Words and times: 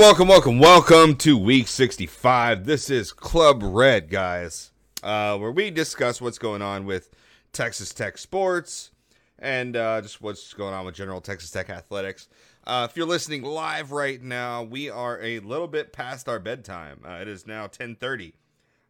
Welcome, 0.00 0.28
welcome, 0.28 0.58
welcome 0.58 1.14
to 1.14 1.36
week 1.36 1.68
65. 1.68 2.64
This 2.64 2.88
is 2.88 3.12
Club 3.12 3.60
Red, 3.62 4.08
guys, 4.08 4.70
uh, 5.02 5.36
where 5.36 5.52
we 5.52 5.70
discuss 5.70 6.22
what's 6.22 6.38
going 6.38 6.62
on 6.62 6.86
with 6.86 7.10
Texas 7.52 7.92
Tech 7.92 8.16
sports 8.16 8.92
and 9.38 9.76
uh, 9.76 10.00
just 10.00 10.22
what's 10.22 10.54
going 10.54 10.72
on 10.72 10.86
with 10.86 10.94
general 10.94 11.20
Texas 11.20 11.50
Tech 11.50 11.68
athletics. 11.68 12.28
Uh, 12.66 12.88
if 12.88 12.96
you're 12.96 13.06
listening 13.06 13.42
live 13.42 13.92
right 13.92 14.22
now, 14.22 14.62
we 14.62 14.88
are 14.88 15.20
a 15.20 15.38
little 15.40 15.68
bit 15.68 15.92
past 15.92 16.30
our 16.30 16.38
bedtime. 16.38 17.02
Uh, 17.06 17.18
it 17.20 17.28
is 17.28 17.46
now 17.46 17.66
10:30, 17.66 18.32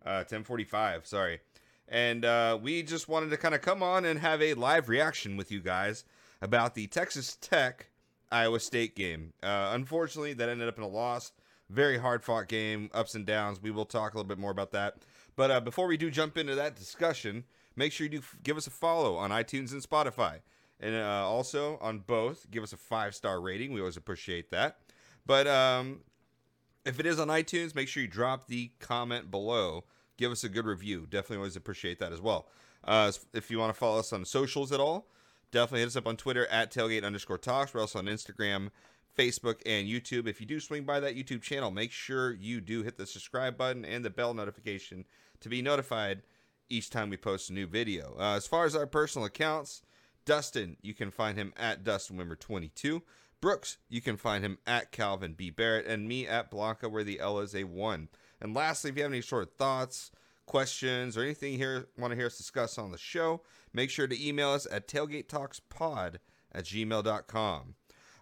10:45. 0.06 0.74
Uh, 0.74 1.00
sorry, 1.02 1.40
and 1.88 2.24
uh, 2.24 2.56
we 2.62 2.84
just 2.84 3.08
wanted 3.08 3.30
to 3.30 3.36
kind 3.36 3.56
of 3.56 3.62
come 3.62 3.82
on 3.82 4.04
and 4.04 4.20
have 4.20 4.40
a 4.40 4.54
live 4.54 4.88
reaction 4.88 5.36
with 5.36 5.50
you 5.50 5.58
guys 5.58 6.04
about 6.40 6.76
the 6.76 6.86
Texas 6.86 7.36
Tech 7.40 7.89
Iowa 8.30 8.60
State 8.60 8.94
game. 8.96 9.32
Uh, 9.42 9.70
unfortunately, 9.72 10.32
that 10.34 10.48
ended 10.48 10.68
up 10.68 10.78
in 10.78 10.84
a 10.84 10.88
loss. 10.88 11.32
Very 11.68 11.98
hard 11.98 12.24
fought 12.24 12.48
game, 12.48 12.90
ups 12.92 13.14
and 13.14 13.24
downs. 13.24 13.60
We 13.62 13.70
will 13.70 13.84
talk 13.84 14.14
a 14.14 14.16
little 14.16 14.28
bit 14.28 14.38
more 14.38 14.50
about 14.50 14.72
that. 14.72 14.96
But 15.36 15.50
uh, 15.50 15.60
before 15.60 15.86
we 15.86 15.96
do 15.96 16.10
jump 16.10 16.36
into 16.36 16.54
that 16.56 16.76
discussion, 16.76 17.44
make 17.76 17.92
sure 17.92 18.04
you 18.04 18.10
do 18.10 18.18
f- 18.18 18.36
give 18.42 18.56
us 18.56 18.66
a 18.66 18.70
follow 18.70 19.16
on 19.16 19.30
iTunes 19.30 19.72
and 19.72 19.82
Spotify. 19.82 20.40
And 20.80 20.94
uh, 20.96 21.28
also 21.28 21.78
on 21.80 22.00
both, 22.00 22.50
give 22.50 22.62
us 22.62 22.72
a 22.72 22.76
five 22.76 23.14
star 23.14 23.40
rating. 23.40 23.72
We 23.72 23.80
always 23.80 23.96
appreciate 23.96 24.50
that. 24.50 24.78
But 25.26 25.46
um, 25.46 26.00
if 26.84 26.98
it 26.98 27.06
is 27.06 27.20
on 27.20 27.28
iTunes, 27.28 27.74
make 27.74 27.88
sure 27.88 28.02
you 28.02 28.08
drop 28.08 28.48
the 28.48 28.72
comment 28.80 29.30
below. 29.30 29.84
Give 30.16 30.32
us 30.32 30.44
a 30.44 30.48
good 30.48 30.66
review. 30.66 31.06
Definitely 31.08 31.38
always 31.38 31.56
appreciate 31.56 31.98
that 32.00 32.12
as 32.12 32.20
well. 32.20 32.48
Uh, 32.82 33.12
if 33.32 33.50
you 33.50 33.58
want 33.58 33.72
to 33.72 33.78
follow 33.78 33.98
us 33.98 34.12
on 34.12 34.24
socials 34.24 34.72
at 34.72 34.80
all, 34.80 35.08
Definitely 35.52 35.80
hit 35.80 35.88
us 35.88 35.96
up 35.96 36.06
on 36.06 36.16
Twitter 36.16 36.46
at 36.46 36.72
tailgate 36.72 37.04
underscore 37.04 37.38
talks. 37.38 37.74
We're 37.74 37.80
also 37.80 37.98
on 37.98 38.06
Instagram, 38.06 38.70
Facebook, 39.18 39.60
and 39.66 39.88
YouTube. 39.88 40.26
If 40.28 40.40
you 40.40 40.46
do 40.46 40.60
swing 40.60 40.84
by 40.84 41.00
that 41.00 41.16
YouTube 41.16 41.42
channel, 41.42 41.70
make 41.70 41.92
sure 41.92 42.32
you 42.32 42.60
do 42.60 42.82
hit 42.82 42.96
the 42.96 43.06
subscribe 43.06 43.56
button 43.56 43.84
and 43.84 44.04
the 44.04 44.10
bell 44.10 44.34
notification 44.34 45.04
to 45.40 45.48
be 45.48 45.62
notified 45.62 46.22
each 46.68 46.90
time 46.90 47.10
we 47.10 47.16
post 47.16 47.50
a 47.50 47.52
new 47.52 47.66
video. 47.66 48.14
Uh, 48.18 48.36
as 48.36 48.46
far 48.46 48.64
as 48.64 48.76
our 48.76 48.86
personal 48.86 49.26
accounts, 49.26 49.82
Dustin, 50.24 50.76
you 50.82 50.94
can 50.94 51.10
find 51.10 51.36
him 51.36 51.52
at 51.56 51.82
DustinWimmer22. 51.82 53.02
Brooks, 53.40 53.78
you 53.88 54.00
can 54.00 54.16
find 54.16 54.44
him 54.44 54.58
at 54.66 54.92
Calvin 54.92 55.32
B. 55.32 55.50
Barrett, 55.50 55.86
and 55.86 56.06
me 56.06 56.26
at 56.26 56.50
Blanca, 56.50 56.88
where 56.88 57.04
the 57.04 57.18
L 57.18 57.40
is 57.40 57.54
a 57.54 57.64
1. 57.64 58.08
And 58.40 58.54
lastly, 58.54 58.90
if 58.90 58.96
you 58.96 59.02
have 59.02 59.12
any 59.12 59.22
sort 59.22 59.44
of 59.44 59.54
thoughts, 59.54 60.10
questions, 60.46 61.16
or 61.16 61.22
anything 61.22 61.58
you 61.58 61.86
want 61.96 62.12
to 62.12 62.16
hear 62.16 62.26
us 62.26 62.36
discuss 62.36 62.78
on 62.78 62.92
the 62.92 62.98
show, 62.98 63.42
make 63.72 63.90
sure 63.90 64.06
to 64.06 64.26
email 64.28 64.50
us 64.50 64.66
at 64.70 64.88
tailgatetalkspod 64.88 66.16
at 66.52 66.64
gmail.com. 66.64 67.74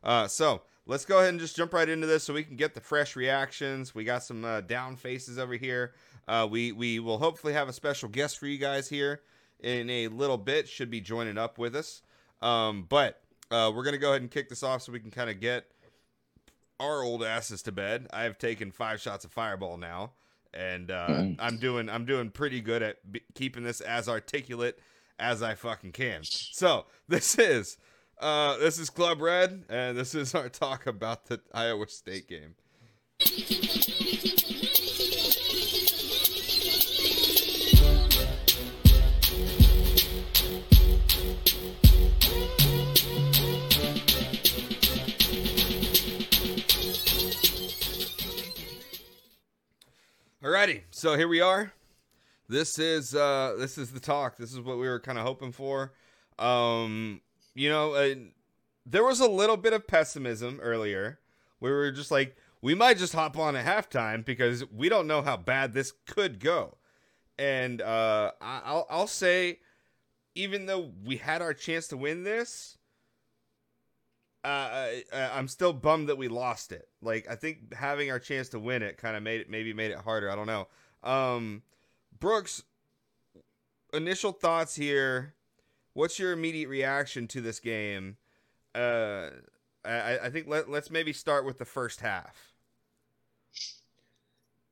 Uh, 0.02 0.28
so 0.28 0.62
let's 0.86 1.04
go 1.04 1.18
ahead 1.18 1.30
and 1.30 1.40
just 1.40 1.56
jump 1.56 1.72
right 1.72 1.88
into 1.88 2.06
this 2.06 2.24
so 2.24 2.34
we 2.34 2.44
can 2.44 2.56
get 2.56 2.74
the 2.74 2.80
fresh 2.80 3.16
reactions. 3.16 3.94
We 3.94 4.04
got 4.04 4.22
some 4.22 4.44
uh, 4.44 4.60
down 4.60 4.96
faces 4.96 5.38
over 5.38 5.54
here. 5.54 5.94
Uh, 6.26 6.46
we, 6.50 6.72
we 6.72 6.98
will 6.98 7.18
hopefully 7.18 7.52
have 7.52 7.68
a 7.68 7.72
special 7.72 8.08
guest 8.08 8.38
for 8.38 8.46
you 8.46 8.58
guys 8.58 8.88
here 8.88 9.22
in 9.60 9.90
a 9.90 10.08
little 10.08 10.38
bit, 10.38 10.68
should 10.68 10.90
be 10.90 11.00
joining 11.00 11.38
up 11.38 11.58
with 11.58 11.74
us. 11.74 12.02
Um, 12.40 12.86
but 12.88 13.20
uh, 13.50 13.72
we're 13.74 13.82
going 13.82 13.94
to 13.94 13.98
go 13.98 14.10
ahead 14.10 14.22
and 14.22 14.30
kick 14.30 14.48
this 14.48 14.62
off 14.62 14.82
so 14.82 14.92
we 14.92 15.00
can 15.00 15.10
kind 15.10 15.30
of 15.30 15.40
get 15.40 15.66
our 16.78 17.02
old 17.02 17.24
asses 17.24 17.62
to 17.62 17.72
bed. 17.72 18.06
I've 18.12 18.38
taken 18.38 18.70
five 18.70 19.00
shots 19.00 19.24
of 19.24 19.32
fireball 19.32 19.78
now 19.78 20.12
and 20.54 20.90
uh, 20.90 21.08
mm. 21.08 21.36
I'm 21.38 21.58
doing 21.58 21.88
I'm 21.88 22.04
doing 22.04 22.30
pretty 22.30 22.60
good 22.60 22.82
at 22.82 23.12
b- 23.12 23.22
keeping 23.34 23.62
this 23.62 23.80
as 23.80 24.08
articulate 24.08 24.78
as 25.18 25.42
I 25.42 25.54
fucking 25.54 25.92
can. 25.92 26.22
So 26.24 26.86
this 27.08 27.38
is 27.38 27.76
uh, 28.20 28.56
this 28.58 28.78
is 28.78 28.90
Club 28.90 29.20
Red, 29.20 29.64
and 29.68 29.96
this 29.96 30.14
is 30.14 30.34
our 30.34 30.48
talk 30.48 30.86
about 30.86 31.26
the 31.26 31.40
Iowa 31.52 31.88
State 31.88 32.28
game. 32.28 32.54
Alrighty, 50.42 50.82
so 50.90 51.16
here 51.16 51.28
we 51.28 51.40
are. 51.40 51.72
This 52.48 52.78
is 52.78 53.14
uh 53.14 53.56
this 53.58 53.76
is 53.76 53.92
the 53.92 54.00
talk. 54.00 54.36
This 54.36 54.52
is 54.52 54.60
what 54.60 54.78
we 54.78 54.88
were 54.88 55.00
kind 55.00 55.18
of 55.18 55.24
hoping 55.24 55.52
for. 55.52 55.92
Um, 56.38 57.20
you 57.54 57.68
know, 57.68 57.94
uh, 57.94 58.14
there 58.86 59.04
was 59.04 59.20
a 59.20 59.28
little 59.28 59.56
bit 59.56 59.72
of 59.72 59.86
pessimism 59.86 60.60
earlier. 60.62 61.18
We 61.60 61.70
were 61.70 61.90
just 61.90 62.10
like, 62.10 62.36
we 62.62 62.74
might 62.74 62.96
just 62.96 63.12
hop 63.12 63.36
on 63.36 63.56
at 63.56 63.66
halftime 63.66 64.24
because 64.24 64.64
we 64.70 64.88
don't 64.88 65.06
know 65.06 65.22
how 65.22 65.36
bad 65.36 65.72
this 65.72 65.92
could 66.06 66.40
go. 66.40 66.76
And 67.38 67.82
uh, 67.82 68.32
I'll 68.40 68.86
I'll 68.88 69.06
say, 69.06 69.60
even 70.34 70.66
though 70.66 70.92
we 71.04 71.16
had 71.16 71.42
our 71.42 71.54
chance 71.54 71.88
to 71.88 71.96
win 71.96 72.24
this, 72.24 72.78
uh, 74.44 74.48
I, 74.48 75.02
I'm 75.12 75.48
still 75.48 75.72
bummed 75.72 76.08
that 76.08 76.16
we 76.16 76.28
lost 76.28 76.72
it. 76.72 76.88
Like 77.02 77.28
I 77.30 77.34
think 77.34 77.74
having 77.74 78.10
our 78.10 78.18
chance 78.18 78.48
to 78.50 78.58
win 78.58 78.82
it 78.82 78.96
kind 78.96 79.16
of 79.16 79.22
made 79.22 79.42
it 79.42 79.50
maybe 79.50 79.72
made 79.72 79.90
it 79.90 79.98
harder. 79.98 80.30
I 80.30 80.36
don't 80.36 80.46
know. 80.46 80.68
Um, 81.02 81.62
Brooks, 82.20 82.62
initial 83.92 84.32
thoughts 84.32 84.74
here. 84.74 85.34
What's 85.94 86.18
your 86.18 86.32
immediate 86.32 86.68
reaction 86.68 87.26
to 87.28 87.40
this 87.40 87.60
game? 87.60 88.16
Uh, 88.74 89.30
I, 89.84 90.18
I 90.24 90.30
think 90.30 90.46
let, 90.46 90.68
let's 90.68 90.90
maybe 90.90 91.12
start 91.12 91.44
with 91.44 91.58
the 91.58 91.64
first 91.64 92.00
half. 92.00 92.52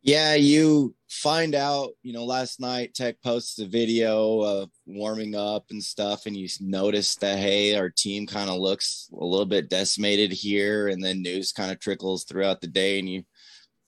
Yeah, 0.02 0.34
you 0.34 0.94
find 1.08 1.56
out, 1.56 1.90
you 2.02 2.12
know, 2.12 2.24
last 2.24 2.60
night 2.60 2.94
Tech 2.94 3.20
posts 3.22 3.58
a 3.58 3.66
video 3.66 4.40
of 4.40 4.70
warming 4.86 5.34
up 5.34 5.64
and 5.70 5.82
stuff, 5.82 6.26
and 6.26 6.36
you 6.36 6.48
notice 6.60 7.16
that, 7.16 7.38
hey, 7.38 7.74
our 7.74 7.90
team 7.90 8.24
kind 8.24 8.48
of 8.48 8.60
looks 8.60 9.10
a 9.12 9.24
little 9.24 9.46
bit 9.46 9.68
decimated 9.68 10.30
here. 10.30 10.88
And 10.88 11.02
then 11.02 11.22
news 11.22 11.50
kind 11.50 11.72
of 11.72 11.80
trickles 11.80 12.22
throughout 12.22 12.60
the 12.60 12.68
day, 12.68 13.00
and 13.00 13.08
you 13.08 13.24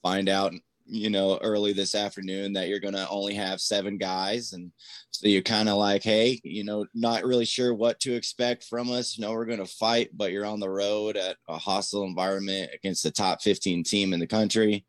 find 0.01 0.27
out, 0.27 0.53
you 0.89 1.09
know, 1.09 1.37
early 1.41 1.71
this 1.71 1.93
afternoon 1.93 2.53
that 2.53 2.67
you're 2.67 2.79
going 2.79 2.95
to 2.95 3.07
only 3.09 3.35
have 3.35 3.61
seven 3.61 3.97
guys. 3.97 4.53
And 4.53 4.71
so 5.11 5.27
you're 5.27 5.41
kind 5.41 5.69
of 5.69 5.77
like, 5.77 6.03
hey, 6.03 6.39
you 6.43 6.63
know, 6.63 6.85
not 6.93 7.23
really 7.23 7.45
sure 7.45 7.73
what 7.73 7.99
to 8.01 8.13
expect 8.13 8.63
from 8.63 8.91
us. 8.91 9.17
You 9.17 9.23
know, 9.23 9.31
we're 9.31 9.45
going 9.45 9.59
to 9.59 9.65
fight, 9.65 10.09
but 10.15 10.31
you're 10.31 10.45
on 10.45 10.59
the 10.59 10.69
road 10.69 11.15
at 11.15 11.37
a 11.47 11.57
hostile 11.57 12.03
environment 12.03 12.71
against 12.73 13.03
the 13.03 13.11
top 13.11 13.41
15 13.41 13.83
team 13.83 14.13
in 14.13 14.19
the 14.19 14.27
country 14.27 14.85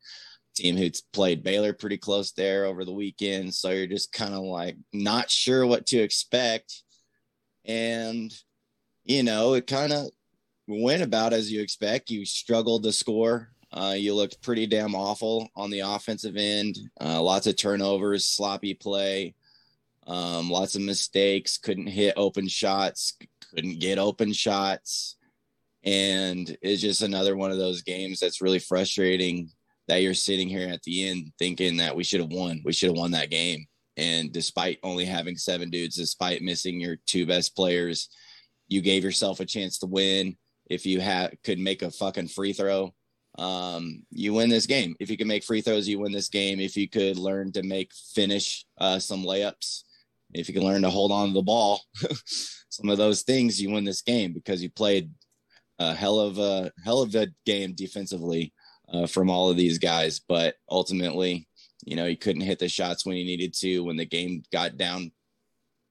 team 0.55 0.75
who's 0.75 1.01
played 1.13 1.43
Baylor 1.43 1.73
pretty 1.73 1.97
close 1.97 2.31
there 2.31 2.65
over 2.65 2.83
the 2.83 2.91
weekend. 2.91 3.53
So 3.53 3.69
you're 3.69 3.87
just 3.87 4.11
kind 4.11 4.33
of 4.33 4.41
like 4.41 4.77
not 4.93 5.29
sure 5.29 5.65
what 5.65 5.85
to 5.87 5.99
expect. 5.99 6.83
And, 7.65 8.33
you 9.03 9.23
know, 9.23 9.53
it 9.53 9.67
kind 9.67 9.93
of 9.93 10.07
went 10.67 11.03
about 11.03 11.33
as 11.33 11.51
you 11.51 11.61
expect. 11.61 12.09
You 12.09 12.25
struggled 12.25 12.83
to 12.83 12.91
score. 12.91 13.49
Uh, 13.73 13.95
you 13.97 14.13
looked 14.13 14.41
pretty 14.41 14.67
damn 14.67 14.95
awful 14.95 15.49
on 15.55 15.69
the 15.69 15.79
offensive 15.79 16.35
end. 16.35 16.77
Uh, 16.99 17.21
lots 17.21 17.47
of 17.47 17.55
turnovers, 17.55 18.25
sloppy 18.25 18.73
play, 18.73 19.33
um, 20.07 20.49
lots 20.49 20.75
of 20.75 20.81
mistakes. 20.81 21.57
Couldn't 21.57 21.87
hit 21.87 22.13
open 22.17 22.47
shots. 22.47 23.17
Couldn't 23.53 23.79
get 23.79 23.97
open 23.97 24.33
shots. 24.33 25.15
And 25.83 26.55
it's 26.61 26.81
just 26.81 27.01
another 27.01 27.35
one 27.35 27.51
of 27.51 27.57
those 27.57 27.81
games 27.81 28.19
that's 28.19 28.41
really 28.41 28.59
frustrating 28.59 29.49
that 29.87 30.01
you're 30.01 30.13
sitting 30.13 30.47
here 30.47 30.69
at 30.69 30.83
the 30.83 31.07
end 31.07 31.31
thinking 31.39 31.77
that 31.77 31.95
we 31.95 32.03
should 32.03 32.19
have 32.19 32.31
won. 32.31 32.61
We 32.63 32.73
should 32.73 32.89
have 32.89 32.97
won 32.97 33.11
that 33.11 33.31
game. 33.31 33.65
And 33.97 34.31
despite 34.31 34.79
only 34.83 35.05
having 35.05 35.37
seven 35.37 35.69
dudes, 35.69 35.95
despite 35.95 36.41
missing 36.41 36.79
your 36.79 36.97
two 37.07 37.25
best 37.25 37.55
players, 37.55 38.09
you 38.67 38.81
gave 38.81 39.03
yourself 39.03 39.39
a 39.39 39.45
chance 39.45 39.79
to 39.79 39.87
win. 39.87 40.37
If 40.69 40.85
you 40.85 41.01
could 41.43 41.59
make 41.59 41.81
a 41.81 41.91
fucking 41.91 42.29
free 42.29 42.53
throw, 42.53 42.93
um, 43.41 44.03
you 44.11 44.33
win 44.33 44.49
this 44.49 44.67
game. 44.67 44.95
If 44.99 45.09
you 45.09 45.17
can 45.17 45.27
make 45.27 45.43
free 45.43 45.61
throws, 45.61 45.87
you 45.87 45.97
win 45.97 46.11
this 46.11 46.29
game. 46.29 46.59
If 46.59 46.77
you 46.77 46.87
could 46.87 47.17
learn 47.17 47.51
to 47.53 47.63
make 47.63 47.91
finish 48.13 48.65
uh, 48.77 48.99
some 48.99 49.23
layups, 49.23 49.81
if 50.33 50.47
you 50.47 50.53
can 50.53 50.63
learn 50.63 50.83
to 50.83 50.91
hold 50.91 51.11
on 51.11 51.29
to 51.29 51.33
the 51.33 51.41
ball, 51.41 51.81
some 52.69 52.89
of 52.89 52.99
those 52.99 53.23
things, 53.23 53.59
you 53.59 53.71
win 53.71 53.83
this 53.83 54.03
game 54.03 54.31
because 54.31 54.61
you 54.61 54.69
played 54.69 55.09
a 55.79 55.95
hell 55.95 56.19
of 56.19 56.37
a 56.37 56.71
hell 56.85 57.01
of 57.01 57.15
a 57.15 57.29
game 57.47 57.73
defensively 57.73 58.53
uh, 58.93 59.07
from 59.07 59.31
all 59.31 59.49
of 59.49 59.57
these 59.57 59.79
guys. 59.79 60.19
But 60.19 60.55
ultimately, 60.69 61.47
you 61.83 61.95
know, 61.95 62.05
you 62.05 62.17
couldn't 62.17 62.43
hit 62.43 62.59
the 62.59 62.69
shots 62.69 63.07
when 63.07 63.17
you 63.17 63.25
needed 63.25 63.55
to. 63.55 63.79
When 63.79 63.97
the 63.97 64.05
game 64.05 64.43
got 64.51 64.77
down, 64.77 65.11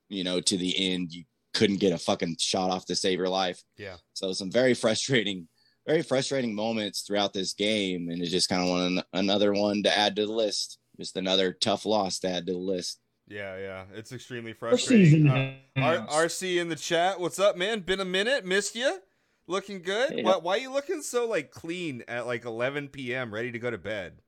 you 0.08 0.22
know, 0.22 0.40
to 0.40 0.56
the 0.56 0.92
end, 0.92 1.12
you 1.12 1.24
couldn't 1.52 1.80
get 1.80 1.92
a 1.92 1.98
fucking 1.98 2.36
shot 2.38 2.70
off 2.70 2.86
to 2.86 2.94
save 2.94 3.18
your 3.18 3.28
life. 3.28 3.60
Yeah. 3.76 3.96
So 4.14 4.32
some 4.32 4.52
very 4.52 4.74
frustrating, 4.74 5.48
very 5.86 6.02
frustrating 6.02 6.54
moments 6.54 7.02
throughout 7.02 7.32
this 7.32 7.52
game, 7.52 8.08
and 8.08 8.20
it's 8.20 8.30
just 8.30 8.48
kind 8.48 8.62
of 8.62 8.68
one 8.68 9.02
another 9.12 9.52
one 9.52 9.82
to 9.82 9.96
add 9.96 10.16
to 10.16 10.26
the 10.26 10.32
list. 10.32 10.78
Just 10.98 11.16
another 11.16 11.52
tough 11.52 11.86
loss 11.86 12.18
to 12.20 12.28
add 12.28 12.46
to 12.46 12.52
the 12.52 12.58
list. 12.58 13.00
Yeah, 13.26 13.56
yeah, 13.58 13.84
it's 13.94 14.12
extremely 14.12 14.52
frustrating. 14.52 15.28
Uh, 15.28 15.54
R- 15.76 16.26
RC 16.26 16.60
in 16.60 16.68
the 16.68 16.76
chat, 16.76 17.20
what's 17.20 17.38
up, 17.38 17.56
man? 17.56 17.80
Been 17.80 18.00
a 18.00 18.04
minute, 18.04 18.44
missed 18.44 18.74
you. 18.74 18.98
Looking 19.46 19.82
good. 19.82 20.18
Yeah. 20.18 20.24
Why, 20.24 20.36
why 20.36 20.56
are 20.56 20.60
you 20.60 20.72
looking 20.72 21.02
so 21.02 21.26
like 21.26 21.50
clean 21.50 22.02
at 22.06 22.26
like 22.26 22.44
11 22.44 22.88
p.m. 22.88 23.32
ready 23.32 23.52
to 23.52 23.58
go 23.58 23.70
to 23.70 23.78
bed? 23.78 24.18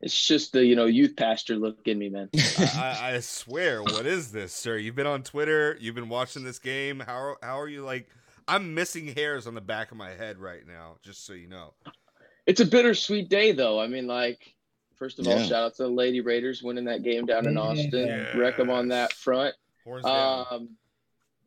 It's 0.00 0.26
just 0.26 0.52
the 0.52 0.64
you 0.64 0.74
know 0.74 0.86
youth 0.86 1.14
pastor 1.16 1.56
look 1.56 1.86
in 1.86 1.98
me, 1.98 2.08
man. 2.08 2.28
I, 2.36 2.98
I, 3.00 3.14
I 3.14 3.20
swear, 3.20 3.82
what 3.82 4.04
is 4.04 4.32
this, 4.32 4.52
sir? 4.52 4.76
You've 4.76 4.96
been 4.96 5.06
on 5.06 5.22
Twitter. 5.22 5.76
You've 5.80 5.94
been 5.94 6.08
watching 6.08 6.42
this 6.42 6.58
game. 6.58 7.00
How 7.00 7.36
how 7.42 7.60
are 7.60 7.68
you 7.68 7.84
like? 7.84 8.08
I'm 8.48 8.74
missing 8.74 9.08
hairs 9.08 9.46
on 9.46 9.54
the 9.54 9.60
back 9.60 9.90
of 9.90 9.96
my 9.96 10.10
head 10.10 10.38
right 10.38 10.66
now. 10.66 10.96
Just 11.02 11.26
so 11.26 11.32
you 11.32 11.48
know. 11.48 11.74
It's 12.46 12.60
a 12.60 12.66
bittersweet 12.66 13.28
day, 13.28 13.52
though. 13.52 13.80
I 13.80 13.86
mean, 13.86 14.06
like, 14.06 14.54
first 14.96 15.18
of 15.18 15.28
all, 15.28 15.38
shout 15.38 15.52
out 15.52 15.74
to 15.76 15.84
the 15.84 15.88
Lady 15.88 16.20
Raiders 16.20 16.62
winning 16.62 16.84
that 16.86 17.02
game 17.02 17.26
down 17.26 17.46
in 17.46 17.56
Austin. 17.56 18.06
Yes. 18.06 18.34
Wreck 18.34 18.56
them 18.56 18.70
on 18.70 18.88
that 18.88 19.12
front. 19.12 19.54
Horns 19.84 20.04
down. 20.04 20.46
Um, 20.50 20.68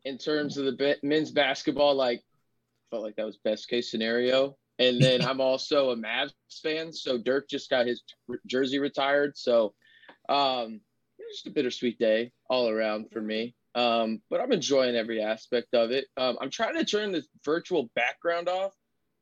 in 0.04 0.18
terms 0.18 0.56
of 0.56 0.64
the 0.64 0.72
be- 0.72 1.06
men's 1.06 1.30
basketball, 1.30 1.94
like, 1.94 2.22
felt 2.90 3.02
like 3.02 3.16
that 3.16 3.26
was 3.26 3.36
best 3.36 3.68
case 3.68 3.90
scenario. 3.90 4.56
And 4.78 5.00
then 5.02 5.22
I'm 5.26 5.40
also 5.40 5.90
a 5.90 5.96
Mavs 5.96 6.32
fan, 6.62 6.92
so 6.92 7.18
Dirk 7.18 7.48
just 7.48 7.68
got 7.70 7.86
his 7.86 8.02
t- 8.02 8.36
jersey 8.46 8.78
retired. 8.78 9.36
So, 9.36 9.74
um, 10.28 10.80
just 11.30 11.46
a 11.46 11.50
bittersweet 11.50 11.98
day 11.98 12.32
all 12.48 12.68
around 12.68 13.10
for 13.10 13.20
me. 13.20 13.54
Um, 13.76 14.22
but 14.30 14.40
I'm 14.40 14.50
enjoying 14.52 14.96
every 14.96 15.22
aspect 15.22 15.74
of 15.74 15.90
it. 15.90 16.06
Um, 16.16 16.38
I'm 16.40 16.50
trying 16.50 16.74
to 16.76 16.84
turn 16.84 17.12
this 17.12 17.28
virtual 17.44 17.90
background 17.94 18.48
off. 18.48 18.72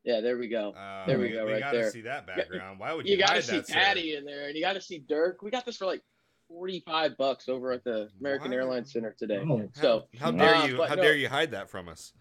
Yeah, 0.05 0.21
there 0.21 0.37
we 0.37 0.47
go. 0.47 0.71
Uh, 0.71 1.05
there 1.05 1.19
we 1.19 1.29
go, 1.29 1.45
We 1.45 1.53
right 1.53 1.59
gotta 1.59 1.77
there. 1.77 1.91
see 1.91 2.01
that 2.01 2.25
background. 2.25 2.79
Why 2.79 2.93
would 2.93 3.05
You 3.05 3.13
you, 3.13 3.19
got 3.19 3.27
to 3.29 3.33
hide 3.33 3.43
see 3.43 3.57
that, 3.57 3.67
sir? 3.67 3.73
Patty 3.73 4.15
in 4.15 4.23
there, 4.23 4.47
and 4.47 4.55
you 4.55 4.61
got 4.61 4.73
to 4.73 4.81
see 4.81 4.99
Dirk. 4.99 5.41
We 5.41 5.51
got 5.51 5.65
this 5.65 5.77
for 5.77 5.85
like 5.85 6.01
45 6.47 7.17
bucks 7.17 7.49
over 7.49 7.71
at 7.71 7.83
the 7.83 8.07
American 8.19 8.51
Wow. 8.51 8.57
Airlines 8.57 8.93
Center 8.93 9.15
today. 9.17 9.43
Oh. 9.49 9.67
So 9.73 10.03
How 10.19 10.31
dare 10.31 10.55
Uh, 10.55 10.65
you? 10.67 10.83
How 10.83 10.95
no. 10.95 11.01
dare 11.01 11.15
you 11.15 11.27
hide 11.27 11.51
that 11.51 11.69
from 11.69 11.89
us? 11.89 12.13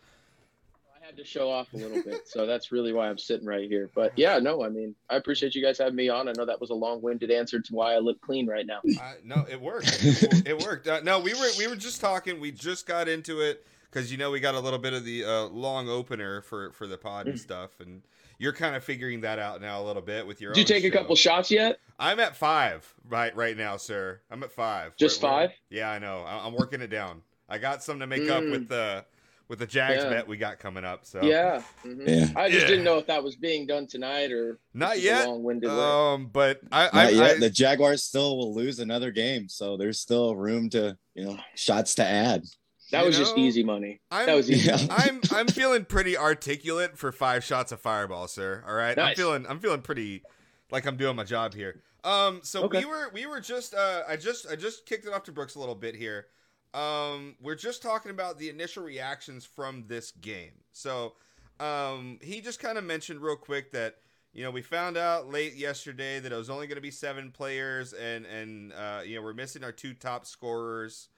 Had 1.04 1.18
to 1.18 1.24
show 1.24 1.50
off 1.50 1.70
a 1.74 1.76
little 1.76 2.02
bit. 2.02 2.26
So 2.26 2.46
that's 2.46 2.72
really 2.72 2.94
why 2.94 3.10
I'm 3.10 3.18
sitting 3.18 3.46
right 3.46 3.68
here. 3.68 3.90
But 3.94 4.12
yeah, 4.16 4.38
no, 4.38 4.64
I 4.64 4.70
mean, 4.70 4.94
I 5.10 5.16
appreciate 5.16 5.54
you 5.54 5.62
guys 5.62 5.76
having 5.76 5.96
me 5.96 6.08
on. 6.08 6.28
I 6.28 6.32
know 6.32 6.46
that 6.46 6.58
was 6.58 6.70
a 6.70 6.74
long-winded 6.74 7.30
answer 7.30 7.60
to 7.60 7.74
why 7.74 7.92
I 7.92 7.98
look 7.98 8.18
clean 8.22 8.46
right 8.46 8.64
now. 8.66 8.80
I, 8.98 9.16
no, 9.22 9.44
it 9.50 9.60
worked. 9.60 9.98
it 10.02 10.58
worked. 10.64 10.88
Uh, 10.88 11.00
no, 11.02 11.20
we 11.20 11.34
were 11.34 11.50
we 11.58 11.66
were 11.66 11.76
just 11.76 12.00
talking. 12.00 12.40
We 12.40 12.52
just 12.52 12.86
got 12.86 13.06
into 13.06 13.40
it 13.40 13.66
because 13.90 14.10
you 14.10 14.16
know 14.16 14.30
we 14.30 14.40
got 14.40 14.54
a 14.54 14.60
little 14.60 14.78
bit 14.78 14.94
of 14.94 15.04
the 15.04 15.24
uh, 15.24 15.44
long 15.48 15.90
opener 15.90 16.40
for 16.40 16.70
for 16.72 16.86
the 16.86 16.96
pod 16.96 17.26
Mm. 17.26 17.30
and 17.32 17.40
stuff, 17.40 17.80
and 17.80 18.00
you're 18.38 18.54
kind 18.54 18.74
of 18.74 18.82
figuring 18.82 19.20
that 19.20 19.38
out 19.38 19.60
now 19.60 19.82
a 19.82 19.84
little 19.84 20.00
bit 20.02 20.26
with 20.26 20.40
your. 20.40 20.54
Did 20.54 20.70
you 20.70 20.74
take 20.74 20.84
a 20.84 20.90
couple 20.90 21.14
shots 21.16 21.50
yet? 21.50 21.80
I'm 21.98 22.18
at 22.18 22.34
five 22.34 22.94
right 23.10 23.36
right 23.36 23.58
now, 23.58 23.76
sir. 23.76 24.20
I'm 24.30 24.42
at 24.42 24.52
five. 24.52 24.96
Just 24.96 25.22
We're- 25.22 25.34
we're- 25.34 25.46
five? 25.48 25.56
Yeah, 25.68 25.90
I 25.90 25.98
know. 25.98 26.22
I- 26.26 26.46
I'm 26.46 26.54
working 26.54 26.80
it 26.80 26.88
down. 26.88 27.20
I 27.46 27.58
got 27.58 27.82
some 27.82 27.98
to 28.00 28.06
make 28.06 28.30
up 28.30 28.42
Mm. 28.42 28.50
with 28.52 28.68
the 28.68 29.04
with 29.48 29.58
the 29.58 29.66
Jags 29.66 30.02
Yeah. 30.02 30.10
bet 30.10 30.26
we 30.28 30.36
got 30.36 30.58
coming 30.58 30.84
up. 30.84 31.04
So 31.04 31.20
Yeah. 31.22 31.62
mhm. 31.84 32.06
Yeah. 32.08 32.28
I 32.40 32.48
just 32.48 32.62
Yeah. 32.62 32.68
didn't 32.68 32.84
know 32.84 32.98
if 32.98 33.06
that 33.06 33.22
was 33.22 33.36
being 33.36 33.66
done 33.66 33.86
tonight 33.86 34.32
or 34.32 34.58
not 34.72 35.00
yet. 35.00 35.26
long-winded. 35.28 35.68
Um, 35.70 36.26
but 36.32 36.60
I, 36.72 36.88
I, 36.92 37.08
yet. 37.10 37.36
I 37.36 37.38
the 37.38 37.50
Jaguars 37.50 38.02
still 38.02 38.36
will 38.36 38.54
lose 38.54 38.78
another 38.78 39.10
game, 39.10 39.48
so 39.48 39.76
there's 39.76 39.98
still 40.00 40.34
room 40.36 40.70
to 40.70 40.96
you 41.14 41.24
know 41.24 41.38
shots 41.54 41.94
to 41.96 42.04
add. 42.04 42.44
that 42.90 43.00
you 43.00 43.06
was 43.08 43.16
just 43.18 43.36
easy 43.36 43.62
money. 43.62 44.00
I'm, 44.10 44.26
that 44.26 44.34
was 44.34 44.50
easy. 44.50 44.68
Yeah. 44.68 44.78
I'm 44.90 45.20
I'm 45.30 45.48
feeling 45.48 45.84
pretty 45.84 46.16
articulate 46.16 46.96
for 46.98 47.12
five 47.12 47.42
shots 47.44 47.72
of 47.72 47.80
fireball, 47.80 48.28
sir. 48.28 48.64
All 48.66 48.74
right, 48.74 48.98
I'm 48.98 49.14
feeling 49.14 49.46
I'm 49.48 49.58
feeling 49.60 49.82
pretty 49.82 50.22
like 50.70 50.86
I'm 50.86 50.96
doing 50.96 51.16
my 51.16 51.24
job 51.24 51.54
here. 51.54 51.82
Um, 52.02 52.40
so 52.42 52.64
Okay. 52.64 52.80
we 52.80 52.84
were 52.84 53.10
we 53.14 53.26
were 53.26 53.40
just 53.40 53.74
uh 53.74 54.02
I 54.08 54.16
just 54.16 54.46
I 54.50 54.56
just 54.56 54.84
kicked 54.86 55.06
it 55.06 55.12
off 55.12 55.24
to 55.24 55.32
Brooks 55.32 55.54
a 55.54 55.58
little 55.58 55.74
bit 55.74 55.94
here. 55.96 56.26
Um, 56.74 57.36
we're 57.40 57.54
just 57.54 57.82
talking 57.82 58.10
about 58.10 58.38
the 58.38 58.50
initial 58.50 58.82
reactions 58.82 59.44
from 59.44 59.84
this 59.86 60.10
game. 60.10 60.64
So, 60.72 61.14
um, 61.60 62.18
he 62.20 62.40
just 62.40 62.58
kind 62.58 62.76
of 62.76 62.84
mentioned 62.84 63.20
real 63.20 63.36
quick 63.36 63.70
that 63.72 63.98
you 64.32 64.42
know 64.42 64.50
we 64.50 64.60
found 64.60 64.96
out 64.96 65.30
late 65.30 65.54
yesterday 65.54 66.18
that 66.18 66.32
it 66.32 66.36
was 66.36 66.50
only 66.50 66.66
going 66.66 66.76
to 66.76 66.82
be 66.82 66.90
seven 66.90 67.30
players, 67.30 67.92
and 67.92 68.26
and 68.26 68.72
uh, 68.72 69.02
you 69.04 69.14
know 69.14 69.22
we're 69.22 69.34
missing 69.34 69.62
our 69.62 69.72
two 69.72 69.94
top 69.94 70.26
scorers. 70.26 71.08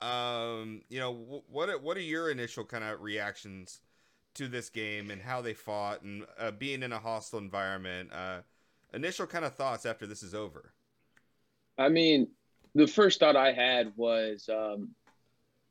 Um, 0.00 0.82
you 0.88 1.00
know 1.00 1.42
what 1.50 1.82
what 1.82 1.96
are 1.96 2.02
your 2.02 2.30
initial 2.30 2.64
kind 2.64 2.84
of 2.84 3.02
reactions 3.02 3.80
to 4.34 4.46
this 4.46 4.70
game 4.70 5.10
and 5.10 5.20
how 5.20 5.42
they 5.42 5.54
fought 5.54 6.02
and 6.02 6.24
uh, 6.38 6.52
being 6.52 6.84
in 6.84 6.92
a 6.92 7.00
hostile 7.00 7.40
environment? 7.40 8.12
Uh, 8.12 8.42
initial 8.94 9.26
kind 9.26 9.44
of 9.44 9.56
thoughts 9.56 9.84
after 9.84 10.06
this 10.06 10.22
is 10.22 10.36
over. 10.36 10.72
I 11.78 11.88
mean, 11.88 12.28
the 12.74 12.86
first 12.86 13.20
thought 13.20 13.36
I 13.36 13.52
had 13.52 13.92
was 13.96 14.48
um, 14.48 14.90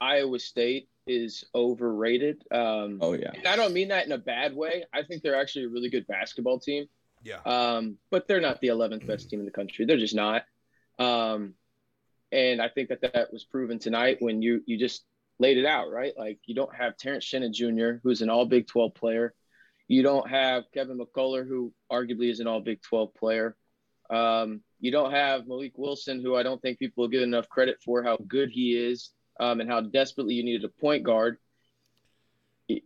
Iowa 0.02 0.40
State 0.40 0.90
is 1.08 1.44
overrated. 1.56 2.44
Um, 2.52 3.00
Oh 3.02 3.14
yeah. 3.14 3.32
and 3.34 3.48
I 3.48 3.56
don't 3.56 3.74
mean 3.74 3.88
that 3.90 4.06
in 4.06 4.12
a 4.12 4.18
bad 4.18 4.56
way. 4.56 4.86
I 4.94 5.04
think 5.04 5.24
they're 5.24 5.40
actually 5.40 5.66
a 5.66 5.70
really 5.70 5.90
good 5.90 6.06
basketball 6.08 6.60
team, 6.60 6.86
Yeah. 7.24 7.40
um, 7.46 7.98
but 8.12 8.28
they're 8.28 8.42
not 8.42 8.62
the 8.62 8.68
11th 8.68 9.06
best 9.08 9.30
team 9.30 9.40
in 9.40 9.46
the 9.46 9.52
country. 9.52 9.86
They're 9.86 9.98
just 9.98 10.16
not. 10.16 10.44
Um, 11.00 11.56
and 12.32 12.62
I 12.62 12.70
think 12.70 12.90
that 12.90 13.02
that 13.02 13.34
was 13.34 13.44
proven 13.46 13.80
tonight 13.80 14.18
when 14.20 14.42
you 14.42 14.62
you 14.68 14.78
just 14.78 15.04
laid 15.40 15.58
it 15.58 15.66
out 15.66 15.90
right. 15.90 16.14
Like 16.18 16.38
you 16.46 16.54
don't 16.54 16.74
have 16.76 16.96
Terrence 16.98 17.24
Shannon 17.24 17.54
Jr., 17.54 17.94
who's 18.04 18.22
an 18.22 18.30
All 18.30 18.46
Big 18.46 18.68
12 18.68 18.94
player. 18.94 19.34
You 19.88 20.04
don't 20.04 20.30
have 20.30 20.66
Kevin 20.74 21.00
McCullar, 21.00 21.48
who 21.48 21.74
arguably 21.92 22.30
is 22.30 22.40
an 22.40 22.46
All 22.48 22.60
Big 22.62 22.82
12 22.84 23.16
player. 23.16 23.56
Um, 24.12 24.62
you 24.80 24.92
don't 24.92 25.12
have 25.12 25.48
Malik 25.48 25.74
Wilson, 25.78 26.22
who 26.22 26.36
I 26.36 26.44
don't 26.44 26.62
think 26.62 26.78
people 26.78 27.02
will 27.04 27.08
give 27.10 27.24
enough 27.24 27.50
credit 27.50 27.78
for 27.84 28.04
how 28.04 28.18
good 28.28 28.50
he 28.52 28.74
is 28.78 29.10
um, 29.40 29.62
and 29.62 29.70
how 29.70 29.82
desperately 29.82 30.36
you 30.36 30.44
needed 30.44 30.66
a 30.66 30.70
point 30.70 31.04
guard. 31.04 31.38
Yeah. 32.68 32.82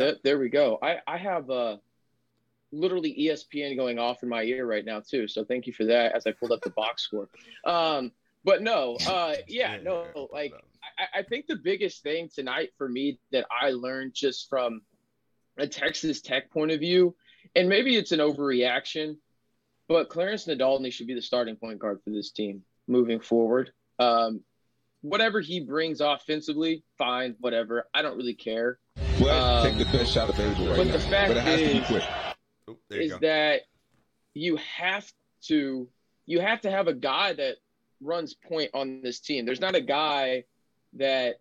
Th- 0.00 0.18
there 0.22 0.38
we 0.38 0.50
go. 0.50 0.78
I, 0.82 0.98
I 1.06 1.16
have 1.16 1.50
uh, 1.50 1.78
literally 2.72 3.14
ESPN 3.18 3.76
going 3.76 3.98
off 3.98 4.22
in 4.22 4.28
my 4.28 4.42
ear 4.42 4.66
right 4.66 4.84
now, 4.84 5.00
too. 5.00 5.28
So 5.28 5.44
thank 5.44 5.66
you 5.66 5.72
for 5.72 5.84
that 5.86 6.12
as 6.14 6.26
I 6.26 6.32
pulled 6.32 6.52
up 6.52 6.60
the 6.60 6.70
box 6.70 7.02
score. 7.04 7.28
Um, 7.64 8.12
but 8.44 8.62
no, 8.62 8.96
uh, 9.06 9.34
yeah, 9.48 9.78
no, 9.82 10.28
like 10.32 10.52
I, 10.98 11.20
I 11.20 11.22
think 11.22 11.46
the 11.46 11.56
biggest 11.56 12.02
thing 12.02 12.30
tonight 12.32 12.70
for 12.78 12.88
me 12.88 13.18
that 13.32 13.46
I 13.50 13.70
learned 13.70 14.14
just 14.14 14.48
from 14.48 14.82
a 15.56 15.66
Texas 15.66 16.20
Tech 16.20 16.50
point 16.50 16.70
of 16.70 16.80
view, 16.80 17.16
and 17.56 17.68
maybe 17.68 17.96
it's 17.96 18.12
an 18.12 18.20
overreaction, 18.20 19.16
but 19.88 20.08
Clarence 20.08 20.46
Nadolny 20.46 20.92
should 20.92 21.08
be 21.08 21.14
the 21.14 21.22
starting 21.22 21.56
point 21.56 21.78
guard 21.78 22.00
for 22.04 22.10
this 22.10 22.30
team 22.30 22.62
moving 22.86 23.20
forward. 23.20 23.72
Um, 23.98 24.42
whatever 25.02 25.40
he 25.40 25.60
brings 25.60 26.00
offensively, 26.00 26.82
fine, 26.96 27.36
whatever. 27.40 27.86
I 27.94 28.02
don't 28.02 28.16
really 28.16 28.34
care. 28.34 28.78
Well, 29.20 29.66
Um, 29.66 29.66
take 29.76 29.78
the 29.86 29.98
best 29.98 30.12
shot 30.12 30.28
available 30.30 30.66
right 30.68 30.76
but 30.76 30.86
now. 30.88 30.92
the 30.92 30.98
fact 31.00 31.28
but 31.28 31.36
it 31.36 31.42
has 31.42 31.60
to 31.60 31.66
be 31.66 31.78
is- 31.78 31.86
quick. 31.86 32.02
Oh, 32.68 32.76
there 32.88 32.98
you 33.00 33.06
is 33.06 33.12
go. 33.12 33.18
that 33.20 33.62
you 34.34 34.56
have 34.56 35.10
to 35.44 35.88
you 36.26 36.40
have 36.40 36.60
to 36.60 36.70
have 36.70 36.88
a 36.88 36.92
guy 36.94 37.32
that 37.32 37.56
runs 38.02 38.34
point 38.34 38.70
on 38.74 39.00
this 39.02 39.20
team. 39.20 39.46
There's 39.46 39.60
not 39.60 39.74
a 39.74 39.80
guy 39.80 40.44
that 40.94 41.36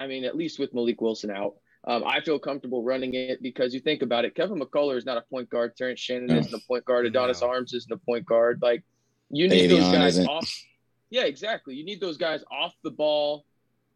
I 0.00 0.06
mean, 0.06 0.24
at 0.24 0.36
least 0.36 0.58
with 0.60 0.72
Malik 0.74 1.00
Wilson 1.00 1.30
out, 1.30 1.54
um, 1.84 2.04
I 2.06 2.20
feel 2.20 2.38
comfortable 2.38 2.82
running 2.84 3.14
it 3.14 3.42
because 3.42 3.74
you 3.74 3.80
think 3.80 4.02
about 4.02 4.24
it. 4.24 4.34
Kevin 4.34 4.60
McCullar 4.60 4.96
is 4.96 5.04
not 5.06 5.16
a 5.16 5.22
point 5.22 5.48
guard. 5.50 5.76
Terrence 5.76 5.98
Shannon 6.00 6.30
isn't 6.30 6.54
a 6.54 6.64
point 6.68 6.84
guard. 6.84 7.06
Adonis 7.06 7.40
No. 7.40 7.48
Arms 7.48 7.72
isn't 7.72 7.90
a 7.92 7.96
point 7.96 8.26
guard. 8.26 8.60
Like 8.62 8.84
you 9.30 9.48
need 9.48 9.70
Davion 9.70 9.80
those 9.80 9.92
guys 9.92 10.12
isn't. 10.18 10.28
off. 10.28 10.64
Yeah, 11.10 11.24
exactly. 11.24 11.74
You 11.74 11.84
need 11.84 12.00
those 12.00 12.16
guys 12.16 12.44
off 12.50 12.74
the 12.82 12.90
ball, 12.90 13.44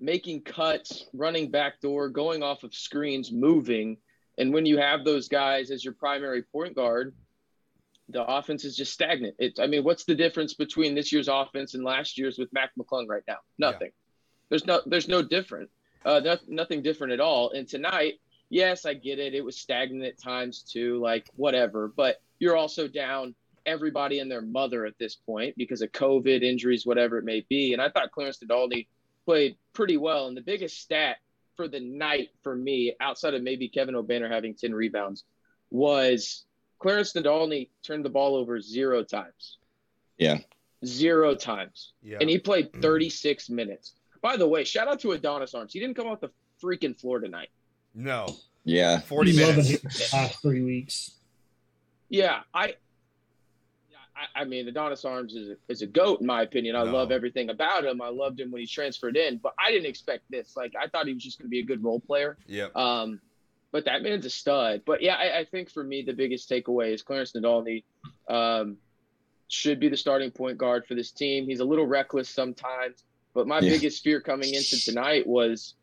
making 0.00 0.42
cuts, 0.42 1.07
running 1.12 1.50
backdoor, 1.50 2.09
going 2.09 2.42
off 2.42 2.62
of 2.62 2.75
screens, 2.75 3.31
moving. 3.31 3.99
And 4.38 4.52
when 4.52 4.66
you 4.66 4.78
have 4.78 5.04
those 5.04 5.28
guys 5.28 5.71
as 5.71 5.85
your 5.85 5.95
primary 5.95 6.42
point 6.42 6.75
guard, 6.75 7.14
the 8.09 8.25
offense 8.25 8.64
is 8.64 8.76
just 8.76 8.92
stagnant. 8.92 9.37
It's 9.38 9.61
I 9.61 9.66
mean, 9.66 9.85
what's 9.85 10.04
the 10.04 10.14
difference 10.14 10.54
between 10.54 10.95
this 10.95 11.12
year's 11.12 11.28
offense 11.28 11.75
and 11.75 11.85
last 11.85 12.19
year's 12.19 12.38
with 12.38 12.52
Mac 12.52 12.71
McClung 12.78 13.09
right 13.09 13.23
now? 13.28 13.38
Nothing. 13.59 13.90
There's 14.49 14.66
no 14.66 14.81
there's 14.87 15.09
no 15.09 15.23
different. 15.23 15.71
Uh, 16.04 16.21
no, 16.21 16.37
nothing 16.49 16.83
different 16.83 17.12
at 17.12 17.21
all. 17.21 17.50
And 17.50 17.69
tonight, 17.69 18.14
yes, 18.49 18.85
I 18.85 18.95
get 18.95 19.19
it. 19.19 19.35
It 19.35 19.45
was 19.45 19.57
stagnant 19.57 20.04
at 20.04 20.21
times 20.21 20.62
too, 20.62 21.00
like 21.00 21.31
whatever. 21.37 21.88
But 21.88 22.21
you're 22.38 22.57
also 22.57 22.88
down 22.88 23.35
everybody 23.66 24.19
and 24.19 24.31
their 24.31 24.42
mother 24.42 24.87
at 24.87 24.99
this 24.99 25.16
point 25.16 25.54
because 25.57 25.83
of 25.83 25.92
COVID 25.92 26.42
injuries, 26.42 26.87
whatever 26.87 27.19
it 27.19 27.25
may 27.25 27.45
be. 27.49 27.73
And 27.73 27.83
I 27.83 27.88
thought 27.90 28.12
Clarence 28.12 28.38
Nadolny 28.45 28.87
played 29.25 29.57
pretty 29.73 29.97
well. 29.97 30.26
And 30.26 30.37
the 30.37 30.42
biggest 30.42 30.81
stat 30.81 31.16
for 31.57 31.69
the 31.69 31.81
night 31.81 32.28
for 32.42 32.57
me, 32.57 32.95
outside 33.00 33.35
of 33.35 33.42
maybe 33.42 33.69
Kevin 33.69 33.95
Obanor 33.95 34.31
having 34.31 34.54
10 34.54 34.75
rebounds, 34.75 35.25
was 35.71 36.45
Clarence 36.78 37.12
Nadolny 37.12 37.69
turned 37.85 38.04
the 38.04 38.11
ball 38.11 38.37
over 38.37 38.61
zero 38.61 39.02
times. 39.02 39.59
Yeah. 40.19 40.38
Zero 40.85 41.35
times. 41.35 41.92
Yeah. 42.02 42.19
And 42.21 42.28
he 42.28 42.38
played 42.38 42.73
mm. 42.73 42.83
36 42.83 43.50
minutes. 43.50 43.95
By 44.21 44.37
the 44.37 44.47
way, 44.47 44.64
shout 44.64 44.88
out 44.88 45.00
to 45.00 45.12
Adonis 45.12 45.54
Arms. 45.54 45.73
He 45.73 45.81
didn't 45.81 45.97
come 45.97 46.07
off 46.07 46.21
the 46.21 46.31
freaking 46.62 46.99
floor 46.99 47.21
tonight. 47.21 47.49
No. 47.95 48.26
Yeah. 48.64 49.00
40 49.00 49.37
minutes. 49.37 49.71
it 49.71 49.83
the 49.83 50.09
past 50.11 50.42
three 50.42 50.62
weeks. 50.62 51.12
Yeah, 52.12 52.40
I, 52.52 52.75
I, 54.35 54.43
I 54.43 54.45
mean, 54.45 54.69
Adonis 54.69 55.05
Arms 55.05 55.35
is 55.35 55.50
a, 55.50 55.55
is 55.69 55.83
a 55.83 55.87
goat 55.87 56.21
in 56.21 56.26
my 56.26 56.43
opinion. 56.43 56.76
I 56.76 56.85
No. 56.85 56.93
love 56.93 57.11
everything 57.11 57.50
about 57.50 57.85
him. 57.85 58.00
I 58.00 58.09
loved 58.09 58.41
him 58.41 58.50
when 58.50 58.61
he 58.61 58.67
transferred 58.67 59.17
in, 59.17 59.38
but 59.38 59.52
I 59.59 59.71
didn't 59.71 59.87
expect 59.87 60.25
this. 60.31 60.57
Like, 60.57 60.73
I 60.81 60.88
thought 60.88 61.07
he 61.07 61.14
was 61.14 61.23
just 61.23 61.38
going 61.38 61.47
to 61.47 61.50
be 61.50 61.61
a 61.61 61.64
good 61.64 61.83
role 61.83 62.00
player. 62.00 62.37
Yep. 62.47 62.76
Um, 62.76 63.21
but 63.73 63.85
that 63.87 64.02
man's 64.02 64.26
a 64.26 64.31
stud. 64.31 64.83
But 64.85 65.02
yeah, 65.02 65.14
I, 65.17 65.41
I 65.41 65.45
think 65.45 65.71
for 65.71 65.83
me 65.83 66.02
the 66.02 66.12
biggest 66.12 66.49
takeaway 66.50 66.93
is 66.93 67.02
Clarence 67.02 67.33
Nadolny 67.33 67.85
um, 68.29 68.76
should 69.49 69.81
be 69.81 69.88
the 69.88 69.97
starting 69.97 70.31
point 70.31 70.59
guard 70.59 70.87
for 70.87 70.95
this 70.95 71.11
team. 71.12 71.47
He's 71.47 71.61
a 71.61 71.64
little 71.64 71.87
reckless 71.87 72.29
sometimes, 72.29 73.02
but 73.35 73.47
my 73.47 73.61
Yeah. 73.61 73.71
biggest 73.71 74.02
fear 74.02 74.21
coming 74.21 74.52
into 74.55 74.81
tonight 74.85 75.26
was 75.26 75.75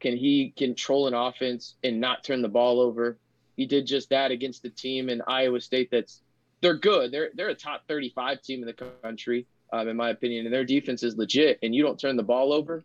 can 0.00 0.16
he 0.16 0.52
control 0.56 1.08
an 1.08 1.14
offense 1.14 1.74
and 1.82 2.00
not 2.00 2.22
turn 2.22 2.40
the 2.40 2.48
ball 2.48 2.80
over? 2.80 3.18
He 3.56 3.66
did 3.66 3.86
just 3.86 4.10
that 4.10 4.30
against 4.30 4.62
the 4.62 4.70
team 4.70 5.08
in 5.08 5.20
Iowa 5.26 5.60
State. 5.60 5.88
That's 5.90 6.22
they're 6.60 6.76
good. 6.76 7.12
They're 7.12 7.30
they're 7.34 7.48
a 7.48 7.54
top 7.54 7.82
35 7.88 8.42
team 8.42 8.60
in 8.60 8.66
the 8.66 8.90
country, 9.02 9.46
um, 9.72 9.88
in 9.88 9.96
my 9.96 10.10
opinion, 10.10 10.46
and 10.46 10.54
their 10.54 10.64
defense 10.64 11.02
is 11.02 11.16
legit. 11.16 11.58
And 11.62 11.74
you 11.74 11.82
don't 11.82 11.98
turn 11.98 12.16
the 12.16 12.22
ball 12.22 12.52
over, 12.52 12.84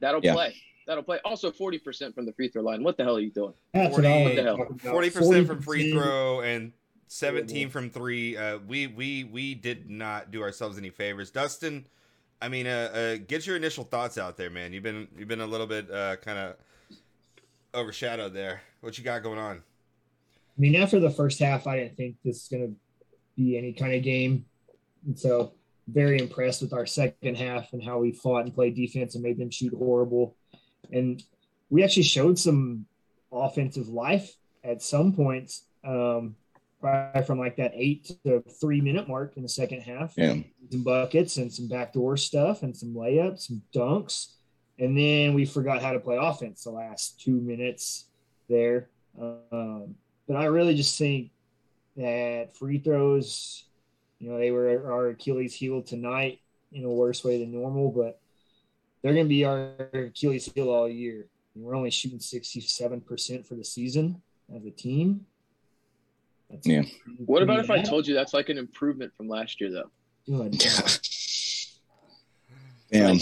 that'll 0.00 0.24
Yeah. 0.24 0.34
play. 0.34 0.54
That'll 0.86 1.02
play. 1.02 1.18
Also, 1.22 1.50
40% 1.50 2.14
from 2.14 2.24
the 2.24 2.32
free 2.32 2.48
throw 2.48 2.62
line. 2.62 2.82
What 2.82 2.96
the 2.96 3.04
hell 3.04 3.16
are 3.16 3.20
you 3.20 3.30
doing? 3.30 3.52
That's 3.74 3.94
40, 3.94 4.24
what 4.24 4.34
the 4.36 4.42
hell? 4.42 4.56
40%, 4.56 5.12
40% 5.12 5.46
from 5.46 5.60
free 5.60 5.92
throw 5.92 6.40
and 6.40 6.72
17 7.08 7.68
from 7.68 7.90
three. 7.90 8.36
Uh, 8.38 8.58
we 8.66 8.86
we 8.86 9.24
we 9.24 9.54
did 9.54 9.90
not 9.90 10.30
do 10.30 10.40
ourselves 10.42 10.78
any 10.78 10.88
favors. 10.90 11.30
Dustin, 11.30 11.86
I 12.40 12.48
mean, 12.48 12.66
uh, 12.66 12.90
uh, 12.92 13.16
get 13.26 13.46
your 13.46 13.56
initial 13.56 13.84
thoughts 13.84 14.16
out 14.16 14.38
there, 14.38 14.48
man. 14.48 14.72
You've 14.72 14.82
been 14.82 15.08
you've 15.18 15.28
been 15.28 15.42
a 15.42 15.46
little 15.46 15.66
bit 15.66 15.90
uh, 15.90 16.16
kind 16.16 16.38
of 16.38 16.56
overshadowed 17.74 18.32
there. 18.32 18.62
What 18.80 18.96
you 18.96 19.04
got 19.04 19.22
going 19.22 19.38
on? 19.38 19.62
I 20.58 20.60
mean, 20.60 20.74
after 20.74 20.98
the 20.98 21.10
first 21.10 21.38
half, 21.38 21.68
I 21.68 21.76
didn't 21.78 21.96
think 21.96 22.16
this 22.24 22.42
is 22.42 22.48
going 22.48 22.66
to 22.66 22.74
be 23.36 23.56
any 23.56 23.72
kind 23.72 23.94
of 23.94 24.02
game. 24.02 24.44
And 25.06 25.16
so, 25.18 25.52
very 25.86 26.18
impressed 26.18 26.60
with 26.60 26.72
our 26.72 26.84
second 26.84 27.36
half 27.36 27.72
and 27.72 27.82
how 27.82 27.98
we 27.98 28.12
fought 28.12 28.44
and 28.44 28.54
played 28.54 28.74
defense 28.74 29.14
and 29.14 29.24
made 29.24 29.38
them 29.38 29.50
shoot 29.50 29.72
horrible. 29.72 30.36
And 30.92 31.22
we 31.70 31.82
actually 31.82 32.02
showed 32.02 32.38
some 32.38 32.86
offensive 33.32 33.88
life 33.88 34.36
at 34.64 34.82
some 34.82 35.14
points, 35.14 35.64
um, 35.84 36.36
probably 36.80 37.22
from 37.22 37.38
like 37.38 37.56
that 37.56 37.72
eight 37.74 38.10
to 38.26 38.42
three 38.60 38.80
minute 38.80 39.08
mark 39.08 39.36
in 39.36 39.42
the 39.42 39.48
second 39.48 39.80
half. 39.80 40.12
Yeah. 40.16 40.36
Some 40.70 40.82
buckets 40.82 41.38
and 41.38 41.52
some 41.52 41.68
backdoor 41.68 42.16
stuff 42.16 42.62
and 42.62 42.76
some 42.76 42.94
layups, 42.94 43.46
some 43.46 43.62
dunks. 43.74 44.34
And 44.78 44.96
then 44.96 45.34
we 45.34 45.46
forgot 45.46 45.82
how 45.82 45.92
to 45.92 46.00
play 46.00 46.18
offense 46.20 46.64
the 46.64 46.70
last 46.70 47.20
two 47.20 47.40
minutes 47.40 48.08
there. 48.48 48.90
Um, 49.18 49.94
but 50.28 50.36
I 50.36 50.44
really 50.44 50.74
just 50.74 50.96
think 50.98 51.30
that 51.96 52.54
free 52.54 52.78
throws, 52.78 53.64
you 54.18 54.30
know, 54.30 54.38
they 54.38 54.50
were 54.50 54.92
our 54.92 55.08
Achilles 55.08 55.54
heel 55.54 55.82
tonight 55.82 56.40
in 56.70 56.84
a 56.84 56.90
worse 56.90 57.24
way 57.24 57.40
than 57.40 57.50
normal, 57.50 57.90
but 57.90 58.20
they're 59.02 59.14
going 59.14 59.24
to 59.24 59.28
be 59.28 59.44
our 59.44 59.72
Achilles 59.94 60.50
heel 60.54 60.70
all 60.70 60.88
year. 60.88 61.26
We're 61.56 61.74
only 61.74 61.90
shooting 61.90 62.18
67% 62.18 63.46
for 63.46 63.54
the 63.56 63.64
season 63.64 64.22
as 64.54 64.64
a 64.64 64.70
team. 64.70 65.26
That's 66.50 66.66
Yeah. 66.66 66.82
What 67.26 67.42
about 67.42 67.60
if 67.60 67.70
I 67.70 67.82
told 67.82 68.06
you 68.06 68.14
that's 68.14 68.34
like 68.34 68.48
an 68.48 68.58
improvement 68.58 69.12
from 69.16 69.28
last 69.28 69.60
year, 69.60 69.70
though? 69.70 69.90
good. 70.28 70.52
Damn. 72.92 73.18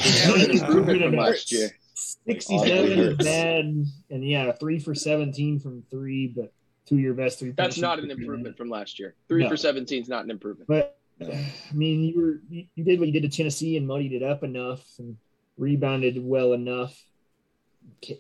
Improvement 0.51 1.03
from 1.03 1.17
last 1.17 1.51
year. 1.53 1.71
67 1.95 2.99
is 2.99 3.17
bad, 3.17 3.65
and 4.11 4.25
yeah, 4.29 4.53
three 4.53 4.79
for 4.79 4.95
17 4.95 5.59
from 5.61 5.83
three, 5.91 6.29
but 6.29 6.53
two 6.87 6.95
of 6.95 7.01
your 7.01 7.15
best 7.15 7.39
three. 7.39 7.51
That's 7.51 7.79
not 7.79 7.99
an 7.99 8.11
improvement 8.11 8.57
from 8.57 8.71
last 8.71 8.99
year. 8.99 9.15
Three 9.29 9.43
No. 9.43 9.49
for 9.49 9.57
17 9.57 10.03
is 10.03 10.09
not 10.09 10.25
an 10.25 10.31
improvement. 10.31 10.69
But 10.69 10.99
I 11.21 11.51
mean, 11.73 12.03
you 12.05 12.21
were 12.21 12.41
you, 12.49 12.67
you 12.75 12.85
did 12.85 12.99
what 12.99 13.09
you 13.09 13.13
did 13.13 13.31
to 13.31 13.37
Tennessee 13.37 13.77
and 13.77 13.87
muddied 13.87 14.13
it 14.13 14.23
up 14.23 14.43
enough 14.43 14.85
and 14.99 15.17
rebounded 15.57 16.23
well 16.23 16.53
enough, 16.53 16.95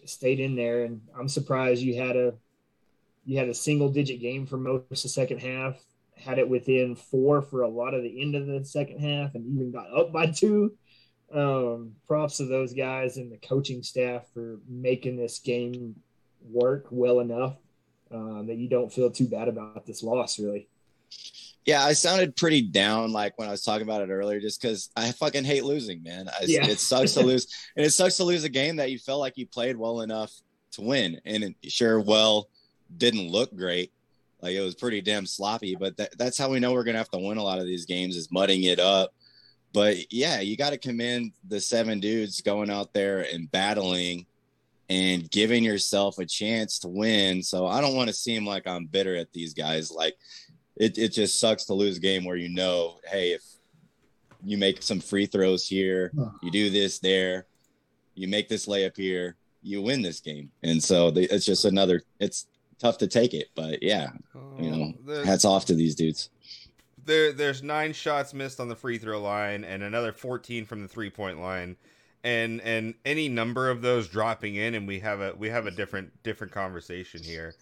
stayed 0.04 0.40
in 0.40 0.56
there, 0.56 0.84
and 0.84 1.00
I'm 1.18 1.28
surprised 1.28 1.82
you 1.82 2.00
had 2.00 2.16
a 2.16 2.34
you 3.24 3.38
had 3.38 3.48
a 3.48 3.54
single 3.54 3.90
digit 3.90 4.20
game 4.20 4.46
for 4.46 4.56
most 4.56 4.82
of 4.84 5.02
the 5.02 5.08
second 5.08 5.38
half. 5.40 5.76
Had 6.16 6.38
it 6.38 6.48
within 6.48 6.96
four 6.96 7.42
for 7.42 7.62
a 7.62 7.68
lot 7.68 7.92
of 7.92 8.02
the 8.02 8.22
end 8.22 8.34
of 8.34 8.46
the 8.46 8.64
second 8.64 9.00
half, 9.00 9.34
and 9.34 9.46
even 9.46 9.70
got 9.72 9.94
up 9.94 10.12
by 10.12 10.26
two. 10.26 10.72
Um, 11.34 11.96
props 12.06 12.36
to 12.36 12.44
those 12.46 12.72
guys 12.72 13.16
and 13.16 13.32
the 13.32 13.36
coaching 13.36 13.82
staff 13.82 14.22
for 14.32 14.60
making 14.68 15.16
this 15.16 15.40
game 15.40 15.96
work 16.48 16.86
well 16.90 17.18
enough 17.18 17.56
um, 18.10 18.46
that 18.46 18.56
you 18.56 18.68
don't 18.68 18.92
feel 18.92 19.10
too 19.10 19.26
bad 19.26 19.48
about 19.48 19.86
this 19.86 20.02
loss. 20.02 20.38
Really, 20.38 20.68
Yeah, 21.64 21.82
I 21.82 21.92
sounded 21.92 22.36
pretty 22.36 22.62
down 22.62 23.12
like 23.12 23.38
when 23.38 23.48
I 23.48 23.50
was 23.50 23.64
talking 23.64 23.86
about 23.86 24.02
it 24.02 24.10
earlier, 24.10 24.40
just 24.40 24.60
because 24.60 24.90
I 24.96 25.10
fucking 25.12 25.44
hate 25.44 25.64
losing, 25.64 26.02
man. 26.02 26.28
I, 26.28 26.44
Yeah. 26.46 26.66
It 26.66 26.78
sucks 26.78 27.12
to 27.14 27.20
lose, 27.20 27.46
and 27.76 27.84
it 27.84 27.90
sucks 27.90 28.16
to 28.18 28.24
lose 28.24 28.44
a 28.44 28.48
game 28.48 28.76
that 28.76 28.90
you 28.90 28.98
felt 28.98 29.20
like 29.20 29.36
you 29.36 29.46
played 29.46 29.76
well 29.76 30.00
enough 30.00 30.32
to 30.72 30.82
win, 30.82 31.20
and 31.24 31.44
it 31.44 31.54
sure 31.70 32.00
well 32.00 32.48
didn't 32.96 33.28
look 33.28 33.54
great. 33.56 33.92
Like 34.40 34.54
it 34.54 34.60
was 34.60 34.74
pretty 34.74 35.00
damn 35.00 35.26
sloppy, 35.26 35.74
but 35.74 35.96
that, 35.96 36.16
that's 36.18 36.38
how 36.38 36.50
we 36.50 36.60
know 36.60 36.72
we're 36.72 36.84
gonna 36.84 36.98
have 36.98 37.10
to 37.10 37.18
win 37.18 37.38
a 37.38 37.42
lot 37.42 37.58
of 37.58 37.66
these 37.66 37.86
games 37.86 38.16
is 38.16 38.30
mudding 38.30 38.64
it 38.64 38.78
up. 38.78 39.12
But 39.72 40.12
yeah, 40.12 40.40
you 40.40 40.56
got 40.56 40.70
to 40.70 40.78
commend 40.78 41.32
the 41.48 41.60
seven 41.60 42.00
dudes 42.00 42.40
going 42.40 42.70
out 42.70 42.94
there 42.94 43.26
and 43.30 43.50
battling 43.50 44.24
and 44.88 45.30
giving 45.30 45.64
yourself 45.64 46.18
a 46.18 46.26
chance 46.26 46.78
to 46.80 46.88
win. 46.88 47.42
So 47.42 47.66
I 47.66 47.80
don't 47.80 47.96
want 47.96 48.08
to 48.08 48.14
seem 48.14 48.46
like 48.46 48.66
I'm 48.66 48.86
bitter 48.86 49.16
at 49.16 49.32
these 49.32 49.54
guys. 49.54 49.90
Like 49.90 50.16
it, 50.76 50.98
it 50.98 51.08
just 51.08 51.40
sucks 51.40 51.64
to 51.66 51.74
lose 51.74 51.96
a 51.96 52.00
game 52.00 52.24
where 52.24 52.36
you 52.36 52.48
know, 52.48 52.98
hey, 53.10 53.32
if 53.32 53.42
you 54.44 54.58
make 54.58 54.82
some 54.82 55.00
free 55.00 55.26
throws 55.26 55.66
here, 55.66 56.12
you 56.42 56.50
do 56.50 56.70
this 56.70 56.98
there, 57.00 57.46
you 58.14 58.28
make 58.28 58.48
this 58.48 58.66
layup 58.66 58.96
here, 58.96 59.36
you 59.62 59.82
win 59.82 60.02
this 60.02 60.20
game. 60.20 60.50
And 60.62 60.82
so 60.82 61.10
the, 61.10 61.24
it's 61.34 61.44
just 61.44 61.64
another. 61.64 62.02
It's 62.20 62.46
tough 62.78 62.98
to 62.98 63.06
take 63.06 63.34
it, 63.34 63.48
but 63.54 63.82
yeah, 63.82 64.10
you 64.58 64.70
uh, 64.70 64.76
know, 64.76 64.94
The- 65.04 65.26
hats 65.26 65.44
off 65.44 65.64
to 65.66 65.74
these 65.74 65.94
dudes. 65.94 66.30
there 67.04 67.32
there's 67.32 67.62
nine 67.62 67.92
shots 67.92 68.34
missed 68.34 68.60
on 68.60 68.68
the 68.68 68.76
free 68.76 68.98
throw 68.98 69.20
line 69.20 69.64
and 69.64 69.82
another 69.82 70.12
14 70.12 70.66
from 70.66 70.82
the 70.82 70.88
three 70.88 71.10
point 71.10 71.40
line 71.40 71.76
and 72.26 72.60
and 72.62 72.94
any 73.04 73.28
number 73.28 73.70
of 73.70 73.80
those 73.82 74.08
dropping 74.08 74.56
in 74.56 74.74
and 74.74 74.86
we 74.86 74.98
have 74.98 75.20
a 75.20 75.32
we 75.38 75.48
have 75.48 75.66
a 75.66 75.70
different 75.70 76.10
different 76.24 76.52
conversation 76.52 77.22
here 77.22 77.54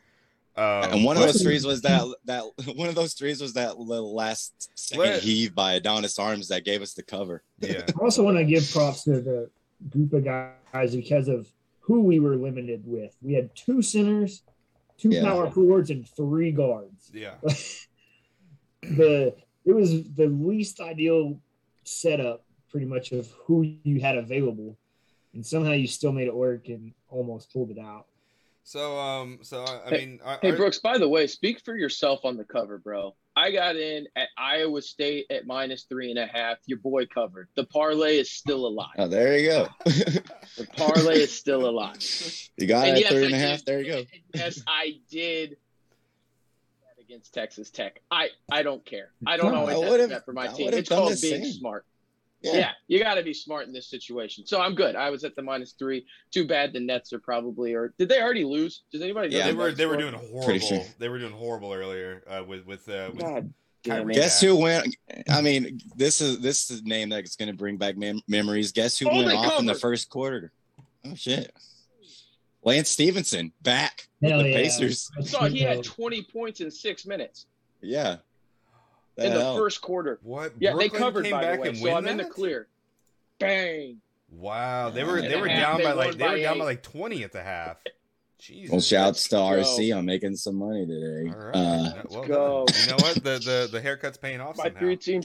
um, 0.56 0.64
and 0.92 1.04
one 1.04 1.16
of 1.16 1.23
those 1.23 1.42
threes 1.42 1.66
was 1.66 1.83
that 1.83 2.02
that 2.25 2.44
one 2.76 2.88
of 2.88 2.94
those 2.94 3.12
threes 3.14 3.40
was 3.42 3.52
that 3.54 3.78
little 3.78 4.14
last 4.14 4.71
second 4.75 5.04
Let- 5.04 5.23
heave 5.23 5.54
by 5.54 5.75
Adonis 5.75 6.18
Arms 6.18 6.49
that 6.49 6.64
gave 6.64 6.80
us 6.80 6.94
the 6.94 7.02
cover. 7.02 7.42
yeah 7.61 7.83
I 7.88 8.02
also 8.02 8.23
want 8.25 8.38
to 8.38 8.44
give 8.44 8.68
props 8.73 9.04
to 9.04 9.21
the 9.21 9.50
group 9.90 10.12
of 10.14 10.25
guys 10.25 10.94
because 10.97 11.28
of 11.28 11.47
who 11.80 12.00
we 12.00 12.18
were 12.18 12.37
limited 12.37 12.83
with. 12.87 13.14
We 13.21 13.35
had 13.35 13.54
two 13.54 13.83
centers, 13.83 14.42
two 14.97 15.11
Yeah. 15.11 15.25
power 15.25 15.50
forwards, 15.50 15.90
and 15.90 16.09
three 16.09 16.52
guards. 16.52 17.11
yeah 17.12 17.35
the 18.83 19.35
it 19.66 19.73
was 19.75 20.09
the 20.14 20.26
least 20.26 20.80
ideal 20.80 21.38
setup, 21.85 22.44
pretty 22.75 22.87
much 22.87 23.12
of 23.12 23.31
who 23.47 23.62
you 23.85 24.00
had 24.00 24.16
available, 24.19 24.76
and 25.33 25.47
somehow 25.47 25.71
you 25.71 25.87
still 25.87 26.11
made 26.11 26.26
it 26.26 26.35
work 26.35 26.66
and 26.69 26.93
almost 27.09 27.52
pulled 27.52 27.71
it 27.71 27.78
out. 27.78 28.07
so 28.64 28.99
um 28.99 29.38
so 29.43 29.62
i, 29.62 29.87
I 29.87 29.90
Hey- 29.90 30.07
mean 30.07 30.21
our- 30.25 30.38
Hey, 30.43 30.50
our- 30.50 30.57
Brooks, 30.57 30.81
by 30.81 30.99
the 30.99 31.09
way, 31.09 31.28
speak 31.28 31.61
for 31.64 31.76
yourself 31.76 32.25
on 32.25 32.37
the 32.37 32.43
cover, 32.43 32.78
bro. 32.78 33.14
I 33.37 33.52
got 33.52 33.76
in 33.76 34.09
at 34.16 34.26
Iowa 34.37 34.83
State 34.83 35.26
at 35.31 35.47
minus 35.47 35.85
three 35.85 36.11
and 36.11 36.19
a 36.19 36.26
half. 36.26 36.59
Your 36.66 36.78
boy 36.78 37.07
covered. 37.07 37.47
The 37.54 37.64
parlay 37.64 38.16
is 38.19 38.33
still 38.33 38.66
alive. 38.66 38.95
Oh, 38.99 39.07
there 39.07 39.38
you 39.38 39.49
go. 39.50 39.69
The 40.57 40.66
parlay 40.76 41.19
is 41.21 41.33
still 41.33 41.69
alive. 41.69 41.99
you 42.57 42.66
got 42.66 42.88
And 42.88 42.97
it 42.97 43.00
yes, 43.02 43.11
at 43.12 43.14
three 43.14 43.23
I 43.23 43.26
and 43.26 43.35
a 43.35 43.38
half. 43.38 43.59
did- 43.59 43.66
There 43.66 43.81
you 43.83 43.93
go. 43.93 44.02
Yes, 44.35 44.62
I 44.66 44.99
did 45.11 45.50
bet 46.83 47.04
against 47.04 47.33
Texas 47.35 47.71
Tech. 47.71 48.00
I 48.11 48.31
I 48.50 48.62
don't 48.64 48.85
care. 48.85 49.11
I 49.26 49.37
don't 49.37 49.54
I 49.54 49.59
always 49.59 49.76
have 49.76 49.85
to 49.85 49.90
would've- 49.90 50.09
bet 50.11 50.25
for 50.25 50.33
my 50.33 50.49
I 50.50 50.52
team. 50.57 50.73
It's 50.73 50.88
called 50.88 51.12
being 51.23 51.45
same. 51.45 51.52
smart. 51.52 51.85
Yeah, 52.53 52.73
you 52.89 52.99
got 53.03 53.15
to 53.15 53.23
be 53.23 53.33
smart 53.33 53.67
in 53.67 53.73
this 53.73 53.89
situation. 53.89 54.47
So 54.47 54.61
I'm 54.61 54.75
good. 54.75 54.97
I 54.97 55.09
was 55.11 55.25
at 55.25 55.35
the 55.37 55.43
minus 55.43 55.73
three. 55.79 56.05
Too 56.31 56.47
bad 56.47 56.73
the 56.73 56.81
Nets 56.81 57.13
are 57.13 57.19
probably 57.19 57.73
or 57.75 57.95
did 57.99 58.09
they 58.09 58.21
already 58.21 58.45
lose? 58.45 58.83
Does 58.93 59.01
anybody? 59.03 59.29
know 59.31 59.39
Yeah. 59.39 59.45
they 59.47 59.53
the 59.53 59.57
were 59.59 59.67
Nets 59.69 59.79
they 59.79 59.87
were 59.87 59.95
score? 60.01 60.11
doing 60.11 60.31
horrible. 60.31 60.59
Sure. 60.67 60.85
They 60.99 61.09
were 61.09 61.19
doing 61.19 61.33
horrible 61.33 61.73
earlier 61.73 62.23
uh, 62.29 62.45
with 62.47 62.67
with 62.67 62.89
uh, 62.89 63.11
with 63.15 63.21
God 63.21 63.53
Kyrie. 63.85 64.13
it. 64.13 64.17
Guess 64.17 64.41
who 64.41 64.57
went? 64.57 64.95
I 65.31 65.41
mean, 65.41 65.81
this 65.97 66.21
is 66.21 66.41
this 66.41 66.71
is 66.71 66.81
a 66.81 66.85
name 66.85 67.09
that's 67.09 67.37
going 67.37 67.51
to 67.51 67.57
bring 67.57 67.77
back 67.77 67.97
mem- 67.97 68.23
memories. 68.29 68.73
Guess 68.73 68.99
who 68.99 69.09
Oh, 69.09 69.17
went 69.17 69.29
they 69.29 69.35
off 69.37 69.59
in 69.61 69.67
the 69.67 69.75
first 69.75 70.09
quarter? 70.11 70.53
Oh 71.07 71.15
shit! 71.15 71.53
Lance 72.63 72.89
Stephenson 72.89 73.53
back 73.63 74.09
with 74.21 74.33
the 74.33 74.49
yeah. 74.49 74.57
Pacers. 74.57 75.11
I 75.19 75.23
saw 75.23 75.45
he 75.47 75.61
had 75.61 75.85
20 75.85 76.23
points 76.33 76.61
in 76.61 76.71
six 76.71 77.05
minutes 77.07 77.47
Yeah. 77.83 78.17
The 79.16 79.26
in 79.26 79.35
the 79.35 79.40
hell? 79.40 79.56
first 79.56 79.80
quarter. 79.80 80.18
what? 80.23 80.52
Yeah, 80.59 80.73
Brooklyn 80.73 80.92
they 80.92 80.99
covered 80.99 81.23
came 81.25 81.33
by 81.33 81.40
back 81.42 81.54
the 81.56 81.61
way, 81.62 81.68
and 81.68 81.78
so 81.78 81.94
I'm 81.94 82.06
in 82.09 82.16
the 82.16 82.25
clear. 82.25 82.66
Bang! 83.38 84.00
Wow, 84.30 84.90
they 84.90 85.04
were 85.04 85.21
they 85.21 85.40
were 85.40 85.47
half, 85.49 85.61
down 85.61 85.78
they 85.78 85.85
by 85.85 85.92
like 85.92 86.16
they 86.16 86.25
were 86.25 86.30
by 86.30 86.40
down 86.40 86.59
by 86.59 86.64
like 86.64 86.83
twenty 86.83 87.23
at 87.25 87.33
the 87.33 87.42
half. 87.42 87.76
Jesus. 88.38 88.73
Well, 88.73 88.80
shouts 88.80 89.28
to 89.28 89.37
RC 89.37 89.90
go. 89.90 89.99
on 89.99 90.04
making 90.06 90.37
some 90.37 90.56
money 90.56 90.85
today. 90.87 91.30
All 91.33 91.47
right. 91.47 91.54
Uh, 91.56 92.02
well 92.11 92.25
go. 92.25 92.66
You 92.83 92.87
know 92.90 92.97
what? 92.99 93.14
The 93.14 93.38
the 93.38 93.68
the 93.71 93.80
haircut's 93.80 94.18
paying 94.18 94.40
off 94.40 94.56
My 94.59 94.64
somehow. 94.64 94.80
three 94.80 94.97
team. 94.97 95.23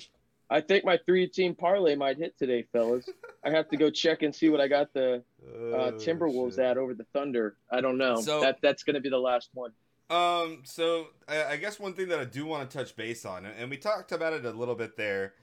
I 0.51 0.61
think 0.61 0.83
my 0.85 0.97
three 1.05 1.27
team 1.27 1.53
parlay 1.53 1.95
might 1.95 2.17
hit 2.17 2.37
today, 2.37 2.65
fellas. 2.71 3.07
I 3.43 3.51
have 3.51 3.69
to 3.69 3.77
go 3.77 3.89
check 3.89 4.21
and 4.23 4.33
see 4.33 4.49
what 4.49 4.59
I 4.61 4.67
got 4.67 4.93
the 4.93 5.23
uh, 5.43 5.47
Oh, 5.57 5.91
Timberwolves 5.93 6.51
shit. 6.55 6.59
at 6.65 6.77
over 6.77 6.93
the 6.93 7.05
Thunder. 7.13 7.55
I 7.71 7.81
don't 7.81 7.97
know. 7.97 8.21
So- 8.21 8.41
that 8.41 8.57
that's 8.61 8.83
going 8.83 8.95
to 8.95 8.99
be 9.01 9.09
the 9.09 9.19
last 9.19 9.49
one. 9.53 9.71
Um, 10.09 10.61
so 10.63 11.07
I, 11.27 11.43
I 11.45 11.57
guess 11.57 11.79
one 11.79 11.93
thing 11.93 12.07
that 12.09 12.19
I 12.19 12.25
do 12.25 12.45
want 12.45 12.69
to 12.69 12.77
touch 12.77 12.95
base 12.95 13.25
on, 13.25 13.45
and- 13.45 13.55
and 13.59 13.69
we 13.69 13.77
talked 13.77 14.11
about 14.11 14.33
it 14.33 14.43
a 14.45 14.51
little 14.51 14.75
bit 14.75 14.97
there. 14.97 15.33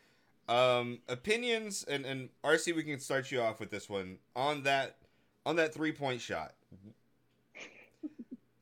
Um, 0.48 1.00
opinions 1.08 1.84
and 1.84 2.04
and 2.06 2.28
RC, 2.44 2.74
we 2.74 2.84
can 2.84 3.00
start 3.00 3.30
you 3.32 3.40
off 3.40 3.58
with 3.58 3.70
this 3.70 3.88
one 3.88 4.18
on 4.36 4.62
that 4.62 4.96
on 5.44 5.56
that 5.56 5.74
three 5.74 5.92
point 5.92 6.20
shot. 6.20 6.54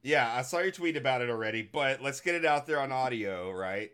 Yeah, 0.06 0.30
I 0.36 0.42
saw 0.42 0.58
your 0.58 0.70
tweet 0.70 0.98
about 0.98 1.22
it 1.22 1.30
already, 1.30 1.62
but 1.62 2.02
let's 2.02 2.20
get 2.20 2.34
it 2.34 2.44
out 2.44 2.66
there 2.66 2.78
on 2.78 2.92
audio, 2.92 3.50
right? 3.50 3.90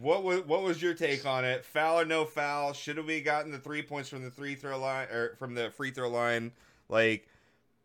What 0.00 0.22
was 0.22 0.42
what 0.42 0.62
was 0.62 0.80
your 0.80 0.94
take 0.94 1.26
on 1.26 1.44
it? 1.44 1.64
Foul 1.64 1.98
or 2.00 2.04
no 2.04 2.24
foul? 2.24 2.72
Should 2.72 2.98
have 2.98 3.06
we 3.06 3.20
gotten 3.20 3.50
the 3.50 3.58
three 3.58 3.82
points 3.82 4.08
from 4.08 4.22
the 4.22 4.30
three 4.30 4.54
throw 4.54 4.78
line 4.78 5.08
or 5.08 5.34
from 5.40 5.54
the 5.54 5.70
free 5.70 5.90
throw 5.90 6.08
line? 6.08 6.52
Like, 6.88 7.26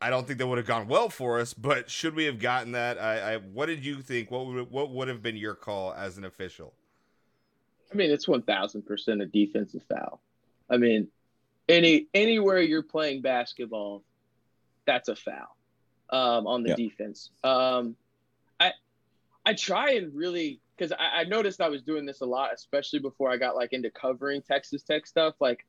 I 0.01 0.09
don't 0.09 0.25
think 0.25 0.39
that 0.39 0.47
would 0.47 0.57
have 0.57 0.67
gone 0.67 0.87
well 0.87 1.09
for 1.09 1.39
us, 1.39 1.53
but 1.53 1.89
should 1.89 2.15
we 2.15 2.25
have 2.25 2.39
gotten 2.39 2.71
that? 2.71 2.97
I, 2.97 3.33
I 3.33 3.37
what 3.37 3.65
did 3.65 3.85
you 3.85 4.01
think? 4.01 4.31
What 4.31 4.45
would 4.47 4.71
what 4.71 4.91
would 4.91 5.07
have 5.09 5.21
been 5.21 5.35
your 5.35 5.55
call 5.55 5.93
as 5.93 6.17
an 6.17 6.23
official? 6.25 6.73
I 7.91 7.95
mean, 7.95 8.11
it's 8.11 8.27
one 8.27 8.43
thousand 8.43 8.83
percent 8.83 9.21
a 9.21 9.25
defensive 9.25 9.83
foul. 9.89 10.21
I 10.69 10.77
mean, 10.77 11.09
any 11.67 12.07
anywhere 12.13 12.61
you're 12.61 12.83
playing 12.83 13.21
basketball, 13.21 14.03
that's 14.85 15.09
a 15.09 15.15
foul 15.15 15.57
um, 16.11 16.47
on 16.47 16.63
the 16.63 16.69
Yeah. 16.69 16.75
defense. 16.75 17.31
Um, 17.43 17.95
I 18.59 18.71
I 19.45 19.53
try 19.53 19.91
and 19.95 20.15
really 20.15 20.61
because 20.77 20.93
I, 20.93 21.21
I 21.21 21.23
noticed 21.25 21.59
I 21.59 21.67
was 21.67 21.81
doing 21.81 22.05
this 22.05 22.21
a 22.21 22.25
lot, 22.25 22.53
especially 22.53 22.99
before 22.99 23.29
I 23.29 23.35
got 23.37 23.55
like 23.57 23.73
into 23.73 23.89
covering 23.91 24.41
Texas 24.41 24.81
Tech 24.81 25.05
stuff. 25.05 25.35
Like, 25.41 25.65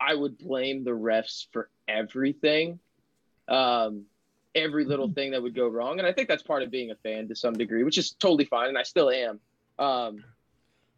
I 0.00 0.14
would 0.14 0.36
blame 0.36 0.82
the 0.82 0.90
refs 0.90 1.46
for 1.52 1.70
everything, 1.86 2.80
um, 3.48 4.04
every 4.54 4.84
little 4.84 5.10
thing 5.12 5.32
that 5.32 5.42
would 5.42 5.54
go 5.54 5.68
wrong, 5.68 5.98
and 5.98 6.06
I 6.06 6.12
think 6.12 6.28
that's 6.28 6.42
part 6.42 6.62
of 6.62 6.70
being 6.70 6.90
a 6.90 6.96
fan 6.96 7.28
to 7.28 7.36
some 7.36 7.54
degree, 7.54 7.84
which 7.84 7.98
is 7.98 8.12
totally 8.12 8.44
fine, 8.46 8.68
and 8.68 8.78
I 8.78 8.82
still 8.82 9.10
am. 9.10 9.40
Um, 9.78 10.24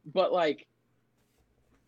but 0.05 0.33
like 0.33 0.67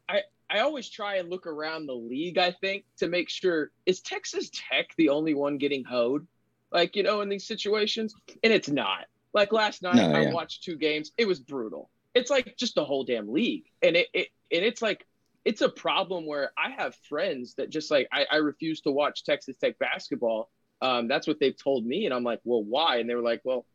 I 0.08 0.22
I 0.50 0.60
always 0.60 0.88
try 0.88 1.16
and 1.16 1.30
look 1.30 1.46
around 1.46 1.86
the 1.86 1.94
league, 1.94 2.38
I 2.38 2.50
think, 2.52 2.84
to 2.98 3.08
make 3.08 3.30
sure 3.30 3.70
is 3.86 4.00
Texas 4.00 4.50
Tech 4.52 4.88
the 4.96 5.08
only 5.10 5.34
one 5.34 5.58
getting 5.58 5.84
hoed? 5.84 6.26
Like, 6.72 6.96
you 6.96 7.02
know, 7.02 7.20
in 7.20 7.28
these 7.28 7.46
situations? 7.46 8.14
And 8.42 8.52
it's 8.52 8.68
not. 8.68 9.06
Like 9.32 9.52
last 9.52 9.82
night 9.82 9.96
No, 9.96 10.12
I 10.12 10.22
yeah. 10.22 10.32
watched 10.32 10.64
two 10.64 10.76
games. 10.76 11.12
It 11.16 11.26
was 11.26 11.38
brutal. 11.40 11.88
It's 12.14 12.30
like 12.30 12.56
just 12.56 12.74
the 12.74 12.84
whole 12.84 13.04
damn 13.04 13.32
league. 13.32 13.64
And 13.82 13.96
it, 13.96 14.08
it 14.12 14.28
and 14.52 14.64
it's 14.64 14.82
like 14.82 15.06
it's 15.44 15.62
a 15.62 15.68
problem 15.68 16.26
where 16.26 16.52
I 16.58 16.70
have 16.70 16.96
friends 17.08 17.54
that 17.54 17.70
just 17.70 17.90
like 17.90 18.08
I, 18.12 18.26
I 18.30 18.36
refuse 18.36 18.80
to 18.82 18.90
watch 18.90 19.24
Texas 19.24 19.56
Tech 19.56 19.78
basketball. 19.78 20.50
Um, 20.82 21.08
that's 21.08 21.26
what 21.26 21.38
they've 21.40 21.56
told 21.56 21.84
me, 21.84 22.06
and 22.06 22.14
I'm 22.14 22.24
like, 22.24 22.40
well, 22.44 22.62
why? 22.64 22.98
And 22.98 23.08
they 23.08 23.14
were 23.14 23.22
like, 23.22 23.42
well, 23.44 23.66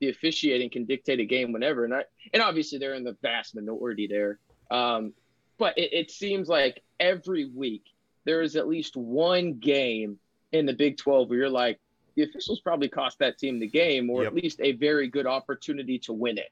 the 0.00 0.08
officiating 0.08 0.70
can 0.70 0.84
dictate 0.84 1.20
a 1.20 1.24
game 1.24 1.52
whenever, 1.52 1.84
and 1.84 1.94
I 1.94 2.04
and 2.32 2.42
obviously 2.42 2.78
they're 2.78 2.94
in 2.94 3.04
the 3.04 3.16
vast 3.22 3.54
minority 3.54 4.06
there. 4.06 4.38
Um, 4.70 5.12
but 5.58 5.76
it, 5.78 5.92
it 5.92 6.10
seems 6.10 6.48
like 6.48 6.82
every 6.98 7.44
week 7.46 7.84
there 8.24 8.42
is 8.42 8.56
at 8.56 8.68
least 8.68 8.96
one 8.96 9.54
game 9.54 10.18
in 10.52 10.66
the 10.66 10.72
Big 10.72 10.96
12 10.96 11.28
where 11.28 11.38
you're 11.38 11.48
like, 11.48 11.78
the 12.14 12.22
officials 12.24 12.60
probably 12.60 12.88
cost 12.88 13.18
that 13.18 13.38
team 13.38 13.58
the 13.58 13.66
game, 13.66 14.10
or 14.10 14.22
Yep. 14.22 14.32
at 14.32 14.42
least 14.42 14.60
a 14.60 14.72
very 14.72 15.08
good 15.08 15.26
opportunity 15.26 15.98
to 16.00 16.12
win 16.12 16.38
it. 16.38 16.50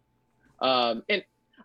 Um, 0.60 1.02
and 1.08 1.22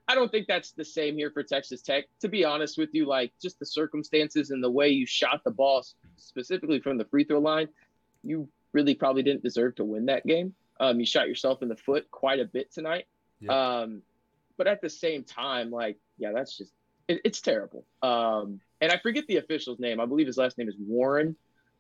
I 0.08 0.16
don't 0.16 0.32
think 0.32 0.48
that's 0.48 0.72
the 0.72 0.86
same 0.86 1.16
here 1.16 1.32
for 1.32 1.44
Texas 1.44 1.82
Tech. 1.82 2.06
To 2.22 2.28
be 2.28 2.44
honest 2.44 2.78
with 2.78 2.90
you, 2.94 3.06
like 3.06 3.32
just 3.42 3.58
the 3.60 3.66
circumstances 3.66 4.52
and 4.52 4.64
the 4.64 4.70
way 4.70 4.90
you 4.90 5.06
shot 5.06 5.42
the 5.44 5.52
ball, 5.52 5.84
specifically 6.18 6.80
from 6.80 6.98
the 6.98 7.06
free 7.06 7.24
throw 7.24 7.40
line, 7.40 7.68
you 8.26 8.48
really 8.74 8.96
probably 8.96 9.24
didn't 9.24 9.44
deserve 9.44 9.76
to 9.76 9.86
win 9.86 10.06
that 10.08 10.26
game. 10.26 10.54
Um, 10.80 11.00
you 11.00 11.06
shot 11.06 11.28
yourself 11.28 11.62
in 11.62 11.70
the 11.70 11.76
foot 11.78 12.10
quite 12.12 12.40
a 12.40 12.46
bit 12.46 12.74
tonight. 12.74 13.06
Yeah. 13.40 13.52
Um, 13.80 14.02
but 14.58 14.68
at 14.68 14.82
the 14.82 14.90
same 14.90 15.24
time, 15.24 15.72
like, 15.72 15.98
yeah, 16.18 16.32
that's 16.34 16.58
just 16.58 16.74
it, 17.08 17.22
it's 17.24 17.40
terrible. 17.42 17.86
Um, 18.02 18.60
and 18.82 18.92
I 18.92 18.98
forget 18.98 19.26
the 19.28 19.38
official's 19.38 19.80
name. 19.80 20.00
I 20.00 20.06
believe 20.06 20.28
his 20.28 20.38
last 20.38 20.58
name 20.58 20.68
is 20.68 20.76
Warren. 20.80 21.36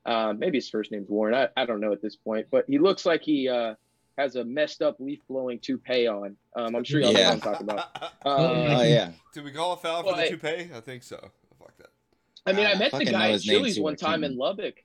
Um, 0.06 0.38
maybe 0.40 0.58
his 0.60 0.70
first 0.70 0.92
name's 0.92 1.10
Warren. 1.10 1.34
I, 1.34 1.62
I 1.62 1.66
don't 1.66 1.80
know 1.82 1.92
at 1.92 2.02
this 2.02 2.16
point, 2.16 2.48
but 2.52 2.66
he 2.68 2.78
looks 2.78 3.06
like 3.06 3.24
he 3.24 3.50
uh, 3.50 3.74
has 4.18 4.36
a 4.36 4.44
messed 4.46 4.82
up 4.82 4.98
leaf 5.00 5.20
blowing 5.28 5.60
toupee 5.60 6.08
on. 6.08 6.38
Um, 6.56 6.76
I'm 6.76 6.84
sure 6.84 7.02
y'all 7.02 7.12
know 7.12 7.22
what 7.24 7.34
I'm 7.34 7.42
talking 7.42 7.70
about. 7.70 8.14
oh 8.26 8.54
Um, 8.82 8.88
yeah. 8.88 9.12
Did 9.34 9.44
we 9.46 9.52
call 9.52 9.74
a 9.74 9.78
foul 9.78 10.04
for 10.04 10.14
Well, 10.14 10.18
the 10.18 10.30
toupee? 10.30 10.70
I 10.74 10.80
think 10.80 11.02
so. 11.04 11.18
Fuck 11.60 11.76
that. 11.80 11.88
I 12.46 12.54
mean, 12.54 12.66
I 12.68 12.74
Ah, 12.74 12.78
met 12.78 12.92
the 12.92 13.06
guy 13.06 13.28
at 13.28 13.32
his 13.34 13.44
Chili's 13.44 13.80
one 13.80 13.96
time 13.96 14.24
in. 14.24 14.38
Lubbock. 14.38 14.76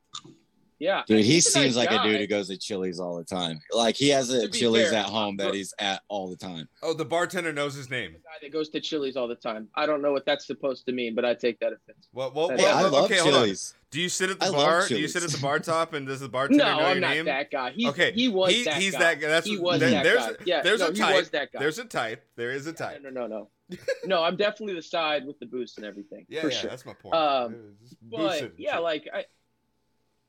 Yeah, 0.80 1.02
Dude, 1.06 1.18
he 1.22 1.34
he's 1.34 1.54
nice 1.54 1.62
seems 1.64 1.76
like 1.76 1.90
a 1.90 2.02
dude 2.02 2.20
who 2.20 2.26
goes 2.26 2.48
to 2.48 2.56
Chili's 2.56 2.98
all 2.98 3.14
the 3.16 3.22
time. 3.24 3.60
Like 3.70 3.96
he 3.96 4.08
has 4.08 4.30
a 4.30 4.48
Chili's 4.48 4.88
fair, 4.88 5.00
at 5.00 5.04
home 5.04 5.36
that 5.36 5.52
he's 5.52 5.74
at 5.78 6.00
all 6.08 6.26
the 6.30 6.36
time. 6.36 6.70
Oh, 6.82 6.94
the 6.94 7.04
bartender 7.04 7.52
knows 7.52 7.74
his 7.74 7.90
name. 7.90 8.12
The 8.14 8.18
guy 8.18 8.38
that 8.40 8.50
goes 8.50 8.70
to 8.70 8.80
Chili's 8.80 9.14
all 9.14 9.28
the 9.28 9.34
time. 9.34 9.68
I 9.74 9.84
don't 9.84 10.00
know 10.00 10.10
what 10.10 10.24
that's 10.24 10.46
supposed 10.46 10.86
to 10.86 10.92
mean, 10.92 11.14
but 11.14 11.26
I 11.26 11.34
take 11.34 11.60
that 11.60 11.74
offense. 11.74 12.08
Well, 12.14 12.32
well, 12.34 12.48
Hey, 12.48 12.56
well, 12.56 12.78
I 12.78 12.82
love 12.88 13.04
okay, 13.04 13.18
hold 13.18 13.34
on. 13.34 13.42
Chili's. 13.42 13.74
Do 13.90 14.00
you 14.00 14.08
sit 14.08 14.30
at 14.30 14.40
the 14.40 14.46
I 14.46 14.50
bar? 14.52 14.86
Do 14.88 14.98
you 14.98 15.06
sit 15.08 15.22
at 15.22 15.30
the 15.30 15.38
bar 15.38 15.58
top 15.58 15.92
and 15.92 16.06
does 16.06 16.20
the 16.20 16.28
bartender 16.30 16.64
No, 16.64 16.78
know 16.78 16.84
I'm 16.86 16.92
your 16.96 17.00
not 17.02 17.10
name? 17.14 17.24
that 17.26 17.50
guy. 17.50 17.72
He's, 17.72 17.88
okay, 17.88 18.12
he 18.12 18.28
was 18.28 18.50
he- 18.50 18.64
that 18.64 18.74
he's 18.80 18.92
guy. 18.92 18.98
that 19.00 19.20
guy. 19.20 19.28
That's 19.28 19.46
he 19.46 19.58
was 19.58 19.80
there- 19.80 19.90
that 19.90 20.04
there's 20.04 20.18
guy. 20.26 20.30
A, 20.30 20.34
yeah, 20.46 20.62
there's 20.62 20.80
no, 20.80 20.86
a 20.86 20.92
he 20.92 20.98
type. 20.98 21.16
was 21.16 21.30
that 21.30 21.52
guy. 21.52 21.58
There's 21.58 21.78
a 21.78 21.84
type. 21.84 22.24
There 22.36 22.52
is 22.52 22.66
a 22.66 22.72
type. 22.72 23.02
No, 23.02 23.10
no, 23.10 23.26
no, 23.26 23.48
no. 23.70 23.76
no, 24.06 24.22
I'm 24.24 24.36
definitely 24.36 24.76
the 24.76 24.82
side 24.82 25.26
with 25.26 25.38
the 25.40 25.46
boost 25.46 25.76
and 25.76 25.86
everything. 25.86 26.24
Yeah, 26.30 26.40
for 26.40 26.48
yeah, 26.50 26.56
sure. 26.56 26.70
that's 26.70 26.86
my 26.86 26.94
point. 26.94 27.14
Um, 27.14 27.56
But 28.02 28.16
boosted. 28.16 28.52
yeah, 28.56 28.78
like 28.78 29.06
I, 29.12 29.18
yeah, 29.18 29.24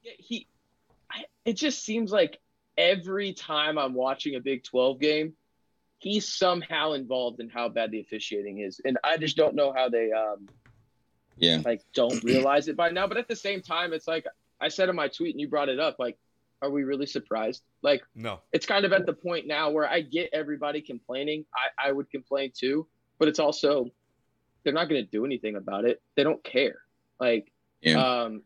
he, 0.04 0.48
I, 1.12 1.24
it 1.46 1.54
just 1.54 1.84
seems 1.84 2.12
like 2.12 2.40
every 2.78 3.34
time 3.34 3.78
I'm 3.78 3.94
watching 3.94 4.36
a 4.36 4.40
Big 4.40 4.64
12 4.64 5.00
game, 5.00 5.34
he's 6.00 6.28
somehow 6.28 6.94
involved 6.94 7.40
in 7.40 7.50
how 7.50 7.70
bad 7.70 7.92
the 7.92 8.00
officiating 8.00 8.60
is, 8.60 8.80
and 8.84 8.98
I 9.04 9.18
just 9.18 9.38
don't 9.38 9.56
know 9.56 9.72
how 9.74 9.90
they 9.90 10.12
um 10.12 10.50
Yeah. 11.38 11.60
like 11.66 11.82
don't 11.94 12.24
realize 12.24 12.68
it 12.68 12.76
by 12.76 12.90
now. 12.90 13.08
But 13.08 13.18
at 13.18 13.28
the 13.28 13.36
same 13.36 13.62
time, 13.62 13.94
it's 13.94 14.08
like 14.08 14.26
I 14.60 14.70
said 14.70 14.90
in 14.90 14.96
my 14.96 15.08
tweet, 15.08 15.34
and 15.36 15.42
you 15.42 15.48
brought 15.48 15.70
it 15.70 15.80
up. 15.80 15.98
Like, 16.00 16.18
are 16.62 16.70
we 16.70 16.84
really 16.84 17.06
surprised? 17.08 17.64
Like, 17.82 18.04
no. 18.16 18.40
it's 18.52 18.66
kind 18.66 18.86
of 18.86 18.94
at 18.94 19.06
the 19.06 19.14
point 19.14 19.48
now 19.48 19.70
where 19.72 19.88
I 19.88 20.02
get 20.02 20.30
everybody 20.34 20.82
complaining. 20.82 21.46
I, 21.56 21.90
I 21.90 21.92
would 21.92 22.10
complain 22.12 22.52
too, 22.56 22.88
but 23.20 23.28
it's 23.28 23.40
also 23.40 23.88
they're 24.64 24.74
not 24.74 24.88
going 24.88 25.04
to 25.04 25.10
do 25.10 25.26
anything 25.26 25.56
about 25.56 25.86
it. 25.86 26.00
They 26.16 26.24
don't 26.24 26.44
care. 26.44 26.78
Like, 27.20 27.52
Yeah. 27.82 27.98
um, 27.98 28.44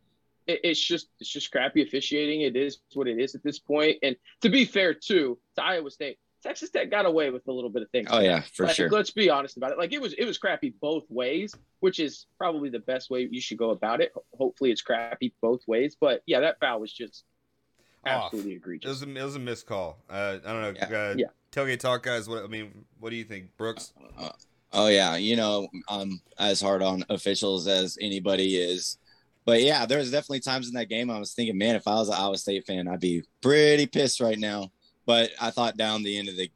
it, 0.47 0.59
it's 0.63 0.79
just 0.79 1.07
it's 1.19 1.29
just 1.29 1.51
crappy 1.51 1.81
officiating. 1.83 2.41
It 2.41 2.55
is 2.55 2.79
what 2.93 3.07
it 3.07 3.19
is 3.19 3.35
at 3.35 3.43
this 3.43 3.59
point. 3.59 3.97
And 4.03 4.15
to 4.41 4.49
be 4.49 4.65
fair 4.65 4.93
too, 4.93 5.37
to 5.55 5.63
Iowa 5.63 5.89
State, 5.91 6.17
Texas 6.43 6.69
Tech 6.69 6.89
got 6.91 7.05
away 7.05 7.29
with 7.31 7.47
a 7.47 7.51
little 7.51 7.69
bit 7.69 7.81
of 7.81 7.89
things. 7.89 8.07
Oh 8.11 8.19
yeah, 8.19 8.41
for 8.53 8.65
Like, 8.67 8.75
sure. 8.75 8.89
Let's 8.89 9.11
be 9.11 9.29
honest 9.29 9.57
about 9.57 9.71
it. 9.71 9.77
Like 9.77 9.93
it 9.93 10.01
was 10.01 10.13
it 10.13 10.25
was 10.25 10.37
crappy 10.37 10.73
both 10.81 11.03
ways, 11.09 11.55
which 11.79 11.99
is 11.99 12.27
probably 12.37 12.69
the 12.69 12.79
best 12.79 13.09
way 13.09 13.27
you 13.31 13.41
should 13.41 13.57
go 13.57 13.71
about 13.71 14.01
it. 14.01 14.13
Hopefully 14.37 14.71
it's 14.71 14.81
crappy 14.81 15.33
both 15.41 15.61
ways. 15.67 15.95
But 15.99 16.21
yeah, 16.25 16.39
that 16.41 16.59
foul 16.59 16.79
was 16.81 16.93
just 16.93 17.23
Off. 18.05 18.25
absolutely 18.25 18.53
It 18.53 18.57
egregious. 18.57 18.89
was 18.89 19.01
a, 19.03 19.09
it 19.09 19.23
was 19.23 19.35
a 19.35 19.39
missed 19.39 19.65
call. 19.65 19.97
Uh, 20.09 20.37
I 20.45 20.51
don't 20.53 20.61
know. 20.61 20.73
Yeah. 20.89 20.97
Uh, 20.97 21.15
Yeah. 21.17 21.25
Tailgate 21.51 21.79
talk, 21.79 22.03
guys. 22.03 22.27
What 22.27 22.43
I 22.43 22.47
mean, 22.47 22.85
what 22.99 23.09
do 23.11 23.15
you 23.15 23.23
think, 23.23 23.55
Brooks? 23.57 23.93
Oh 24.73 24.87
yeah, 24.87 25.15
you 25.15 25.37
know, 25.37 25.69
I'm 25.87 26.19
as 26.37 26.59
hard 26.59 26.81
on 26.81 27.05
officials 27.09 27.65
as 27.65 27.97
anybody 28.01 28.57
is. 28.57 28.97
But 29.45 29.61
yeah, 29.61 29.85
there 29.85 29.99
was 29.99 30.11
definitely 30.11 30.39
times 30.39 30.67
in 30.67 30.73
that 30.73 30.89
game 30.89 31.11
I 31.11 31.19
was 31.19 31.33
thinking, 31.33 31.57
man, 31.57 31.75
if 31.75 31.87
I 31.87 31.95
was 31.95 32.09
an 32.09 32.15
Iowa 32.15 32.37
State 32.37 32.65
fan, 32.65 32.87
I'd 32.87 32.99
be 32.99 33.23
pretty 33.41 33.85
pissed 33.85 34.19
right 34.19 34.39
now. 34.39 34.71
But 35.05 35.31
I 35.39 35.51
thought 35.51 35.77
down 35.77 36.03
the 36.03 36.17
end 36.17 36.29
of 36.29 36.35
the 36.35 36.49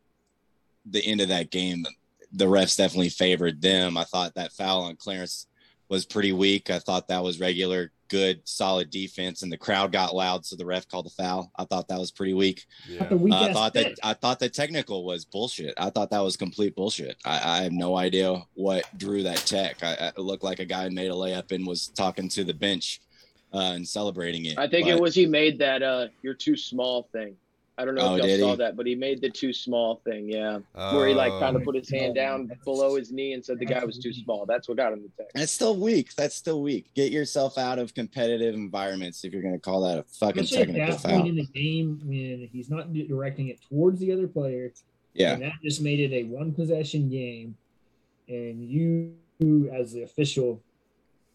the 0.90 1.06
end 1.06 1.22
of 1.22 1.28
that 1.28 1.52
game, 1.52 1.86
the 2.32 2.46
refs 2.46 2.78
definitely 2.78 3.10
favored 3.10 3.62
them. 3.62 3.96
I 3.96 4.06
thought 4.06 4.34
that 4.36 4.54
foul 4.54 4.84
on 4.84 4.96
Clarence 4.96 5.46
was 5.88 6.06
pretty 6.06 6.32
weak. 6.32 6.72
I 6.72 6.80
thought 6.80 7.08
that 7.10 7.24
was 7.24 7.40
regular, 7.40 7.92
good, 8.10 8.42
solid 8.44 8.90
defense, 8.90 9.44
and 9.44 9.52
the 9.52 9.58
crowd 9.58 9.92
got 9.92 10.16
loud, 10.16 10.46
so 10.46 10.56
the 10.56 10.66
ref 10.66 10.88
called 10.88 11.08
a 11.08 11.10
foul. 11.10 11.52
I 11.58 11.64
thought 11.66 11.88
that 11.88 12.00
was 12.00 12.12
pretty 12.12 12.34
weak. 12.34 12.66
Yeah. 12.88 13.06
The 13.06 13.18
weak 13.18 13.34
I 13.34 13.54
thought 13.54 13.74
that. 13.76 13.98
I 14.04 14.14
thought 14.14 14.40
the 14.40 14.50
technical 14.50 15.06
was 15.06 15.26
bullshit. 15.26 15.74
I 15.78 15.90
thought 15.90 16.10
that 16.12 16.20
was 16.24 16.36
complete 16.36 16.76
bullshit. 16.76 17.18
I, 17.26 17.60
I 17.60 17.64
have 17.64 17.72
no 17.72 17.98
idea 17.98 18.44
what 18.56 18.86
drew 18.98 19.24
that 19.24 19.38
tech. 19.38 19.84
I, 19.84 19.94
I 19.94 20.08
it 20.10 20.20
looked 20.20 20.44
like 20.44 20.60
a 20.60 20.66
guy 20.66 20.90
made 20.90 21.12
a 21.12 21.14
layup 21.14 21.52
and 21.52 21.66
was 21.66 21.88
talking 21.88 22.28
to 22.30 22.44
the 22.44 22.54
bench 22.54 23.02
uh, 23.54 23.74
and 23.76 23.88
celebrating 23.88 24.46
it. 24.46 24.58
I 24.58 24.68
think 24.68 24.88
it 24.88 25.00
was 25.00 25.16
he 25.16 25.26
made 25.26 25.60
that 25.60 25.82
uh 25.84 26.08
you're 26.22 26.34
too 26.34 26.58
small 26.58 27.08
thing. 27.12 27.36
I 27.80 27.86
don't 27.86 27.96
know 27.96 28.02
Oh, 28.02 28.16
if 28.18 28.26
y'all 28.26 28.40
saw 28.40 28.52
he? 28.52 28.58
that, 28.58 28.76
but 28.76 28.86
he 28.86 28.94
made 28.94 29.22
the 29.22 29.30
too 29.30 29.54
small 29.54 30.02
thing, 30.04 30.28
yeah. 30.30 30.60
Where 30.74 31.08
he 31.08 31.14
like 31.14 31.32
kind 31.40 31.56
Oh. 31.56 31.60
of 31.60 31.64
put 31.66 31.76
his 31.76 31.90
hand 31.90 32.14
down 32.14 32.52
below 32.66 32.96
his 32.98 33.10
knee 33.12 33.32
and 33.34 33.44
said 33.44 33.58
the 33.58 33.66
guy 33.66 33.86
was 33.86 33.98
too 33.98 34.12
small. 34.12 34.46
That's 34.46 34.68
what 34.68 34.76
got 34.76 34.92
him 34.92 35.02
the 35.02 35.10
tech. 35.24 35.32
That's 35.34 35.54
still 35.54 35.78
weak. 35.78 36.14
That's 36.16 36.36
still 36.36 36.62
weak. 36.62 36.94
Get 36.94 37.14
yourself 37.14 37.58
out 37.58 37.80
of 37.80 37.94
competitive 37.94 38.54
environments 38.54 39.24
if 39.24 39.32
you're 39.32 39.42
going 39.42 39.54
to 39.54 39.60
call 39.62 39.82
that 39.84 39.98
a 40.00 40.04
fucking 40.04 40.44
Especially 40.44 40.64
at 40.64 40.68
technical 40.68 40.98
that 40.98 41.04
point 41.10 41.22
foul. 41.22 41.30
in 41.30 41.36
the 41.38 41.46
game 41.46 42.02
when 42.04 42.50
he's 42.52 42.70
not 42.70 42.92
directing 42.94 43.48
it 43.48 43.60
towards 43.70 44.00
the 44.02 44.12
other 44.12 44.28
player. 44.28 44.74
Yeah. 45.14 45.34
And 45.34 45.44
that 45.44 45.54
just 45.64 45.82
made 45.82 46.02
it 46.02 46.12
a 46.14 46.24
one 46.26 46.52
possession 46.54 47.10
game. 47.10 47.56
And 48.28 48.62
you, 48.70 49.14
as 49.74 49.94
the 49.94 50.04
official, 50.04 50.62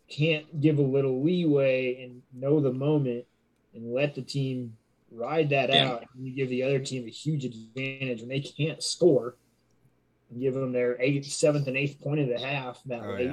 can't 0.09 0.61
give 0.61 0.79
a 0.79 0.83
little 0.83 1.23
leeway 1.23 2.03
and 2.05 2.21
know 2.35 2.61
the 2.61 2.73
moment 2.73 3.25
and 3.75 3.95
let 3.95 4.15
the 4.15 4.21
team 4.23 4.77
ride 5.15 5.51
that 5.51 5.71
Yeah. 5.71 5.89
out. 5.93 6.05
And 6.15 6.27
you 6.27 6.35
give 6.35 6.49
the 6.49 6.63
other 6.63 6.79
team 6.79 7.07
a 7.07 7.11
huge 7.11 7.45
advantage 7.45 8.21
when 8.21 8.29
they 8.29 8.41
can't 8.41 8.83
score. 8.83 9.37
And 10.31 10.41
give 10.41 10.55
them 10.55 10.73
their 10.73 11.01
eighth, 11.01 11.27
seventh, 11.27 11.67
and 11.69 11.77
eighth 11.77 12.01
point 12.01 12.21
of 12.21 12.29
the 12.29 12.39
half 12.39 12.83
that 12.87 13.03
Oh, 13.05 13.13
late. 13.15 13.31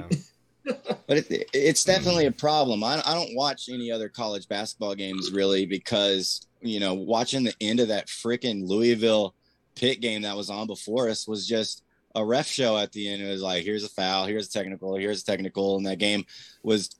yeah. 0.64 0.72
But 1.08 1.18
it, 1.18 1.48
it's 1.52 1.82
definitely 1.82 2.26
a 2.26 2.32
problem. 2.32 2.84
I, 2.84 3.02
I 3.04 3.14
don't 3.14 3.34
watch 3.34 3.68
any 3.68 3.90
other 3.90 4.08
college 4.08 4.46
basketball 4.48 4.94
games 4.94 5.32
really 5.32 5.66
because, 5.66 6.46
you 6.60 6.78
know, 6.78 6.94
watching 6.94 7.42
the 7.42 7.54
end 7.60 7.80
of 7.80 7.88
that 7.88 8.06
freaking 8.06 8.66
Louisville 8.68 9.34
Pitt 9.74 10.00
game 10.00 10.22
that 10.22 10.36
was 10.36 10.50
on 10.50 10.68
before 10.68 11.08
us 11.08 11.26
was 11.26 11.48
just 11.48 11.82
a 12.14 12.24
ref 12.24 12.46
show 12.46 12.78
at 12.78 12.92
the 12.92 13.08
end. 13.08 13.20
It 13.22 13.28
was 13.28 13.42
like, 13.42 13.64
here's 13.64 13.82
a 13.82 13.88
foul, 13.88 14.26
here's 14.26 14.46
a 14.48 14.52
technical, 14.52 14.94
here's 14.96 15.22
a 15.22 15.24
technical. 15.24 15.76
And 15.78 15.86
that 15.86 15.98
game 15.98 16.24
was 16.62 16.90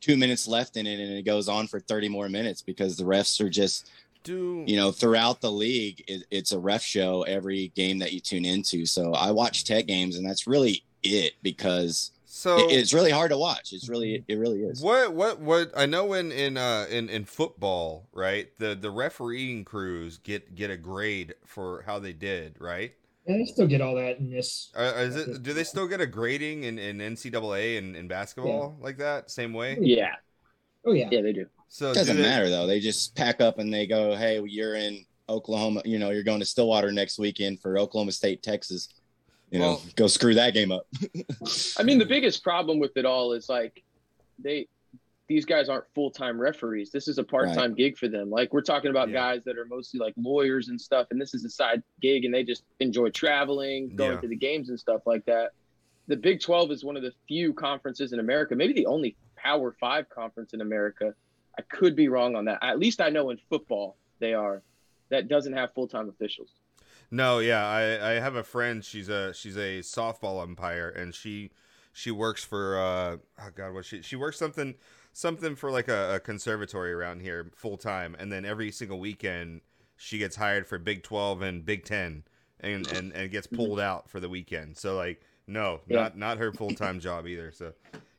two 0.00 0.16
minutes 0.16 0.48
left 0.48 0.76
in 0.76 0.86
it 0.86 0.98
and 0.98 1.12
it 1.16 1.24
goes 1.24 1.48
on 1.48 1.68
for 1.68 1.78
30 1.78 2.08
more 2.08 2.28
minutes 2.28 2.62
because 2.62 2.96
the 2.96 3.04
refs 3.04 3.40
are 3.40 3.48
just 3.48 3.90
Do 4.24 4.64
you 4.66 4.76
know, 4.76 4.90
throughout 4.90 5.40
the 5.40 5.52
league, 5.52 6.02
it, 6.08 6.24
it's 6.30 6.52
a 6.52 6.58
ref 6.58 6.82
show 6.82 7.22
every 7.22 7.68
game 7.76 7.98
that 8.00 8.12
you 8.12 8.20
tune 8.20 8.44
into. 8.44 8.86
So 8.86 9.12
I 9.12 9.30
watch 9.30 9.64
Tech 9.64 9.86
games, 9.86 10.16
and 10.16 10.28
that's 10.28 10.46
really 10.46 10.82
it 11.02 11.34
because 11.42 12.10
so 12.24 12.56
it, 12.58 12.72
it's 12.72 12.92
really 12.94 13.10
hard 13.10 13.30
to 13.30 13.38
watch. 13.38 13.72
It's 13.72 13.88
really, 13.88 14.24
it 14.26 14.38
really 14.38 14.62
is. 14.62 14.80
What 14.80 15.12
what 15.12 15.40
what 15.40 15.70
I 15.76 15.86
know 15.86 16.14
in 16.14 16.32
in 16.32 16.56
uh 16.56 16.86
in 16.90 17.08
in 17.08 17.24
football, 17.26 18.08
right? 18.12 18.48
The 18.58 18.74
the 18.74 18.90
refereeing 18.90 19.64
crews 19.64 20.18
get 20.18 20.54
get 20.54 20.70
a 20.70 20.76
grade 20.76 21.34
for 21.44 21.82
how 21.86 21.98
they 21.98 22.12
did, 22.12 22.56
right? 22.58 22.92
And 23.26 23.40
they 23.40 23.46
still 23.50 23.66
get 23.66 23.80
all 23.80 23.94
that 23.94 24.18
in 24.18 24.30
this. 24.30 24.70
Uh, 24.76 24.92
is 24.96 25.16
it 25.16 25.42
do 25.42 25.52
they 25.52 25.64
still 25.64 25.86
get 25.86 26.00
a 26.00 26.06
grading 26.06 26.64
in 26.64 26.78
in 26.78 26.98
NCAA 26.98 27.78
and 27.78 27.94
in 27.94 28.08
basketball 28.08 28.76
like 28.80 28.98
that 28.98 29.30
same 29.30 29.52
way? 29.52 29.78
Yeah, 29.80 30.14
Oh, 30.84 30.92
yeah. 30.92 31.08
yeah, 31.10 31.22
they 31.22 31.32
do. 31.32 31.46
So 31.68 31.90
It 31.90 31.94
doesn't 31.94 32.16
they- 32.16 32.22
matter 32.22 32.48
though. 32.48 32.66
They 32.66 32.80
just 32.80 33.14
pack 33.14 33.40
up 33.40 33.58
and 33.58 33.72
they 33.72 33.86
go, 33.86 34.14
"Hey, 34.14 34.40
you're 34.46 34.74
in 34.76 35.04
Oklahoma. 35.28 35.82
You 35.84 35.98
know, 35.98 36.10
you're 36.10 36.22
going 36.22 36.40
to 36.40 36.46
Stillwater 36.46 36.92
next 36.92 37.18
weekend 37.18 37.60
for 37.60 37.78
Oklahoma 37.78 38.12
State, 38.12 38.42
Texas. 38.42 38.88
You 39.50 39.58
know, 39.58 39.64
Well- 39.72 39.82
go 39.96 40.06
screw 40.06 40.34
that 40.34 40.54
game 40.54 40.70
up." 40.72 40.86
I 41.78 41.82
mean, 41.82 41.98
the 41.98 42.06
biggest 42.06 42.42
problem 42.42 42.78
with 42.78 42.96
it 42.96 43.04
all 43.04 43.32
is 43.32 43.48
like 43.48 43.82
they 44.38 44.68
these 45.26 45.46
guys 45.46 45.70
aren't 45.70 45.86
full 45.94 46.10
time 46.10 46.38
referees. 46.38 46.90
This 46.90 47.08
is 47.08 47.16
a 47.18 47.24
part 47.24 47.48
time 47.54 47.74
gig 47.74 47.96
for 47.96 48.08
them. 48.08 48.28
Like 48.30 48.52
we're 48.52 48.60
talking 48.60 48.90
about 48.90 49.08
Yeah. 49.08 49.14
guys 49.14 49.42
that 49.44 49.56
are 49.56 49.64
mostly 49.64 49.98
like 49.98 50.12
lawyers 50.18 50.68
and 50.68 50.78
stuff, 50.78 51.06
and 51.10 51.18
this 51.20 51.32
is 51.34 51.44
a 51.46 51.50
side 51.50 51.82
gig, 52.02 52.24
and 52.26 52.34
they 52.34 52.44
just 52.44 52.62
enjoy 52.80 53.08
traveling, 53.08 53.96
going 53.96 54.12
Yeah. 54.12 54.20
to 54.20 54.28
the 54.28 54.36
games 54.36 54.68
and 54.68 54.78
stuff 54.78 55.06
like 55.06 55.24
that. 55.24 55.52
The 56.08 56.16
Big 56.16 56.40
Twelve 56.40 56.70
is 56.70 56.84
one 56.84 56.96
of 56.98 57.02
the 57.02 57.12
few 57.26 57.54
conferences 57.54 58.12
in 58.12 58.20
America, 58.20 58.54
maybe 58.54 58.74
the 58.74 58.84
only 58.84 59.16
Power 59.34 59.72
Five 59.80 60.10
conference 60.10 60.52
in 60.52 60.60
America. 60.60 61.14
I 61.58 61.62
could 61.62 61.94
be 61.96 62.08
wrong 62.08 62.34
on 62.36 62.44
that. 62.46 62.58
At 62.62 62.78
least 62.78 63.00
I 63.00 63.10
know 63.10 63.30
in 63.30 63.38
football 63.48 63.96
they 64.18 64.34
are. 64.34 64.62
That 65.10 65.28
doesn't 65.28 65.52
have 65.52 65.72
full 65.74 65.86
time 65.86 66.08
officials. 66.08 66.50
No, 67.10 67.38
yeah, 67.38 67.64
I, 67.66 68.12
I 68.12 68.12
have 68.14 68.34
a 68.34 68.42
friend. 68.42 68.84
She's 68.84 69.08
a 69.08 69.32
she's 69.34 69.56
a 69.56 69.80
softball 69.80 70.42
umpire, 70.42 70.88
and 70.88 71.14
she 71.14 71.50
she 71.92 72.10
works 72.10 72.42
for 72.42 72.78
uh 72.78 73.16
oh 73.40 73.50
god, 73.54 73.74
what 73.74 73.84
she 73.84 74.02
she 74.02 74.16
works 74.16 74.38
something 74.38 74.74
something 75.12 75.54
for 75.54 75.70
like 75.70 75.86
a, 75.88 76.16
a 76.16 76.20
conservatory 76.20 76.92
around 76.92 77.20
here 77.20 77.50
full 77.54 77.76
time, 77.76 78.16
and 78.18 78.32
then 78.32 78.44
every 78.44 78.72
single 78.72 78.98
weekend 78.98 79.60
she 79.96 80.18
gets 80.18 80.36
hired 80.36 80.66
for 80.66 80.78
Big 80.78 81.02
Twelve 81.02 81.42
and 81.42 81.64
Big 81.64 81.84
Ten, 81.84 82.24
and 82.60 82.90
and 82.92 83.12
and 83.12 83.30
gets 83.30 83.46
pulled 83.46 83.78
out 83.78 84.08
for 84.08 84.18
the 84.18 84.28
weekend. 84.28 84.76
So 84.76 84.96
like, 84.96 85.20
no, 85.46 85.80
Yeah. 85.86 86.00
not 86.02 86.18
not 86.18 86.38
her 86.38 86.50
full 86.52 86.70
time 86.74 86.98
job 86.98 87.28
either. 87.28 87.52
So. 87.52 87.74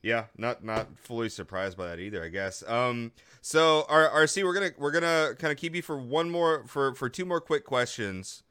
Yeah, 0.06 0.26
not 0.38 0.64
not 0.64 0.88
fully 1.00 1.30
surprised 1.30 1.76
by 1.80 1.88
that 1.88 2.00
either, 2.00 2.24
I 2.24 2.30
guess. 2.30 2.64
Um, 2.68 3.12
so 3.42 3.86
R- 3.90 4.08
RC, 4.24 4.44
we're 4.44 4.54
gonna 4.54 4.70
we're 4.78 4.92
gonna 4.92 5.34
kind 5.40 5.52
of 5.52 5.58
keep 5.58 5.74
you 5.76 5.82
for 5.82 5.98
one 5.98 6.30
more 6.30 6.64
for 6.68 6.94
for 6.94 7.10
two 7.10 7.26
more 7.26 7.42
quick 7.42 7.66
questions, 7.66 8.44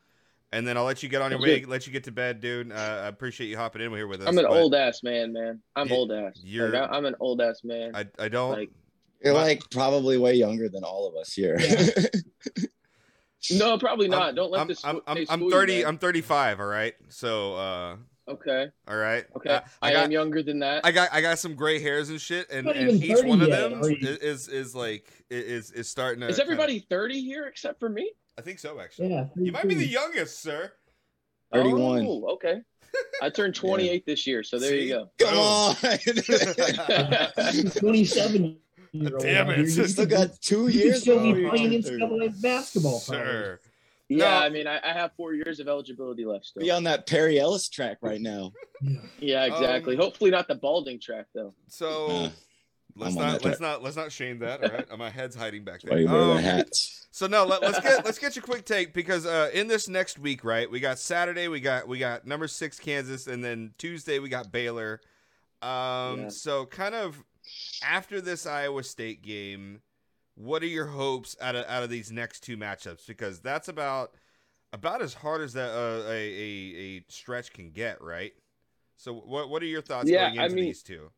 and 0.51 0.67
then 0.67 0.77
I'll 0.77 0.83
let 0.83 1.05
you 1.05 1.09
get 1.09 1.23
on 1.23 1.31
your 1.31 1.39
Sounds 1.39 1.49
way, 1.49 1.65
let 1.65 1.87
you 1.87 1.93
get 1.93 2.03
to 2.05 2.11
bed, 2.11 2.41
dude. 2.41 2.73
Uh, 2.73 2.75
I 3.05 3.07
appreciate 3.07 3.47
you 3.47 3.57
hopping 3.57 3.83
in 3.83 3.93
here 3.93 4.09
with 4.09 4.21
us. 4.23 4.27
I'm 4.27 4.37
an 4.39 4.47
old 4.47 4.75
ass 4.75 5.05
man, 5.05 5.33
man. 5.33 5.61
I'm 5.77 5.89
You- 5.89 5.95
old 5.95 6.11
ass. 6.11 6.41
you're- 6.43 6.71
Like, 6.77 6.91
I, 6.91 6.97
I'm 6.97 7.05
an 7.07 7.15
old 7.21 7.41
ass 7.41 7.61
man. 7.63 7.95
I 7.95 8.07
I 8.19 8.29
don't. 8.29 8.51
like 8.51 8.71
You're 9.25 9.35
My- 9.35 9.43
like 9.45 9.63
probably 9.71 10.19
way 10.19 10.35
younger 10.35 10.69
than 10.69 10.83
all 10.83 11.07
of 11.07 11.15
us 11.15 11.33
here. 11.33 11.57
no, 13.53 13.79
probably 13.79 14.09
not. 14.09 14.23
I'm- 14.23 14.35
Don't 14.35 14.51
let 14.51 14.61
I'm, 14.63 14.67
this. 14.67 14.85
I'm, 14.85 14.97
I'm, 15.07 15.19
I'm 15.19 15.25
school 15.27 15.39
you, 15.45 15.51
30. 15.53 15.87
I'm 15.87 15.99
35. 15.99 16.59
All 16.59 16.67
right. 16.67 16.95
So 17.11 17.55
uh, 17.55 17.97
Okay. 18.27 18.69
all 18.89 18.97
right. 18.97 19.25
Okay. 19.37 19.51
Uh, 19.51 19.61
I, 19.83 19.91
I 19.91 19.93
got 19.93 20.05
am 20.05 20.11
younger 20.11 20.43
than 20.43 20.59
that. 20.61 20.85
I 20.85 20.93
got 20.93 21.11
I 21.13 21.21
got 21.21 21.39
some 21.39 21.55
gray 21.55 21.79
hairs 21.79 22.09
and 22.09 22.19
shit, 22.21 22.51
and, 22.51 22.67
Not 22.67 22.77
and 22.77 23.03
each 23.03 23.13
30 23.17 23.29
one 23.29 23.43
of 23.43 23.51
them 23.51 23.81
is, 23.83 24.19
is 24.19 24.49
is 24.49 24.75
like 24.75 25.11
is 25.31 25.71
is 25.73 25.89
starting 25.91 26.21
to. 26.21 26.29
Is 26.29 26.37
kinda- 26.37 26.53
everybody 26.53 26.79
30 26.79 27.21
here 27.21 27.47
except 27.47 27.79
for 27.81 27.89
me? 27.91 28.11
I 28.39 28.41
think 28.43 28.59
so, 28.59 28.81
actually. 28.81 29.11
Yeah. 29.11 29.27
You 29.37 29.53
might 29.53 29.69
be 29.69 29.75
the 29.75 29.87
youngest, 29.87 30.41
sir. 30.43 30.73
31. 31.53 32.07
Oh, 32.07 32.25
okay. 32.33 32.63
I 33.23 33.29
turned 33.31 33.55
28 33.61 34.05
this 34.07 34.27
year, 34.27 34.43
so 34.43 34.59
there 34.59 34.71
See? 34.71 34.85
you 34.89 34.95
go. 34.95 35.11
Come 35.21 35.35
Oh. 35.37 35.79
on. 35.85 35.89
27. 37.71 38.57
Damn 39.21 39.51
it. 39.51 39.59
You 39.59 39.67
Still 39.87 40.07
got 40.07 40.41
two 40.41 40.69
years. 40.69 40.75
you 40.75 40.81
years. 40.85 41.01
still 41.03 41.23
be 41.33 41.49
playing 41.49 41.73
in 41.75 41.83
NCAA 41.83 42.41
basketball. 42.41 43.01
probably. 43.07 43.25
Sir. 43.27 43.61
Yeah, 44.09 44.19
No. 44.19 44.37
I 44.47 44.49
mean, 44.51 44.67
I, 44.67 44.79
I 44.85 44.93
have 44.93 45.13
four 45.17 45.35
years 45.35 45.61
of 45.61 45.69
eligibility 45.69 46.25
left 46.25 46.47
still. 46.47 46.63
Be 46.63 46.71
on 46.71 46.85
that 46.85 47.07
Perry 47.07 47.39
Ellis 47.41 47.69
track 47.69 47.99
right 48.03 48.21
now. 48.21 48.53
Yeah. 48.81 49.01
Yeah, 49.19 49.45
exactly. 49.47 49.95
Um, 49.95 50.01
Hopefully 50.03 50.31
not 50.31 50.47
the 50.47 50.57
balding 50.57 51.01
track 51.01 51.27
though. 51.35 51.55
So 51.69 52.07
Uh, 52.09 52.31
let's 52.97 53.15
not 53.15 53.43
let's 53.43 53.61
not 53.61 53.83
let's 53.83 53.97
not 53.97 54.13
shame 54.13 54.41
that. 54.41 54.63
All 54.63 54.69
right, 54.71 54.87
my 54.99 55.09
head's 55.09 55.35
hiding 55.35 55.65
back 55.65 55.81
there. 55.81 55.99
you 55.99 56.09
Um, 56.09 56.37
the 56.37 56.43
hats? 56.43 57.07
So 57.13 57.27
no, 57.27 57.47
let, 57.47 57.63
us 57.63 57.81
get 57.81 58.05
let's 58.05 58.19
get 58.19 58.37
your 58.37 58.43
quick 58.43 58.67
take 58.67 58.93
because 58.93 59.25
uh, 59.25 59.49
in 59.55 59.69
this 59.69 59.89
next 59.89 60.19
week, 60.19 60.45
right? 60.45 60.71
We 60.71 60.81
got 60.81 60.99
Saturday, 60.99 61.49
we 61.49 61.61
got 61.61 61.89
we 61.89 61.99
got 61.99 62.27
number 62.27 62.47
six 62.47 62.79
Kansas, 62.79 63.27
and 63.27 63.43
then 63.43 63.73
Tuesday 63.79 64.19
we 64.19 64.29
got 64.29 64.53
Baylor. 64.53 65.01
Um, 65.63 66.23
Yeah. 66.23 66.29
so 66.29 66.67
kind 66.67 66.95
of 66.95 67.23
after 67.83 68.21
this 68.21 68.47
Iowa 68.47 68.83
State 68.83 69.23
game, 69.23 69.81
what 70.35 70.63
are 70.63 70.67
your 70.67 70.87
hopes 70.87 71.37
out 71.41 71.55
of 71.55 71.65
out 71.67 71.83
of 71.83 71.91
these 71.91 72.11
next 72.11 72.41
two 72.41 72.57
matchups? 72.57 73.07
Because 73.07 73.41
that's 73.41 73.69
about 73.69 74.15
about 74.73 75.03
as 75.03 75.15
hard 75.15 75.41
as 75.41 75.53
that 75.55 75.71
uh, 75.71 76.09
a, 76.09 76.11
a 76.11 76.97
a 76.99 77.05
stretch 77.09 77.53
can 77.53 77.71
get, 77.71 78.03
right? 78.03 78.33
So 78.97 79.13
what 79.15 79.49
what 79.49 79.63
are 79.63 79.67
your 79.67 79.83
thoughts 79.83 80.09
Yeah, 80.11 80.29
going 80.29 80.41
I 80.41 80.45
into 80.45 80.57
mean- 80.57 80.65
these 80.67 80.83
two? 80.83 81.11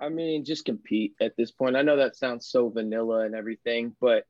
I 0.00 0.08
mean, 0.08 0.44
just 0.44 0.64
compete 0.64 1.14
at 1.20 1.36
this 1.36 1.52
point. 1.52 1.76
I 1.76 1.82
know 1.82 1.96
that 1.96 2.16
sounds 2.16 2.48
so 2.48 2.68
vanilla 2.68 3.20
and 3.24 3.34
everything, 3.34 3.94
but 4.00 4.24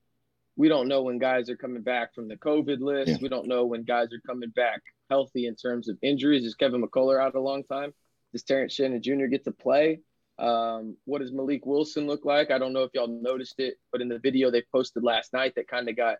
we 0.57 0.69
don't 0.69 0.88
know 0.88 1.03
when 1.03 1.19
guys 1.19 1.49
are 1.49 1.57
coming 1.57 1.83
back 1.83 2.14
from 2.14 2.29
the 2.29 2.37
COVID 2.37 2.81
list. 2.81 3.09
Yeah. 3.12 3.17
We 3.23 3.29
don't 3.31 3.49
know 3.49 3.64
when 3.64 3.83
guys 3.83 4.12
are 4.12 4.21
coming 4.27 4.51
back 4.51 4.83
healthy 5.09 5.47
in 5.47 5.57
terms 5.57 5.88
of 5.88 5.97
injuries. 6.03 6.45
Is 6.45 6.55
Kevin 6.55 6.83
McCullar 6.83 7.21
out 7.21 7.35
a 7.35 7.40
long 7.40 7.64
time? 7.64 7.93
Does 8.33 8.43
Terrence 8.45 8.75
Shannon 8.75 9.03
Jr. 9.03 9.27
get 9.27 9.45
to 9.45 9.53
play? 9.53 10.01
Um, 10.38 10.97
what 11.05 11.20
does 11.20 11.33
Malik 11.33 11.64
Wilson 11.64 12.07
look 12.07 12.25
like? 12.25 12.51
I 12.51 12.59
don't 12.59 12.73
know 12.73 12.83
if 12.83 12.90
y'all 12.94 13.07
noticed 13.07 13.61
it, 13.61 13.75
but 13.92 14.01
in 14.01 14.09
the 14.09 14.18
video 14.18 14.51
they 14.51 14.62
posted 14.73 15.03
last 15.03 15.33
night, 15.33 15.55
that 15.57 15.68
kind 15.68 15.88
of 15.88 15.97
got 15.97 16.16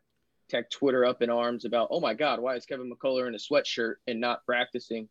Tech 0.49 0.71
Twitter 0.71 1.05
up 1.05 1.23
in 1.23 1.31
arms 1.31 1.65
about, 1.65 1.89
oh 1.91 2.01
my 2.01 2.15
God, 2.15 2.41
why 2.41 2.55
is 2.55 2.67
Kevin 2.67 2.93
McCullar 2.93 3.27
in 3.27 3.35
a 3.35 3.39
sweatshirt 3.39 3.95
and 4.07 4.21
not 4.21 4.45
practicing? 4.47 5.09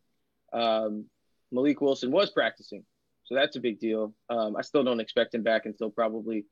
Um, 0.52 1.06
Malik 1.52 1.80
Wilson 1.80 2.10
was 2.10 2.30
practicing, 2.30 2.84
so 3.24 3.34
that's 3.34 3.56
a 3.56 3.60
big 3.60 3.78
deal. 3.78 4.14
Um, 4.30 4.56
I 4.56 4.62
still 4.62 4.84
don't 4.84 5.00
expect 5.00 5.34
him 5.34 5.42
back 5.42 5.66
until 5.66 5.90
probably 5.90 6.46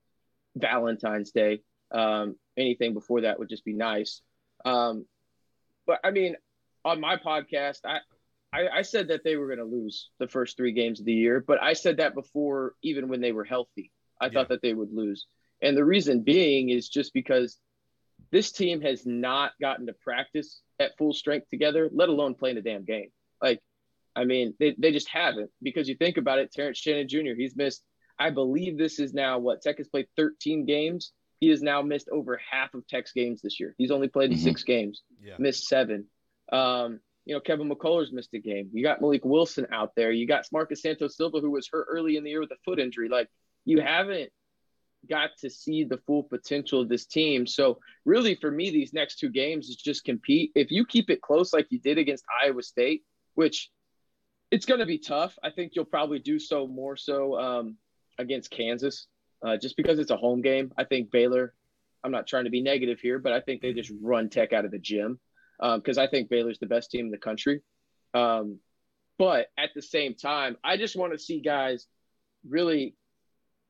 Valentine's 0.56 1.30
Day. 1.30 1.62
Um, 1.90 2.36
anything 2.56 2.94
before 2.94 3.22
that 3.22 3.38
would 3.38 3.48
just 3.48 3.64
be 3.64 3.72
nice. 3.72 4.20
Um, 4.64 5.06
but 5.86 6.00
I 6.04 6.10
mean, 6.10 6.36
on 6.84 7.00
my 7.00 7.16
podcast, 7.16 7.80
I 7.84 7.98
I, 8.52 8.68
I 8.68 8.82
said 8.82 9.08
that 9.08 9.24
they 9.24 9.36
were 9.36 9.46
going 9.46 9.58
to 9.58 9.64
lose 9.64 10.10
the 10.18 10.28
first 10.28 10.56
three 10.56 10.72
games 10.72 11.00
of 11.00 11.06
the 11.06 11.12
year, 11.12 11.42
but 11.46 11.62
I 11.62 11.72
said 11.72 11.96
that 11.96 12.14
before, 12.14 12.74
even 12.82 13.08
when 13.08 13.20
they 13.20 13.32
were 13.32 13.44
healthy. 13.44 13.90
I 14.20 14.26
yeah. 14.26 14.32
thought 14.32 14.48
that 14.50 14.62
they 14.62 14.74
would 14.74 14.92
lose. 14.92 15.26
And 15.62 15.76
the 15.76 15.84
reason 15.84 16.22
being 16.22 16.68
is 16.68 16.88
just 16.88 17.12
because 17.14 17.58
this 18.30 18.52
team 18.52 18.80
has 18.82 19.06
not 19.06 19.52
gotten 19.60 19.86
to 19.86 19.92
practice 19.92 20.60
at 20.78 20.96
full 20.98 21.12
strength 21.12 21.48
together, 21.48 21.88
let 21.92 22.08
alone 22.08 22.34
playing 22.34 22.56
a 22.56 22.62
damn 22.62 22.84
game. 22.84 23.10
Like, 23.40 23.60
I 24.14 24.24
mean, 24.24 24.54
they, 24.60 24.74
they 24.78 24.92
just 24.92 25.08
haven't 25.08 25.50
because 25.62 25.88
you 25.88 25.96
think 25.96 26.16
about 26.18 26.38
it, 26.38 26.52
Terrence 26.52 26.78
Shannon 26.78 27.08
Jr., 27.08 27.34
he's 27.36 27.56
missed, 27.56 27.82
I 28.18 28.30
believe 28.30 28.76
this 28.76 28.98
is 28.98 29.14
now 29.14 29.38
what 29.38 29.62
Tech 29.62 29.78
has 29.78 29.88
played 29.88 30.06
13 30.16 30.66
games. 30.66 31.12
He 31.40 31.48
has 31.48 31.62
now 31.62 31.82
missed 31.82 32.08
over 32.12 32.40
half 32.50 32.74
of 32.74 32.86
Tech's 32.86 33.12
games 33.12 33.42
this 33.42 33.58
year. 33.58 33.74
He's 33.78 33.90
only 33.90 34.08
played 34.08 34.30
mm-hmm. 34.30 34.40
six 34.40 34.62
games, 34.62 35.02
yeah. 35.20 35.34
missed 35.38 35.66
seven. 35.66 36.06
Um, 36.52 37.00
you 37.24 37.35
know, 37.35 37.40
Kevin 37.40 37.70
McCullar's 37.70 38.12
missed 38.12 38.35
a 38.35 38.38
game. 38.38 38.70
You 38.72 38.82
got 38.82 39.00
Malik 39.00 39.24
Wilson 39.24 39.66
out 39.72 39.92
there. 39.94 40.11
You 40.11 40.26
got 40.26 40.46
Marcus 40.52 40.82
Santos 40.82 41.16
Silva, 41.16 41.40
who 41.40 41.50
was 41.50 41.68
hurt 41.70 41.87
early 41.88 42.16
in 42.16 42.24
the 42.24 42.30
year 42.30 42.40
with 42.40 42.50
a 42.50 42.56
foot 42.64 42.80
injury. 42.80 43.08
Like, 43.08 43.28
you 43.64 43.80
haven't 43.80 44.30
got 45.08 45.30
to 45.40 45.50
see 45.50 45.85
the 45.85 45.98
full 45.98 46.24
potential 46.24 46.80
of 46.80 46.88
this 46.88 47.06
team. 47.06 47.46
So, 47.46 47.78
really, 48.04 48.35
for 48.35 48.50
me, 48.50 48.70
these 48.70 48.92
next 48.92 49.18
two 49.18 49.30
games 49.30 49.68
is 49.68 49.76
just 49.76 50.04
compete. 50.04 50.50
If 50.54 50.70
you 50.70 50.85
keep 50.85 51.11
it 51.11 51.22
close 51.22 51.52
like 51.52 51.68
you 51.70 51.78
did 51.78 51.98
against 51.98 52.24
Iowa 52.42 52.62
State, 52.62 53.02
which 53.35 53.70
it's 54.50 54.66
going 54.66 54.80
to 54.80 54.87
be 54.87 54.98
tough, 54.98 55.38
I 55.42 55.50
think 55.50 55.72
you'll 55.74 55.85
probably 55.85 56.18
do 56.18 56.40
so 56.40 56.66
more 56.66 56.96
so 56.96 57.38
um, 57.38 57.76
against 58.18 58.50
Kansas, 58.50 59.06
uh, 59.46 59.56
just 59.56 59.76
because 59.76 60.00
it's 60.00 60.11
a 60.11 60.16
home 60.16 60.42
game. 60.42 60.72
I 60.76 60.85
think 60.85 61.11
Baylor. 61.11 61.54
I'm 62.04 62.11
not 62.11 62.26
trying 62.26 62.44
to 62.44 62.50
be 62.50 62.62
negative 62.62 62.98
here, 62.98 63.20
but 63.20 63.32
I 63.32 63.40
think 63.40 63.62
they 63.62 63.72
just 63.72 63.92
run 64.02 64.28
Tech 64.28 64.52
out 64.52 64.64
of 64.64 64.72
the 64.72 64.78
gym 64.80 65.20
because 65.62 65.98
um, 65.98 66.05
I 66.05 66.09
think 66.09 66.29
Baylor's 66.29 66.59
the 66.59 66.66
best 66.66 66.90
team 66.90 67.07
in 67.07 67.11
the 67.11 67.18
country. 67.18 67.62
Um, 68.14 68.59
but 69.18 69.46
at 69.57 69.70
the 69.75 69.83
same 69.83 70.14
time, 70.14 70.57
I 70.64 70.77
just 70.77 70.96
want 70.96 71.12
to 71.12 71.18
see 71.18 71.40
guys 71.40 71.87
really 72.48 72.96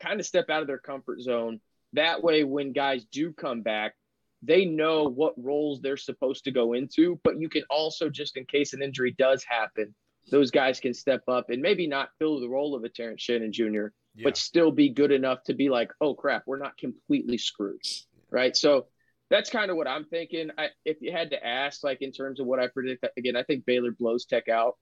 kind 0.01 0.19
of 0.19 0.27
step 0.27 0.49
out 0.49 0.63
of 0.63 0.67
their 0.67 0.79
comfort 0.79 1.21
zone. 1.21 1.61
That 1.93 2.23
way, 2.23 2.45
when 2.45 2.73
guys 2.73 3.05
do 3.05 3.33
come 3.33 3.61
back, 3.61 3.95
they 4.43 4.65
know 4.65 5.05
what 5.05 5.35
roles 5.37 5.81
they're 5.81 5.99
supposed 5.99 6.45
to 6.45 6.51
go 6.51 6.73
into. 6.73 7.21
But 7.23 7.39
you 7.39 7.51
can 7.51 7.65
also, 7.69 8.09
just 8.09 8.39
in 8.39 8.47
case 8.47 8.73
an 8.73 8.83
injury 8.83 9.15
does 9.19 9.45
happen, 9.45 9.95
those 10.31 10.51
guys 10.51 10.81
can 10.81 10.95
step 10.95 11.23
up 11.29 11.51
and 11.51 11.61
maybe 11.61 11.87
not 11.87 12.09
fill 12.19 12.41
the 12.41 12.49
role 12.49 12.75
of 12.75 12.85
a 12.85 12.89
Terrence 12.89 13.23
Shannon 13.23 13.53
Jr., 13.53 13.89
yeah. 14.15 14.25
but 14.25 14.37
still 14.37 14.71
be 14.71 14.89
good 14.89 15.13
enough 15.13 15.43
to 15.45 15.55
be 15.55 15.69
like, 15.69 15.91
oh 16.01 16.15
crap, 16.15 16.45
we're 16.47 16.59
not 16.59 16.79
completely 16.79 17.37
screwed. 17.37 17.83
Right. 18.31 18.57
So 18.57 18.87
that's 19.33 19.49
kind 19.49 19.71
of 19.71 19.79
what 19.79 19.88
I'm 19.88 20.05
thinking. 20.05 20.51
I, 20.59 20.68
if 20.85 20.99
you 21.01 21.11
had 21.11 21.31
to 21.31 21.45
ask, 21.45 21.83
like 21.83 22.03
in 22.03 22.12
terms 22.12 22.38
of 22.38 22.47
what 22.47 22.61
I 22.61 22.66
predict, 22.66 23.07
again, 23.16 23.35
I 23.35 23.42
think 23.42 23.64
Baylor 23.64 23.90
blows 23.90 24.27
Tech 24.27 24.51
out. 24.51 24.77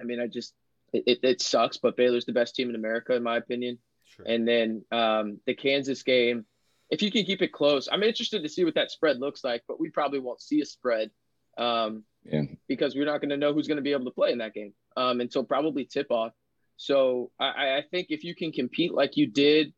I 0.00 0.04
mean, 0.04 0.20
I 0.20 0.26
just 0.26 0.52
it, 0.92 1.20
it 1.22 1.40
sucks, 1.40 1.76
but 1.76 1.96
Baylor's 1.96 2.24
the 2.24 2.32
best 2.32 2.56
team 2.56 2.68
in 2.68 2.74
America, 2.74 3.14
in 3.14 3.22
my 3.22 3.36
opinion. 3.36 3.78
Sure. 4.04 4.26
And 4.28 4.48
then 4.48 4.84
um, 4.90 5.38
the 5.46 5.54
Kansas 5.54 6.02
game, 6.02 6.44
if 6.90 7.02
you 7.02 7.12
can 7.12 7.24
keep 7.24 7.40
it 7.40 7.52
close, 7.52 7.88
I'm 7.90 8.02
interested 8.02 8.42
to 8.42 8.48
see 8.48 8.64
what 8.64 8.74
that 8.74 8.90
spread 8.90 9.20
looks 9.20 9.44
like, 9.44 9.62
but 9.68 9.78
we 9.78 9.90
probably 9.90 10.18
won't 10.18 10.42
see 10.42 10.60
a 10.60 10.66
spread 10.66 11.10
um, 11.56 12.02
yeah. 12.24 12.42
because 12.66 12.96
we're 12.96 13.06
not 13.06 13.20
going 13.20 13.30
to 13.30 13.36
know 13.36 13.54
who's 13.54 13.68
going 13.68 13.76
to 13.76 13.82
be 13.82 13.92
able 13.92 14.06
to 14.06 14.10
play 14.10 14.32
in 14.32 14.38
that 14.38 14.54
game 14.54 14.72
um, 14.96 15.20
until 15.20 15.44
probably 15.44 15.84
tip 15.84 16.10
off. 16.10 16.32
So 16.78 17.30
I, 17.38 17.76
I 17.76 17.84
think 17.92 18.08
if 18.10 18.24
you 18.24 18.34
can 18.34 18.50
compete 18.50 18.92
like 18.92 19.16
you 19.16 19.28
did 19.28 19.72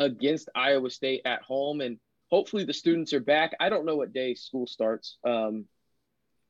against 0.00 0.48
Iowa 0.56 0.90
State 0.90 1.22
at 1.24 1.42
home 1.42 1.80
and 1.80 1.98
hopefully 2.30 2.64
the 2.64 2.72
students 2.72 3.12
are 3.12 3.20
back. 3.20 3.54
I 3.60 3.68
don't 3.68 3.84
know 3.84 3.96
what 3.96 4.12
day 4.12 4.34
school 4.34 4.66
starts. 4.66 5.16
Um, 5.24 5.66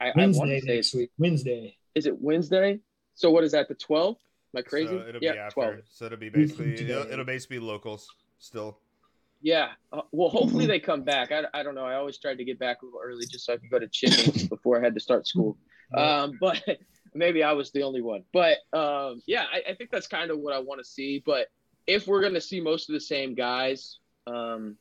I, 0.01 0.13
Wednesday 0.17 0.39
I 0.39 0.47
want 0.47 0.51
to 0.51 0.61
say 0.61 0.75
next 0.77 0.95
week. 0.95 1.11
Wednesday. 1.19 1.77
Is 1.95 2.07
it 2.07 2.21
Wednesday? 2.21 2.81
So 3.15 3.31
what 3.31 3.45
is 3.45 3.53
that? 3.53 3.69
The 3.69 3.75
12th? 3.75 4.17
Am 4.55 4.59
I 4.59 4.63
crazy? 4.63 4.89
So 4.89 5.07
it'll 5.09 5.23
yeah, 5.23 5.33
be 5.33 5.39
after. 5.39 5.55
12. 5.55 5.75
So 5.89 6.07
it'll 6.07 6.19
be 6.19 6.29
basically 6.29 6.75
it'll, 6.75 7.11
it'll, 7.11 7.25
basically 7.25 7.59
be 7.59 7.65
locals 7.65 8.09
still. 8.39 8.79
Yeah. 9.43 9.69
Uh, 9.93 10.03
well, 10.13 10.29
hopefully 10.29 10.67
they 10.67 10.81
come 10.81 11.03
back. 11.15 11.33
I, 11.33 11.45
I 11.53 11.63
don't 11.63 11.75
know. 11.75 11.85
I 11.85 11.95
always 11.97 12.19
tried 12.19 12.39
to 12.39 12.45
get 12.45 12.59
back 12.59 12.83
a 12.83 12.85
little 12.85 13.01
early 13.03 13.27
just 13.27 13.47
so 13.47 13.55
I 13.55 13.57
could 13.57 13.71
go 13.71 13.79
to 13.79 13.89
Chippings 13.89 14.45
before 14.49 14.81
I 14.81 14.85
had 14.85 14.95
to 14.95 15.01
start 15.01 15.27
school. 15.27 15.57
Um, 15.93 16.39
but 16.41 16.63
maybe 17.15 17.43
I 17.43 17.53
was 17.53 17.71
the 17.71 17.83
only 17.83 18.01
one. 18.01 18.25
But 18.33 18.59
um, 18.73 19.23
yeah, 19.27 19.45
I, 19.53 19.71
I 19.71 19.75
think 19.75 19.91
that's 19.91 20.07
kind 20.07 20.31
of 20.31 20.39
what 20.39 20.55
I 20.55 20.59
want 20.59 20.81
to 20.81 20.85
see. 20.85 21.23
But 21.25 21.49
if 21.87 22.07
we're 22.07 22.21
going 22.21 22.35
to 22.35 22.41
see 22.41 22.61
most 22.61 22.89
of 22.89 22.95
the 22.95 23.01
same 23.01 23.35
guys, 23.35 23.99
um, 24.27 24.77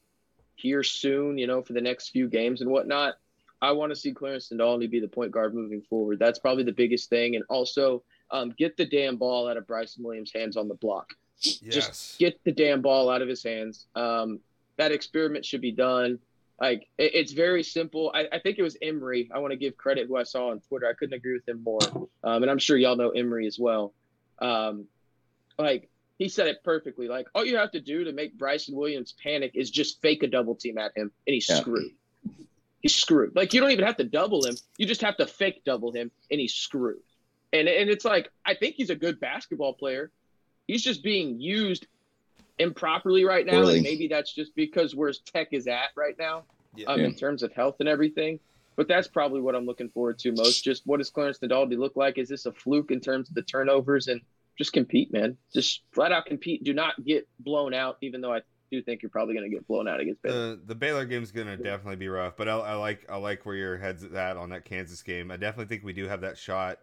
here 0.55 0.83
soon, 0.83 1.37
you 1.37 1.47
know, 1.47 1.61
for 1.61 1.73
the 1.73 1.81
next 1.81 2.09
few 2.09 2.27
games 2.27 2.61
and 2.61 2.69
whatnot. 2.69 3.15
I 3.61 3.71
want 3.71 3.91
to 3.91 3.95
see 3.95 4.13
Clarence 4.13 4.49
Nadolny 4.49 4.89
be 4.91 4.99
the 4.99 5.07
point 5.07 5.31
guard 5.31 5.55
moving 5.55 5.81
forward. 5.81 6.19
That's 6.19 6.37
probably 6.37 6.63
the 6.63 6.73
biggest 6.73 7.09
thing. 7.09 7.35
And 7.35 7.45
also 7.49 8.03
um, 8.29 8.53
get 8.57 8.75
the 8.75 8.85
damn 8.85 9.15
ball 9.15 9.47
out 9.47 9.55
of 9.55 9.65
Bryson 9.65 10.03
Williams' 10.03 10.33
hands 10.33 10.57
on 10.57 10.67
the 10.67 10.75
block. 10.75 11.13
Yes. 11.39 11.73
Just 11.73 12.19
get 12.19 12.43
the 12.43 12.51
damn 12.51 12.81
ball 12.81 13.09
out 13.09 13.21
of 13.21 13.29
his 13.29 13.43
hands. 13.43 13.87
Um, 13.95 14.39
that 14.77 14.91
experiment 14.91 15.45
should 15.45 15.61
be 15.61 15.71
done. 15.71 16.19
Like 16.59 16.87
it, 16.97 17.15
it's 17.15 17.31
very 17.31 17.63
simple. 17.63 18.11
I, 18.13 18.27
I, 18.33 18.39
think 18.39 18.59
it 18.59 18.63
was 18.63 18.77
Emery. 18.81 19.29
I 19.33 19.39
want 19.39 19.51
to 19.51 19.57
give 19.57 19.77
credit 19.77 20.07
who 20.07 20.17
I 20.17 20.23
saw 20.23 20.51
on 20.51 20.59
Twitter. 20.61 20.87
I 20.87 20.93
couldn't 20.93 21.13
agree 21.13 21.33
with 21.33 21.47
him 21.47 21.63
more. 21.63 21.79
Um, 22.23 22.43
and 22.43 22.49
I'm 22.49 22.59
sure 22.59 22.77
y'all 22.77 22.95
know 22.95 23.09
Emery 23.09 23.47
as 23.47 23.57
well. 23.59 23.93
Um, 24.39 24.85
like 25.57 25.89
he 26.17 26.29
said 26.29 26.47
it 26.47 26.63
perfectly. 26.63 27.07
Like 27.07 27.27
all 27.33 27.45
you 27.45 27.57
have 27.57 27.71
to 27.71 27.81
do 27.81 28.03
to 28.03 28.11
make 28.11 28.37
Bryson 28.37 28.75
Williams 28.75 29.13
panic 29.21 29.51
is 29.55 29.69
just 29.69 30.01
fake 30.01 30.23
a 30.23 30.27
double 30.27 30.55
team 30.55 30.77
at 30.77 30.95
him, 30.95 31.11
and 31.27 31.33
he's 31.33 31.49
yeah. 31.49 31.57
screwed. 31.57 31.91
He's 32.81 32.95
screwed. 32.95 33.35
Like 33.35 33.53
you 33.53 33.61
don't 33.61 33.71
even 33.71 33.85
have 33.85 33.97
to 33.97 34.03
double 34.03 34.45
him; 34.45 34.55
you 34.77 34.85
just 34.85 35.01
have 35.01 35.17
to 35.17 35.27
fake 35.27 35.63
double 35.65 35.91
him, 35.91 36.11
and 36.29 36.39
he's 36.39 36.53
screwed. 36.53 37.01
And 37.51 37.67
and 37.67 37.89
it's 37.89 38.05
like 38.05 38.29
I 38.45 38.53
think 38.55 38.75
he's 38.75 38.89
a 38.89 38.95
good 38.95 39.19
basketball 39.19 39.73
player. 39.73 40.11
He's 40.67 40.83
just 40.83 41.03
being 41.03 41.39
used 41.41 41.87
improperly 42.59 43.25
right 43.25 43.45
now, 43.45 43.59
really? 43.59 43.75
and 43.75 43.83
maybe 43.83 44.07
that's 44.07 44.33
just 44.33 44.55
because 44.55 44.95
where 44.95 45.11
Tech 45.25 45.49
is 45.51 45.67
at 45.67 45.89
right 45.95 46.17
now, 46.17 46.43
yeah. 46.75 46.87
Um, 46.87 46.99
yeah. 46.99 47.07
in 47.07 47.15
terms 47.15 47.43
of 47.43 47.51
health 47.53 47.77
and 47.79 47.89
everything. 47.89 48.39
But 48.75 48.87
that's 48.87 49.07
probably 49.07 49.39
what 49.39 49.55
I'm 49.55 49.67
looking 49.67 49.89
forward 49.89 50.17
to 50.19 50.31
most. 50.31 50.63
Just 50.63 50.87
what 50.87 50.97
does 50.97 51.11
Clarence 51.11 51.37
Nadolny 51.39 51.77
look 51.77 51.95
like? 51.95 52.17
Is 52.17 52.27
this 52.27 52.47
a 52.47 52.51
fluke 52.51 52.89
in 52.89 52.99
terms 52.99 53.29
of 53.29 53.35
the 53.35 53.43
turnovers 53.43 54.07
and 54.07 54.19
just 54.57 54.73
compete, 54.73 55.11
man. 55.11 55.37
Just 55.53 55.81
flat 55.91 56.11
out 56.11 56.25
compete. 56.25 56.63
Do 56.63 56.73
not 56.73 57.03
get 57.03 57.27
blown 57.39 57.73
out, 57.73 57.97
even 58.01 58.21
though 58.21 58.33
I 58.33 58.41
do 58.71 58.81
think 58.81 59.01
you're 59.01 59.09
probably 59.09 59.35
going 59.35 59.49
to 59.49 59.55
get 59.55 59.67
blown 59.67 59.87
out 59.87 59.99
against 59.99 60.21
Baylor. 60.21 60.51
The, 60.51 60.61
the 60.67 60.75
Baylor 60.75 61.05
is 61.07 61.31
going 61.31 61.47
to 61.47 61.57
definitely 61.57 61.95
be 61.95 62.07
rough, 62.07 62.35
but 62.35 62.47
I, 62.47 62.53
I, 62.53 62.73
like 62.73 63.05
I 63.09 63.17
like 63.17 63.45
where 63.45 63.55
your 63.55 63.77
head's 63.77 64.03
at 64.03 64.37
on 64.37 64.49
that 64.49 64.65
Kansas 64.65 65.01
game. 65.01 65.31
I 65.31 65.37
definitely 65.37 65.73
think 65.73 65.83
we 65.83 65.93
do 65.93 66.07
have 66.07 66.21
that 66.21 66.37
shot. 66.37 66.79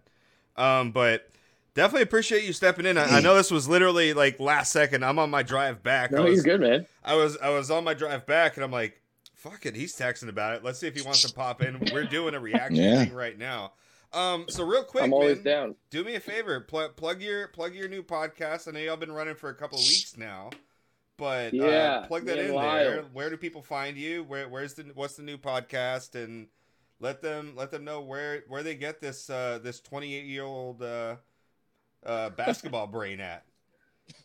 Um, 0.57 0.93
but 0.93 1.31
definitely 1.75 2.03
appreciate 2.03 2.45
you 2.45 2.53
stepping 2.53 2.87
in. 2.87 2.99
I, 2.99 3.19
I, 3.19 3.21
know 3.21 3.35
this 3.35 3.51
was 3.51 3.69
literally 3.69 4.13
like 4.15 4.39
last 4.41 4.73
second. 4.73 5.05
I'm 5.05 5.19
on 5.19 5.31
my 5.31 5.43
drive 5.43 5.83
back. 5.83 6.13
No, 6.13 6.23
was, 6.23 6.35
you're 6.35 6.59
good, 6.59 6.61
man. 6.61 6.87
I 7.05 7.17
was 7.17 7.37
I 7.39 7.51
was 7.51 7.71
on 7.71 7.85
my 7.85 7.95
drive 7.95 8.27
back, 8.27 8.57
and 8.57 8.65
I'm 8.65 8.73
like, 8.73 9.01
fuck 9.35 9.67
it. 9.67 9.75
He's 9.75 9.97
texting 9.97 10.29
about 10.29 10.57
it. 10.57 10.65
Let's 10.65 10.79
see 10.79 10.87
if 10.87 10.95
he 10.95 11.03
wants 11.03 11.23
to 11.23 11.33
pop 11.33 11.63
in. 11.63 11.81
We're 11.93 12.05
doing 12.05 12.35
a 12.35 12.41
reaction 12.41 12.77
yeah. 12.77 13.05
thing 13.05 13.15
right 13.15 13.39
now. 13.39 13.73
Um, 14.13 14.47
so 14.49 14.65
real 14.65 14.83
quick, 14.83 15.05
I'm 15.05 15.13
always 15.13 15.37
man, 15.37 15.45
down. 15.45 15.75
Do 15.91 16.03
me 16.03 16.17
a 16.17 16.21
favor, 16.21 16.61
pl- 16.61 16.91
plug 16.91 17.23
your 17.23 17.49
plug 17.49 17.75
your 17.75 17.89
new 17.89 18.03
podcast. 18.03 18.67
I 18.67 18.73
know 18.73 18.81
y'all 18.81 18.97
been 18.97 19.13
running 19.13 19.37
for 19.37 19.51
a 19.51 19.55
couple 19.55 19.79
of 19.79 19.85
weeks 19.85 20.17
now, 20.17 20.51
but 21.17 21.55
uh, 21.55 21.57
yeah, 21.57 21.67
uh, 21.69 22.07
plug 22.07 22.25
that 22.25 22.39
in 22.39 22.55
there. 22.55 23.03
Where 23.13 23.31
do 23.31 23.37
people 23.37 23.63
find 23.63 23.97
you? 23.97 24.25
Where 24.25 24.49
where's 24.49 24.75
the 24.75 24.85
what's 24.95 25.15
the 25.15 25.23
new 25.23 25.39
podcast? 25.39 26.17
And 26.17 26.49
let 26.99 27.23
them 27.23 27.55
let 27.57 27.71
them 27.71 27.85
know 27.85 28.01
where 28.01 28.45
where 28.49 28.63
they 28.63 28.75
get 28.75 29.01
this 29.01 29.31
uh, 29.31 29.59
this 29.63 29.81
28 29.81 30.25
year 30.25 30.45
old 30.45 30.83
uh, 30.83 31.17
uh, 32.05 32.31
basketball 32.37 32.87
brain 32.87 33.21
at. 33.21 33.45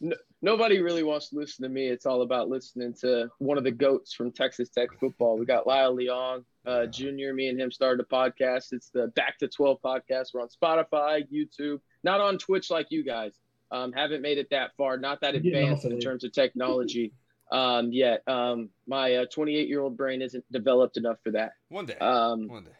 No, 0.01 0.15
nobody 0.41 0.81
really 0.81 1.03
wants 1.03 1.29
to 1.29 1.35
listen 1.35 1.63
to 1.63 1.69
me. 1.69 1.87
It's 1.87 2.05
all 2.05 2.23
about 2.23 2.49
listening 2.49 2.93
to 3.01 3.29
one 3.37 3.57
of 3.57 3.63
the 3.63 3.71
goats 3.71 4.13
from 4.13 4.31
Texas 4.31 4.69
Tech 4.69 4.89
football. 4.99 5.37
We 5.37 5.45
got 5.45 5.67
Lyle 5.67 5.95
Leong, 5.95 6.43
uh, 6.65 6.85
Junior. 6.87 7.33
Me 7.33 7.47
and 7.47 7.59
him 7.59 7.71
started 7.71 8.05
a 8.05 8.15
podcast. 8.15 8.73
It's 8.73 8.89
the 8.89 9.07
Back 9.15 9.37
to 9.39 9.47
12 9.47 9.81
podcast. 9.81 10.33
We're 10.33 10.41
on 10.41 10.49
Spotify, 10.49 11.23
YouTube, 11.31 11.79
not 12.03 12.19
on 12.19 12.37
Twitch 12.37 12.69
like 12.69 12.87
you 12.89 13.03
guys. 13.03 13.33
Um, 13.71 13.91
haven't 13.91 14.21
made 14.21 14.37
it 14.37 14.49
that 14.51 14.71
far, 14.77 14.97
not 14.97 15.21
that 15.21 15.35
advanced 15.35 15.85
in 15.85 15.99
terms 15.99 16.23
of 16.23 16.31
technology 16.31 17.13
um, 17.51 17.91
yet. 17.91 18.21
Um, 18.27 18.69
my 18.87 19.25
28 19.31 19.63
uh, 19.63 19.67
year 19.67 19.81
old 19.81 19.97
brain 19.97 20.21
isn't 20.21 20.43
developed 20.51 20.97
enough 20.97 21.17
for 21.23 21.31
that. 21.31 21.53
One 21.69 21.85
day. 21.85 21.97
Um, 21.97 22.47
One 22.47 22.63
day. 22.63 22.71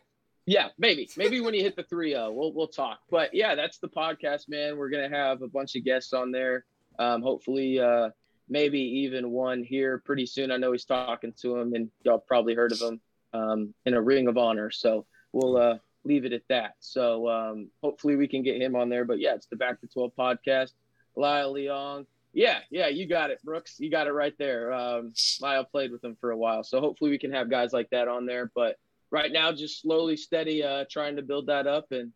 Yeah, 0.48 0.68
maybe, 0.78 1.10
maybe 1.18 1.42
when 1.42 1.56
you 1.56 1.64
hit 1.64 1.76
the 1.76 1.82
three, 1.82 2.14
uh, 2.14 2.30
we'll 2.30 2.54
we'll 2.54 2.68
talk. 2.68 3.00
But 3.10 3.34
yeah, 3.34 3.56
that's 3.56 3.80
the 3.80 3.88
podcast, 3.88 4.48
man. 4.48 4.78
We're 4.78 4.92
gonna 4.92 5.10
have 5.10 5.42
a 5.42 5.48
bunch 5.48 5.76
of 5.76 5.84
guests 5.84 6.14
on 6.14 6.32
there. 6.32 6.66
Um, 7.00 7.24
hopefully, 7.24 7.80
uh, 7.80 8.10
maybe 8.48 8.80
even 8.80 9.32
one 9.32 9.64
here 9.64 10.04
pretty 10.06 10.28
soon. 10.28 10.52
I 10.52 10.58
know 10.58 10.72
he's 10.72 10.86
talking 10.86 11.34
to 11.42 11.58
him, 11.58 11.74
and 11.74 11.90
y'all 12.04 12.20
probably 12.20 12.54
heard 12.54 12.72
of 12.72 12.80
him 12.80 13.02
um, 13.36 13.74
in 13.86 13.94
a 13.94 14.02
Ring 14.02 14.28
of 14.28 14.38
Honor. 14.38 14.72
So 14.72 15.06
we'll 15.34 15.58
uh, 15.58 15.78
leave 16.04 16.26
it 16.26 16.34
at 16.34 16.44
that. 16.50 16.76
So 16.80 17.30
um, 17.30 17.70
hopefully 17.84 18.16
we 18.16 18.28
can 18.28 18.44
get 18.44 18.62
him 18.62 18.76
on 18.76 18.90
there. 18.90 19.06
But 19.06 19.20
yeah, 19.20 19.36
it's 19.36 19.48
the 19.48 19.56
Back 19.56 19.82
to 19.82 19.88
12 19.88 20.12
podcast. 20.18 20.72
Lyle 21.16 21.54
Leong. 21.54 22.06
Yeah, 22.34 22.60
yeah, 22.70 22.88
you 22.88 23.08
got 23.08 23.32
it, 23.32 23.42
Brooks. 23.44 23.76
You 23.80 23.90
got 23.90 24.08
it 24.08 24.12
right 24.12 24.34
there. 24.38 24.74
Um, 24.74 25.14
Lyle 25.40 25.64
played 25.64 25.92
with 25.92 26.04
him 26.04 26.18
for 26.20 26.32
a 26.32 26.38
while. 26.38 26.64
So 26.64 26.82
hopefully 26.82 27.10
we 27.10 27.18
can 27.18 27.32
have 27.32 27.50
guys 27.50 27.72
like 27.72 27.90
that 27.92 28.10
on 28.10 28.26
there. 28.26 28.52
But 28.54 28.78
right 29.10 29.32
now, 29.32 29.54
just 29.54 29.82
slowly, 29.82 30.18
steady, 30.18 30.62
uh, 30.62 30.84
trying 30.90 31.16
to 31.16 31.22
build 31.22 31.48
that 31.48 31.66
up 31.66 31.92
and 31.92 32.12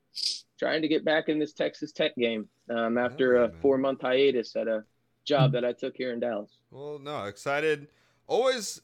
trying 0.58 0.82
to 0.82 0.90
get 0.90 1.06
back 1.06 1.30
in 1.30 1.40
this 1.40 1.54
Texas 1.54 1.94
Tech 1.94 2.16
game 2.18 2.50
um, 2.70 2.98
after 2.98 3.44
a 3.44 3.52
four 3.62 3.78
month 3.78 4.02
hiatus 4.02 4.58
at 4.58 4.68
a 4.68 4.84
job 5.24 5.54
that 5.54 5.64
I 5.64 5.72
took 5.72 5.96
here 5.96 6.12
in 6.12 6.20
Dallas. 6.20 6.52
Well, 6.70 7.00
no, 7.00 7.24
excited. 7.24 7.88
Always. 8.28 8.82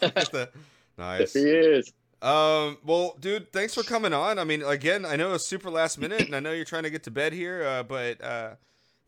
Look 0.98 1.06
at 1.06 1.18
nice. 1.20 1.32
He 1.32 1.40
is. 1.40 1.92
Um, 2.20 2.78
well, 2.84 3.16
dude, 3.20 3.52
thanks 3.52 3.74
for 3.74 3.84
coming 3.84 4.12
on. 4.12 4.38
I 4.38 4.44
mean, 4.44 4.62
again, 4.62 5.04
I 5.04 5.16
know 5.16 5.34
it's 5.34 5.46
super 5.46 5.70
last 5.70 5.98
minute, 5.98 6.22
and 6.22 6.34
I 6.34 6.40
know 6.40 6.52
you're 6.52 6.64
trying 6.64 6.82
to 6.82 6.90
get 6.90 7.04
to 7.04 7.10
bed 7.10 7.32
here, 7.32 7.64
uh, 7.64 7.84
but 7.84 8.22
uh, 8.22 8.54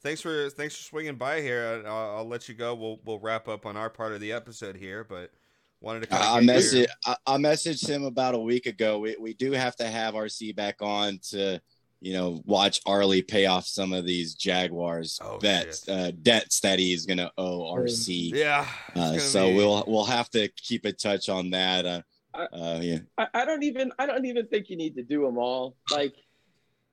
thanks 0.03 0.20
for 0.20 0.48
thanks 0.50 0.76
for 0.76 0.83
swinging 0.85 1.16
by 1.16 1.40
here. 1.40 1.83
I'll, 1.87 2.18
I'll 2.18 2.29
let 2.29 2.48
you 2.48 2.55
go. 2.55 2.74
We'll 2.74 3.00
we'll 3.05 3.18
wrap 3.18 3.48
up 3.48 3.66
on 3.66 3.76
our 3.76 3.90
part 3.90 4.12
of 4.12 4.20
the 4.20 4.33
episode 4.33 4.76
here, 4.76 5.03
but 5.03 5.33
wanted 5.81 6.03
to. 6.03 6.07
Kind 6.07 6.22
I 6.22 6.38
of 6.38 6.44
messaged 6.44 6.87
I, 7.05 7.16
I 7.26 7.37
messaged 7.37 7.88
him 7.88 8.05
about 8.05 8.35
a 8.35 8.38
week 8.38 8.66
ago. 8.66 9.00
We 9.00 9.16
we 9.18 9.35
do 9.35 9.50
have 9.53 9.74
to 9.76 9.87
have 9.87 10.14
RC 10.14 10.55
back 10.55 10.76
on 10.81 11.18
to 11.31 11.61
you 12.00 12.12
know 12.14 12.42
watch 12.46 12.80
Arlie 12.86 13.22
pay 13.22 13.46
off 13.46 13.66
some 13.66 13.92
of 13.92 14.06
these 14.06 14.34
Jaguars 14.34 15.18
Oh, 15.22 15.38
bets 15.38 15.88
uh, 15.88 16.12
debts 16.22 16.60
that 16.60 16.78
he's 16.78 17.06
gonna 17.06 17.30
owe 17.36 17.74
RC. 17.74 18.32
Yeah. 18.34 18.66
Uh, 18.96 19.18
so 19.18 19.48
be- 19.48 19.56
we'll 19.56 19.84
we'll 19.86 20.04
have 20.04 20.30
to 20.30 20.48
keep 20.56 20.86
in 20.86 20.94
touch 20.96 21.28
on 21.28 21.50
that. 21.50 21.84
Uh, 21.86 22.02
I- 22.32 22.44
uh, 22.46 22.80
yeah. 22.80 22.98
I, 23.18 23.26
I 23.34 23.44
don't 23.44 23.62
even 23.64 23.92
I 23.98 24.06
don't 24.06 24.24
even 24.24 24.46
think 24.46 24.70
you 24.70 24.76
need 24.76 24.94
to 24.96 25.02
do 25.02 25.22
them 25.24 25.36
all. 25.36 25.76
Like 25.92 26.14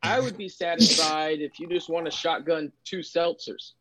I 0.03 0.19
would 0.19 0.37
be 0.37 0.49
satisfied 0.63 1.39
if 1.41 1.59
you 1.59 1.67
just 1.69 1.89
want 1.89 2.05
to 2.05 2.11
shotgun 2.11 2.71
two 2.83 2.99
seltzers. 2.99 3.71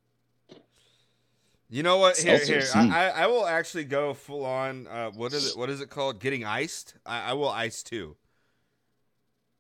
You 1.69 1.83
know 1.83 1.97
what? 1.99 2.17
Here, 2.17 2.39
Seltzers, 2.39 2.47
here. 2.73 2.83
hmm. 2.85 2.93
I, 2.93 3.11
I 3.11 3.25
I 3.25 3.27
will 3.27 3.45
actually 3.45 3.85
go 3.85 4.15
full 4.15 4.45
on. 4.45 4.87
Uh, 4.87 5.11
what 5.11 5.33
is 5.33 5.51
it? 5.51 5.59
What 5.59 5.69
is 5.69 5.81
it 5.81 5.91
called? 5.91 6.21
Getting 6.21 6.45
iced. 6.45 6.95
I, 7.05 7.31
I 7.31 7.33
will 7.33 7.49
ice 7.49 7.83
too. 7.83 8.17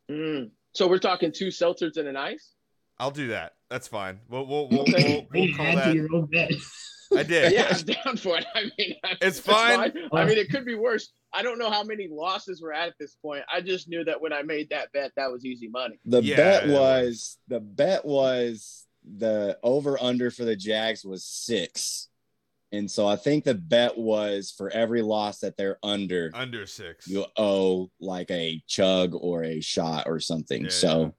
Mm. 0.08 0.50
So 0.76 0.86
we're 0.86 0.98
talking 0.98 1.32
two 1.32 1.46
seltzers 1.48 1.96
and 1.96 2.06
an 2.06 2.16
ice. 2.18 2.52
I'll 2.98 3.10
do 3.10 3.28
that. 3.28 3.54
That's 3.70 3.88
fine. 3.88 4.20
We'll 4.28 4.46
we'll 4.46 4.68
we'll, 4.68 4.80
Okay. 4.82 5.26
we'll, 5.32 5.46
we'll 5.46 5.56
call 5.56 5.74
that. 5.74 5.94
your 5.94 6.14
own 6.14 6.26
bet. 6.26 6.52
I 7.16 7.22
did. 7.22 7.52
Yeah, 7.54 7.68
I'm 7.70 7.82
down 7.84 8.16
for 8.18 8.36
it. 8.36 8.44
I 8.54 8.64
mean, 8.76 8.94
It's 9.22 9.38
fine. 9.40 9.92
I 10.12 10.24
mean, 10.26 10.36
it 10.36 10.50
could 10.50 10.66
be 10.66 10.74
worse. 10.74 11.08
I 11.32 11.42
don't 11.42 11.58
know 11.58 11.70
how 11.70 11.82
many 11.82 12.08
losses 12.10 12.60
we're 12.60 12.72
at 12.72 12.88
at 12.88 12.94
this 13.00 13.14
point. 13.22 13.42
I 13.52 13.60
just 13.62 13.88
knew 13.88 14.04
that 14.04 14.20
when 14.20 14.32
I 14.34 14.42
made 14.42 14.68
that 14.70 14.92
bet, 14.92 15.12
that 15.16 15.30
was 15.32 15.44
easy 15.46 15.68
money. 15.68 15.98
The 16.04 16.22
Yeah, 16.22 16.36
bet 16.36 16.68
was 16.68 17.38
the 17.48 17.60
bet 17.60 18.04
was 18.04 18.86
the 19.04 19.56
over 19.62 20.02
under 20.02 20.30
for 20.30 20.44
the 20.44 20.56
Jags 20.56 21.04
was 21.06 21.24
six. 21.24 22.08
And 22.72 22.90
so 22.90 23.06
I 23.06 23.16
think 23.16 23.44
the 23.44 23.54
bet 23.54 23.96
was 23.96 24.52
for 24.56 24.70
every 24.70 25.00
loss 25.02 25.38
that 25.40 25.56
they're 25.56 25.78
under, 25.82 26.30
Under 26.34 26.66
six. 26.66 27.06
you 27.06 27.24
owe 27.36 27.90
like 28.00 28.30
a 28.30 28.62
chug 28.66 29.14
or 29.14 29.44
a 29.44 29.60
shot 29.60 30.04
or 30.06 30.18
something. 30.18 30.64
Yeah, 30.64 30.70
so 30.70 31.14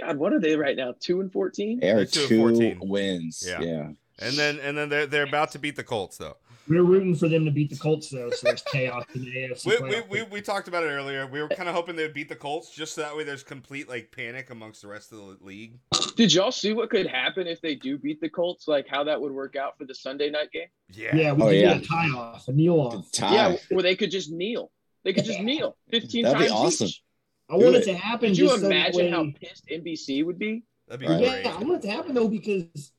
God, 0.00 0.16
what 0.16 0.32
are 0.32 0.40
they 0.40 0.56
right 0.56 0.76
now? 0.76 0.94
Two 1.00 1.20
and 1.20 1.32
fourteen. 1.32 1.80
they 1.80 1.90
are 1.90 1.96
Let's 1.98 2.12
do 2.12 2.28
two 2.28 2.38
14. 2.38 2.78
wins. 2.82 3.44
Yeah. 3.46 3.60
Yeah. 3.60 3.88
And 4.20 4.34
then 4.36 4.58
and 4.60 4.78
then 4.78 4.88
they're 4.88 5.06
they're 5.06 5.24
about 5.26 5.50
to 5.52 5.58
beat 5.58 5.74
the 5.76 5.84
Colts 5.84 6.18
though. 6.18 6.36
We're 6.68 6.82
rooting 6.82 7.14
for 7.14 7.28
them 7.28 7.44
to 7.44 7.50
beat 7.50 7.70
the 7.70 7.76
Colts 7.76 8.08
though, 8.10 8.30
so 8.30 8.38
there's 8.48 8.62
chaos 8.62 9.04
in 9.14 9.24
the 9.24 9.30
AFC. 9.36 9.66
We, 9.82 9.88
we, 9.88 10.02
we, 10.02 10.22
we 10.30 10.40
talked 10.40 10.66
about 10.68 10.82
it 10.82 10.88
earlier. 10.88 11.26
We 11.26 11.40
were 11.40 11.48
kind 11.48 11.68
of 11.68 11.74
hoping 11.74 11.94
they'd 11.96 12.12
beat 12.12 12.28
the 12.28 12.36
Colts 12.36 12.70
just 12.74 12.94
so 12.94 13.02
that 13.02 13.16
way 13.16 13.22
there's 13.24 13.42
complete 13.42 13.88
like 13.88 14.10
panic 14.10 14.50
amongst 14.50 14.82
the 14.82 14.88
rest 14.88 15.12
of 15.12 15.18
the 15.18 15.36
league. 15.44 15.78
Did 16.16 16.32
y'all 16.34 16.50
see 16.52 16.72
what 16.72 16.90
could 16.90 17.06
happen 17.06 17.46
if 17.46 17.60
they 17.60 17.74
do 17.76 17.98
beat 17.98 18.20
the 18.20 18.28
Colts? 18.28 18.66
Like 18.66 18.88
how 18.88 19.04
that 19.04 19.20
would 19.20 19.32
work 19.32 19.54
out 19.56 19.78
for 19.78 19.84
the 19.84 19.94
Sunday 19.94 20.28
night 20.30 20.50
game? 20.52 20.66
Yeah. 20.92 21.14
yeah, 21.14 21.32
we 21.32 21.42
Oh, 21.42 21.46
could 21.46 21.54
yeah. 21.56 21.74
get 21.74 21.84
a 21.84 21.88
tie 21.88 22.08
off, 22.10 22.48
a 22.48 22.52
kneel 22.52 22.80
off. 22.80 23.12
Tie. 23.12 23.32
Yeah, 23.34 23.56
where 23.70 23.82
they 23.82 23.94
could 23.96 24.10
just 24.10 24.30
kneel. 24.30 24.70
They 25.04 25.12
could 25.12 25.24
just 25.24 25.40
kneel 25.40 25.76
fifteen 25.90 26.24
That'd 26.24 26.38
be 26.40 26.48
times 26.48 26.52
awesome. 26.60 26.86
each. 26.88 27.02
I 27.48 27.58
Do 27.58 27.64
want 27.64 27.76
it 27.76 27.82
it. 27.82 27.84
to 27.92 27.94
happen. 27.96 28.28
Could 28.30 28.38
you 28.38 28.46
just 28.48 28.60
so 28.60 28.68
that 28.68 28.74
imagine 28.74 29.12
how 29.12 29.26
pissed 29.40 29.68
NBC 29.68 30.24
would 30.26 30.38
be? 30.38 30.64
That'd 30.88 31.00
be 31.00 31.06
Right. 31.06 31.18
great. 31.20 31.44
Yeah, 31.44 31.54
I 31.54 31.58
want 31.62 31.84
it 31.84 31.86
to 31.86 31.92
happen 31.92 32.14
though 32.14 32.26
because 32.28 32.90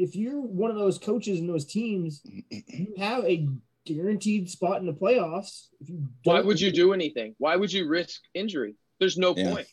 if 0.00 0.16
you're 0.16 0.40
one 0.40 0.70
of 0.70 0.76
those 0.76 0.98
coaches 0.98 1.38
in 1.38 1.46
those 1.46 1.66
teams, 1.66 2.22
you 2.50 2.94
have 2.98 3.24
a 3.24 3.46
guaranteed 3.86 4.48
spot 4.50 4.80
in 4.80 4.86
the 4.86 4.92
playoffs. 4.92 5.66
If 5.80 5.88
you 5.90 6.08
Why 6.24 6.40
would 6.40 6.60
you 6.60 6.72
do 6.72 6.92
anything? 6.92 7.34
Why 7.38 7.56
would 7.56 7.72
you 7.72 7.86
risk 7.88 8.20
injury? 8.34 8.74
There's 8.98 9.18
no 9.18 9.34
Yeah. 9.36 9.52
point. 9.52 9.66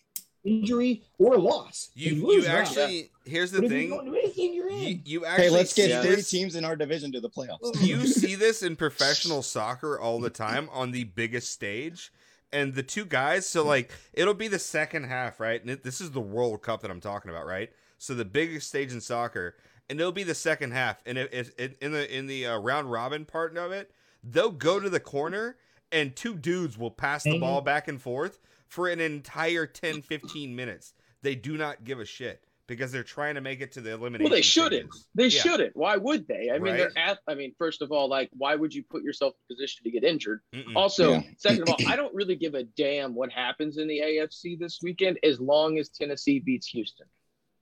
injury 0.45 1.03
or 1.17 1.37
loss? 1.37 1.89
If 1.93 2.13
You 2.13 2.31
you 2.31 2.41
now, 2.43 2.55
actually 2.55 3.11
here's 3.25 3.51
the 3.51 3.57
but 3.61 3.65
if 3.65 3.71
you 3.73 3.77
thing. 3.79 3.89
don't 3.89 4.05
do 4.05 4.15
anything, 4.15 4.53
you're 4.53 4.69
in. 4.69 4.77
You, 4.79 4.99
you 5.03 5.25
actually 5.25 5.43
Hey, 5.45 5.49
let's 5.49 5.73
get 5.73 5.89
see 6.01 6.07
three 6.07 6.15
this- 6.15 6.29
teams 6.29 6.55
in 6.55 6.63
our 6.63 6.77
division 6.77 7.11
to 7.11 7.19
the 7.19 7.29
playoffs. 7.29 7.57
Oh. 7.63 7.73
you 7.81 8.07
see 8.21 8.35
this 8.35 8.63
in 8.63 8.77
professional 8.77 9.41
soccer 9.41 9.99
all 9.99 10.21
the 10.21 10.29
time 10.29 10.69
on 10.71 10.91
the 10.91 11.03
biggest 11.03 11.51
stage 11.51 12.13
and 12.53 12.75
the 12.75 12.83
two 12.83 13.03
guys 13.03 13.45
so 13.45 13.65
like 13.65 13.91
it'll 14.13 14.33
be 14.33 14.47
the 14.47 14.59
second 14.59 15.03
half 15.03 15.37
right 15.41 15.59
and 15.59 15.69
it, 15.69 15.83
this 15.83 15.99
is 15.99 16.11
the 16.11 16.21
world 16.21 16.61
cup 16.61 16.81
that 16.81 16.89
i'm 16.89 17.01
talking 17.01 17.29
about 17.29 17.45
right 17.45 17.69
so 17.97 18.13
the 18.13 18.23
biggest 18.23 18.69
stage 18.69 18.93
in 18.93 19.01
soccer 19.01 19.55
and 19.89 19.99
it'll 19.99 20.11
be 20.11 20.23
the 20.23 20.35
second 20.35 20.71
half 20.71 21.01
and 21.05 21.17
if, 21.17 21.33
if, 21.33 21.51
if- 21.57 21.77
in 21.81 21.91
the 21.91 22.15
in 22.17 22.27
the 22.27 22.45
uh, 22.45 22.57
round 22.57 22.91
robin 22.91 23.25
part 23.25 23.57
of 23.57 23.71
it 23.71 23.91
they'll 24.23 24.51
go 24.51 24.79
to 24.79 24.89
the 24.89 24.99
corner 24.99 25.55
and 25.91 26.15
two 26.15 26.35
dudes 26.35 26.77
will 26.77 26.91
pass 26.91 27.23
the 27.23 27.39
ball 27.39 27.61
back 27.61 27.87
and 27.87 28.01
forth 28.01 28.39
for 28.67 28.87
an 28.89 28.99
entire 28.99 29.65
10 29.65 30.01
15 30.01 30.55
minutes 30.55 30.93
they 31.21 31.35
do 31.35 31.57
not 31.57 31.83
give 31.83 31.99
a 31.99 32.05
shit 32.05 32.43
because 32.67 32.91
they're 32.91 33.01
trying 33.01 33.35
to 33.35 33.39
make 33.39 33.61
it 33.61 33.71
to 33.71 33.79
the 33.79 33.93
elimination 33.93 34.25
Well, 34.25 34.29
they 34.37 34.41
shouldn't. 34.41 34.91
stages. 34.93 35.07
They 35.15 35.23
Yeah. 35.27 35.41
shouldn't. 35.41 35.75
Why 35.77 35.95
would 35.95 36.27
they? 36.27 36.49
I 36.53 36.59
mean, 36.59 36.73
Right. 36.73 36.77
they're 36.93 36.97
at. 36.97 37.19
I 37.25 37.33
mean, 37.33 37.53
first 37.57 37.81
of 37.81 37.93
all, 37.93 38.09
like, 38.09 38.29
why 38.33 38.55
would 38.55 38.73
you 38.75 38.83
put 38.83 39.03
yourself 39.03 39.35
in 39.35 39.39
a 39.45 39.55
position 39.55 39.85
to 39.85 39.89
get 39.89 40.03
injured? 40.03 40.41
Mm-mm. 40.53 40.75
Also, 40.75 41.13
Yeah. 41.13 41.21
second 41.37 41.61
of 41.61 41.69
all, 41.69 41.77
I 41.87 41.95
don't 41.95 42.13
really 42.13 42.35
give 42.35 42.55
a 42.55 42.63
damn 42.63 43.15
what 43.15 43.31
happens 43.31 43.77
in 43.77 43.87
the 43.87 44.01
AFC 44.01 44.57
this 44.59 44.79
weekend 44.83 45.17
as 45.23 45.39
long 45.39 45.77
as 45.79 45.87
Tennessee 45.87 46.39
beats 46.39 46.67
Houston. 46.67 47.07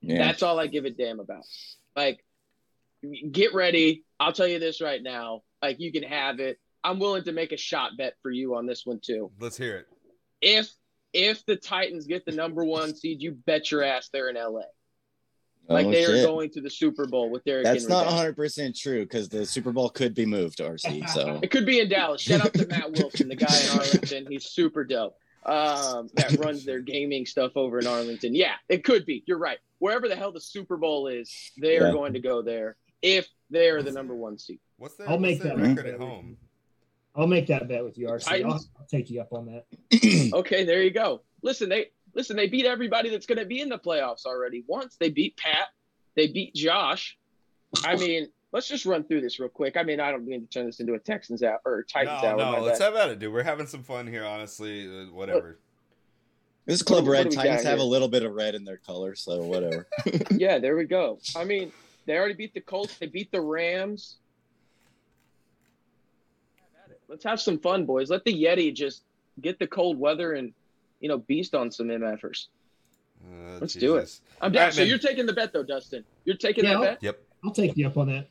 Yeah. 0.00 0.18
That's 0.18 0.42
all 0.42 0.58
I 0.58 0.66
give 0.66 0.86
a 0.86 0.90
damn 0.90 1.20
about. 1.20 1.44
Like, 1.96 2.24
get 3.30 3.54
ready. 3.54 4.04
I'll 4.20 4.32
tell 4.32 4.46
you 4.46 4.58
this 4.58 4.80
right 4.80 5.02
now. 5.02 5.42
Like, 5.62 5.80
you 5.80 5.92
can 5.92 6.02
have 6.02 6.40
it. 6.40 6.58
I'm 6.84 6.98
willing 7.00 7.24
to 7.24 7.32
make 7.32 7.52
a 7.52 7.56
shot 7.56 7.92
bet 7.98 8.14
for 8.22 8.30
you 8.30 8.54
on 8.54 8.66
this 8.66 8.82
one 8.86 9.00
too. 9.04 9.32
let's 9.40 9.56
hear 9.56 9.76
it 9.78 9.86
If 10.40 10.70
if 11.12 11.44
the 11.46 11.56
Titans 11.56 12.06
get 12.06 12.24
the 12.24 12.32
number 12.32 12.64
one 12.64 12.94
seed, 12.94 13.20
you 13.22 13.32
bet 13.46 13.70
your 13.70 13.82
ass 13.82 14.08
they're 14.12 14.28
in 14.28 14.36
LA. 14.36 14.60
Like 15.68 15.86
Oh, 15.86 15.90
they 15.90 16.04
are 16.04 16.24
going 16.24 16.50
to 16.50 16.60
the 16.60 16.70
Super 16.70 17.06
Bowl 17.08 17.28
with 17.28 17.42
Derrick 17.44 17.64
That's 17.64 17.82
Henry. 17.88 17.92
not 17.92 18.06
100 18.06 18.36
percent 18.36 18.76
true 18.76 19.00
because 19.00 19.28
the 19.28 19.44
Super 19.44 19.72
Bowl 19.72 19.88
could 19.88 20.14
be 20.14 20.26
moved, 20.26 20.58
RC. 20.58 21.08
So 21.08 21.40
It 21.42 21.50
could 21.50 21.66
be 21.66 21.80
in 21.80 21.88
Dallas. 21.88 22.20
Shout 22.20 22.42
out 22.42 22.54
to 22.54 22.66
Matt 22.68 22.92
Wilson, 22.98 23.28
the 23.28 23.34
guy 23.36 23.46
in 23.64 23.70
Arlington. 23.78 24.26
He's 24.30 24.46
super 24.46 24.84
dope. 24.84 25.16
Um, 25.44 26.08
that 26.14 26.36
runs 26.38 26.64
their 26.64 26.80
gaming 26.80 27.26
stuff 27.26 27.52
over 27.56 27.80
in 27.80 27.86
Arlington. 27.86 28.34
Yeah, 28.34 28.54
it 28.68 28.84
could 28.84 29.06
be. 29.06 29.24
You're 29.26 29.38
right. 29.38 29.58
Wherever 29.78 30.08
the 30.08 30.16
hell 30.16 30.32
the 30.32 30.40
Super 30.40 30.76
Bowl 30.76 31.06
is, 31.08 31.52
they 31.60 31.76
are 31.78 31.86
Yeah. 31.88 31.92
going 31.92 32.12
to 32.14 32.20
go 32.20 32.42
there 32.42 32.76
if 33.02 33.28
they 33.50 33.68
are 33.68 33.82
the 33.82 33.92
number 33.92 34.14
one 34.14 34.38
seed. 34.38 34.58
what's 34.78 34.96
their, 34.96 35.08
I'll 35.08 35.18
make 35.18 35.40
their 35.42 35.56
that 35.56 35.62
record 35.62 35.86
at 35.86 35.98
bet. 35.98 36.08
home 36.08 36.36
I'll 37.14 37.26
make 37.26 37.46
that 37.46 37.66
bet 37.66 37.82
with 37.82 37.96
you, 37.96 38.08
RC. 38.08 38.44
I'll, 38.44 38.52
I'll 38.52 38.86
take 38.90 39.08
you 39.08 39.22
up 39.22 39.32
on 39.32 39.46
that. 39.46 39.64
Okay, 40.34 40.64
there 40.64 40.82
you 40.82 40.90
go. 40.90 41.22
Listen, 41.42 41.68
they 41.70 41.86
listen. 42.14 42.36
They 42.36 42.46
beat 42.46 42.66
everybody 42.66 43.08
that's 43.08 43.24
going 43.24 43.38
to 43.38 43.46
be 43.46 43.60
in 43.60 43.70
the 43.70 43.78
playoffs 43.78 44.26
already. 44.26 44.64
Once 44.66 44.96
they 45.00 45.08
beat 45.08 45.34
Pat, 45.38 45.68
they 46.14 46.26
beat 46.26 46.54
Josh. 46.54 47.16
I 47.86 47.96
mean, 48.04 48.28
let's 48.52 48.68
just 48.68 48.84
run 48.84 49.04
through 49.04 49.22
this 49.22 49.40
real 49.40 49.48
quick. 49.48 49.78
I 49.78 49.82
mean, 49.82 49.98
I 49.98 50.10
don't 50.10 50.26
mean 50.26 50.42
to 50.42 50.46
turn 50.46 50.66
this 50.66 50.78
into 50.80 50.92
a 50.92 50.98
Texans 50.98 51.42
out 51.42 51.60
or 51.64 51.84
Titans 51.84 52.22
no, 52.22 52.28
hour. 52.28 52.36
no, 52.36 52.60
let's 52.62 52.80
bad. 52.80 52.84
have 52.86 52.96
at 52.96 53.10
it, 53.10 53.18
dude. 53.18 53.32
We're 53.32 53.42
having 53.44 53.66
some 53.66 53.82
fun 53.82 54.06
here, 54.06 54.24
honestly. 54.26 54.86
Uh, 54.86 55.04
whatever. 55.12 55.58
This 56.66 56.82
Club 56.82 57.04
What- 57.04 57.10
what 57.10 57.12
Red 57.18 57.30
do 57.30 57.36
Titans 57.36 57.62
got 57.62 57.70
have 57.70 57.78
a 57.78 57.84
little 57.84 58.08
bit 58.08 58.22
of 58.22 58.32
red 58.34 58.54
in 58.54 58.64
their 58.64 58.76
color, 58.78 59.14
so 59.14 59.42
whatever. 59.44 59.86
yeah, 60.32 60.58
there 60.58 60.76
we 60.76 60.84
go. 60.84 61.18
I 61.34 61.44
mean, 61.44 61.72
they 62.06 62.16
already 62.18 62.34
beat 62.34 62.54
the 62.54 62.60
Colts. 62.60 62.96
They 62.98 63.06
beat 63.06 63.30
the 63.32 63.40
Rams. 63.40 64.16
Let's 67.08 67.24
have 67.24 67.40
some 67.40 67.58
fun, 67.58 67.84
boys. 67.86 68.10
Let 68.10 68.24
the 68.24 68.32
Yeti 68.34 68.74
just 68.74 69.02
get 69.40 69.58
the 69.58 69.66
cold 69.66 69.98
weather 69.98 70.32
and, 70.34 70.52
you 71.00 71.08
know, 71.08 71.18
beast 71.18 71.54
on 71.54 71.70
some 71.70 71.86
MFers. 71.88 72.46
Uh, 73.24 73.58
Let's 73.60 73.74
do 73.74 73.96
it. 73.96 74.18
I'm 74.40 74.50
down. 74.52 74.60
All 74.62 74.66
right, 74.66 74.74
so 74.74 74.80
man. 74.80 74.88
you're 74.88 74.98
taking 74.98 75.24
the 75.26 75.32
bet, 75.32 75.52
though, 75.52 75.62
Dustin. 75.62 76.04
You're 76.24 76.36
taking 76.36 76.64
Yeah, 76.64 76.70
that 76.70 76.76
I'll- 76.76 76.82
bet. 76.84 77.02
Yep. 77.02 77.22
I'll 77.44 77.52
take 77.52 77.76
you 77.76 77.86
up 77.86 77.96
on 77.96 78.08
that. 78.08 78.26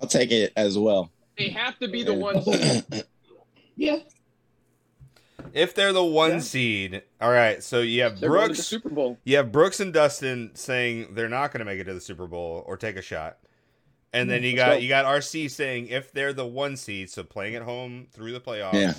I'll 0.00 0.08
take 0.08 0.30
it 0.30 0.52
as 0.56 0.78
well. 0.78 1.10
They 1.36 1.50
have 1.50 1.78
to 1.80 1.88
be 1.88 2.02
the 2.02 2.14
ones. 2.14 2.46
Yeah. 3.76 3.96
If 5.54 5.74
they're 5.74 5.92
the 5.92 6.04
one 6.04 6.32
Yeah. 6.32 6.38
seed, 6.40 7.02
all 7.20 7.30
right. 7.30 7.62
So 7.62 7.80
you 7.80 8.02
have 8.02 8.18
They're 8.20 8.28
going 8.28 8.40
to 8.42 8.48
the 8.48 8.54
Brooks. 8.56 8.66
Super 8.66 8.88
Bowl. 8.90 9.18
You 9.24 9.36
have 9.36 9.52
Brooks 9.52 9.78
and 9.80 9.92
Dustin 9.94 10.50
saying 10.54 11.14
they're 11.14 11.28
not 11.28 11.52
going 11.52 11.60
to 11.60 11.64
make 11.64 11.78
it 11.80 11.84
to 11.84 11.94
the 11.94 12.00
Super 12.00 12.26
Bowl 12.26 12.64
or 12.66 12.76
take 12.76 12.96
a 12.96 13.02
shot, 13.02 13.38
and 14.12 14.28
then 14.28 14.40
hmm, 14.40 14.46
you 14.46 14.56
Let's 14.56 14.66
got 14.66 14.72
go. 14.74 14.78
you 14.80 14.88
got 14.88 15.04
RC 15.06 15.50
saying 15.50 15.88
if 15.88 16.12
they're 16.12 16.32
the 16.32 16.46
one 16.46 16.76
seed, 16.76 17.08
so 17.08 17.22
playing 17.22 17.54
at 17.54 17.62
home 17.62 18.08
through 18.12 18.32
the 18.32 18.40
playoffs, 18.40 18.74
Yeah. 18.74 18.94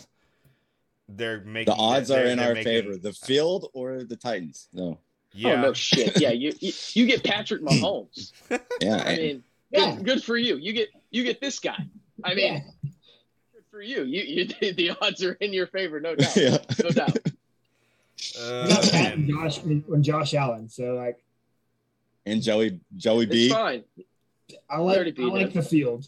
they're 1.10 1.42
making 1.42 1.74
The 1.74 1.80
odds 1.80 2.10
are 2.10 2.24
in 2.24 2.40
our 2.40 2.54
making- 2.54 2.64
favor. 2.64 2.96
The 2.98 3.14
field 3.14 3.70
or 3.74 4.04
the 4.04 4.16
Titans? 4.16 4.68
Oh, 4.76 4.80
no. 4.92 5.00
Yeah, 5.34 5.54
Oh 5.56 5.62
no 5.64 5.74
shit. 5.74 6.20
Yeah, 6.22 6.30
you, 6.32 6.54
you 6.62 6.72
you 6.94 7.06
get 7.06 7.22
Patrick 7.26 7.62
Mahomes. 7.64 8.32
Yeah. 8.80 9.04
I 9.06 9.18
mean, 9.18 9.44
Yeah. 9.72 9.96
good, 9.98 10.06
good 10.06 10.24
for 10.24 10.38
you. 10.38 10.56
You 10.56 10.72
get 10.72 10.88
you 11.12 11.26
get 11.26 11.42
this 11.42 11.60
guy. 11.60 11.86
I 12.24 12.34
mean, 12.34 12.54
Yeah. 12.54 12.90
Good 13.76 13.80
for 13.80 13.82
you. 13.84 14.04
You 14.04 14.46
you 14.62 14.74
the 14.74 14.92
odds 15.02 15.24
are 15.24 15.34
in 15.34 15.54
your 15.54 15.68
favor, 15.68 16.00
no 16.00 16.16
doubt. 16.16 16.36
yeah. 16.36 16.58
No 16.84 16.90
doubt. 16.90 17.18
You 17.26 18.42
Uh, 18.42 18.68
got 18.68 18.84
Pat 18.92 19.14
and. 19.16 19.30
Josh 19.30 19.64
and 19.64 20.04
Josh 20.04 20.34
Allen. 20.34 20.70
So 20.70 20.94
like 20.96 21.18
and 22.26 22.42
Joey 22.42 22.80
Joey 22.98 23.26
B 23.26 23.46
It's 23.46 23.54
fine. 23.54 23.84
I 24.70 24.78
like 24.78 24.98
Already 24.98 25.14
I 25.20 25.26
like 25.28 25.54
the 25.54 25.62
field. 25.62 26.08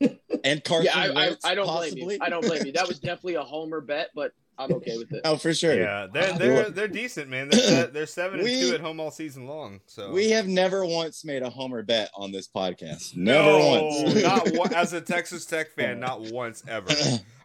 and 0.44 0.62
Carson 0.64 0.84
Yeah, 0.86 0.98
I, 1.16 1.28
I, 1.28 1.36
I 1.44 1.54
don't 1.54 1.66
possibly. 1.66 2.02
blame 2.02 2.18
you. 2.20 2.26
I 2.26 2.28
don't 2.30 2.44
blame 2.46 2.66
you. 2.66 2.72
That 2.72 2.88
was 2.88 2.98
definitely 2.98 3.34
a 3.36 3.42
homer 3.44 3.80
bet, 3.80 4.10
but 4.14 4.32
I'm 4.58 4.72
okay 4.72 4.96
with 4.96 5.12
it. 5.12 5.20
Oh, 5.24 5.36
for 5.36 5.52
sure. 5.52 5.74
Yeah, 5.74 6.06
they're 6.12 6.32
they're 6.38 6.70
they're 6.70 6.88
decent, 6.88 7.28
man. 7.28 7.48
They're, 7.50 7.86
they're 7.88 8.06
seven 8.06 8.40
and 8.40 8.44
We- 8.48 8.60
two 8.60 8.74
at 8.74 8.80
home 8.80 9.00
all 9.00 9.10
season 9.10 9.46
long. 9.46 9.80
So 9.86 10.12
We 10.12 10.30
have 10.30 10.46
never 10.48 10.84
once 10.84 11.24
made 11.24 11.42
a 11.42 11.50
homer 11.50 11.82
bet 11.82 12.10
on 12.14 12.32
this 12.32 12.48
podcast. 12.48 13.16
Never 13.16 13.38
no, 13.48 14.02
once. 14.04 14.22
not 14.22 14.50
one, 14.52 14.74
as 14.74 14.92
a 14.92 15.00
Texas 15.00 15.44
Tech 15.46 15.70
fan, 15.72 16.00
not 16.08 16.20
once 16.32 16.62
ever. 16.68 16.88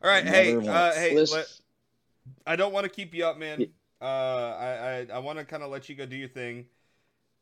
All 0.04 0.10
right, 0.10 0.24
Never 0.24 0.62
hey, 0.62 0.68
uh, 0.68 0.94
hey, 0.94 1.18
let, 1.26 1.48
I 2.48 2.56
don't 2.56 2.72
want 2.74 2.86
to 2.86 2.90
keep 2.90 3.14
you 3.14 3.26
up, 3.26 3.38
man. 3.38 3.68
Uh, 4.02 4.06
I 4.06 5.06
I, 5.12 5.16
I 5.16 5.20
want 5.20 5.38
to 5.40 5.46
kind 5.46 5.64
of 5.64 5.70
let 5.70 5.90
you 5.90 5.96
go 5.96 6.06
do 6.06 6.16
your 6.16 6.30
thing. 6.30 6.66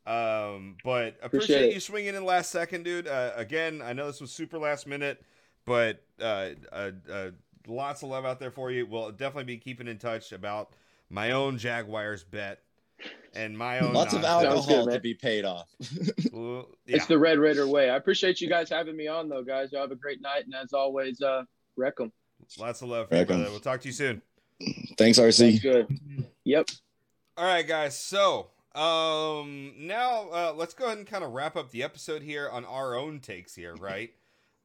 Um, 0.06 0.78
but 0.84 1.18
appreciate, 1.22 1.24
Appreciate 1.56 1.74
you 1.76 1.80
swinging 1.80 2.16
in 2.16 2.26
last 2.26 2.50
second, 2.52 2.84
dude. 2.84 3.08
Uh, 3.08 3.32
again, 3.36 3.82
I 3.84 3.94
know 3.94 4.08
this 4.08 4.20
was 4.20 4.32
super 4.32 4.58
last 4.58 4.88
minute, 4.88 5.24
but 5.66 6.04
uh, 6.20 6.50
uh, 6.72 6.92
uh, 7.12 7.30
lots 7.68 8.04
of 8.04 8.10
love 8.10 8.26
out 8.26 8.40
there 8.40 8.52
for 8.52 8.72
you. 8.72 8.86
We'll 8.86 9.12
definitely 9.12 9.46
be 9.46 9.58
keeping 9.58 9.88
in 9.88 9.98
touch 9.98 10.32
about 10.32 10.74
my 11.10 11.32
own 11.32 11.58
Jaguars 11.58 12.24
bet 12.24 12.60
and 13.34 13.58
my 13.58 13.80
own 13.80 13.94
Lots 13.94 14.14
of 14.14 14.24
alcohol 14.24 14.86
good, 14.86 14.94
to 14.94 15.00
be 15.00 15.14
paid 15.14 15.46
off. 15.46 15.68
Well, 16.32 16.70
yeah. 16.86 16.98
It's 16.98 17.06
the 17.08 17.18
Red 17.18 17.40
Raider 17.40 17.68
way. 17.68 17.90
I 17.90 17.96
appreciate 17.96 18.40
you 18.40 18.48
guys 18.48 18.70
having 18.70 18.96
me 18.96 19.08
on, 19.08 19.30
though, 19.30 19.44
guys. 19.44 19.72
Y'all 19.72 19.82
have 19.82 19.92
a 19.92 19.96
great 19.96 20.22
night, 20.22 20.46
and 20.46 20.54
as 20.54 20.74
always, 20.74 21.22
uh, 21.22 21.44
wreck 21.76 21.98
them. 21.98 22.12
Lots 22.58 22.82
of 22.82 22.90
love 22.90 23.10
for 23.10 23.16
you, 23.16 23.26
brother. 23.26 23.46
We'll 23.50 23.60
talk 23.60 23.82
to 23.82 23.88
you 23.88 23.94
soon. 23.94 24.22
Thanks, 24.98 25.18
Sounds 25.18 25.40
RC. 25.40 25.62
good. 25.62 26.00
Yep. 26.46 26.70
All 27.36 27.46
right, 27.46 27.68
guys. 27.68 27.98
So, 27.98 28.52
um, 28.76 29.74
now 29.78 30.30
uh, 30.30 30.54
let's 30.56 30.74
go 30.74 30.86
ahead 30.86 30.98
and 31.00 31.08
kind 31.08 31.24
of 31.24 31.32
wrap 31.32 31.56
up 31.56 31.72
the 31.72 31.84
episode 31.84 32.22
here 32.22 32.48
on 32.50 32.64
our 32.66 32.96
own 32.96 33.20
takes 33.20 33.56
here, 33.56 33.76
right? 33.76 34.12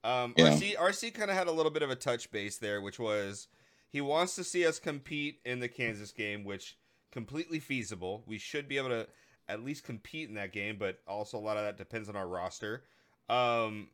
Um, 0.05 0.35
Yeah. 0.37 0.51
RC 0.51 0.77
RC 0.77 1.11
kind 1.15 1.31
of 1.31 1.37
had 1.37 1.49
a 1.49 1.53
little 1.53 1.73
bit 1.73 1.83
of 1.83 1.91
a 1.91 1.97
touch 1.97 2.31
base 2.31 2.59
there, 2.59 2.81
which 2.81 2.99
was 2.99 3.49
he 3.89 4.01
wants 4.01 4.37
to 4.37 4.45
see 4.45 4.67
us 4.67 4.79
compete 4.79 5.41
in 5.45 5.61
the 5.61 5.69
Kansas 5.69 6.13
game, 6.13 6.45
which 6.45 6.77
completely 7.11 7.59
feasible. 7.59 8.23
We 8.27 8.39
should 8.39 8.69
be 8.69 8.77
able 8.77 8.91
to 8.91 9.09
at 9.49 9.65
least 9.65 9.85
compete 9.85 10.29
in 10.29 10.35
that 10.35 10.53
game, 10.53 10.77
but 10.79 11.01
also 11.07 11.39
a 11.39 11.41
lot 11.41 11.57
of 11.57 11.65
that 11.65 11.79
depends 11.79 12.09
on 12.09 12.17
our 12.17 12.29
roster. 12.29 12.85
Um, 13.29 13.89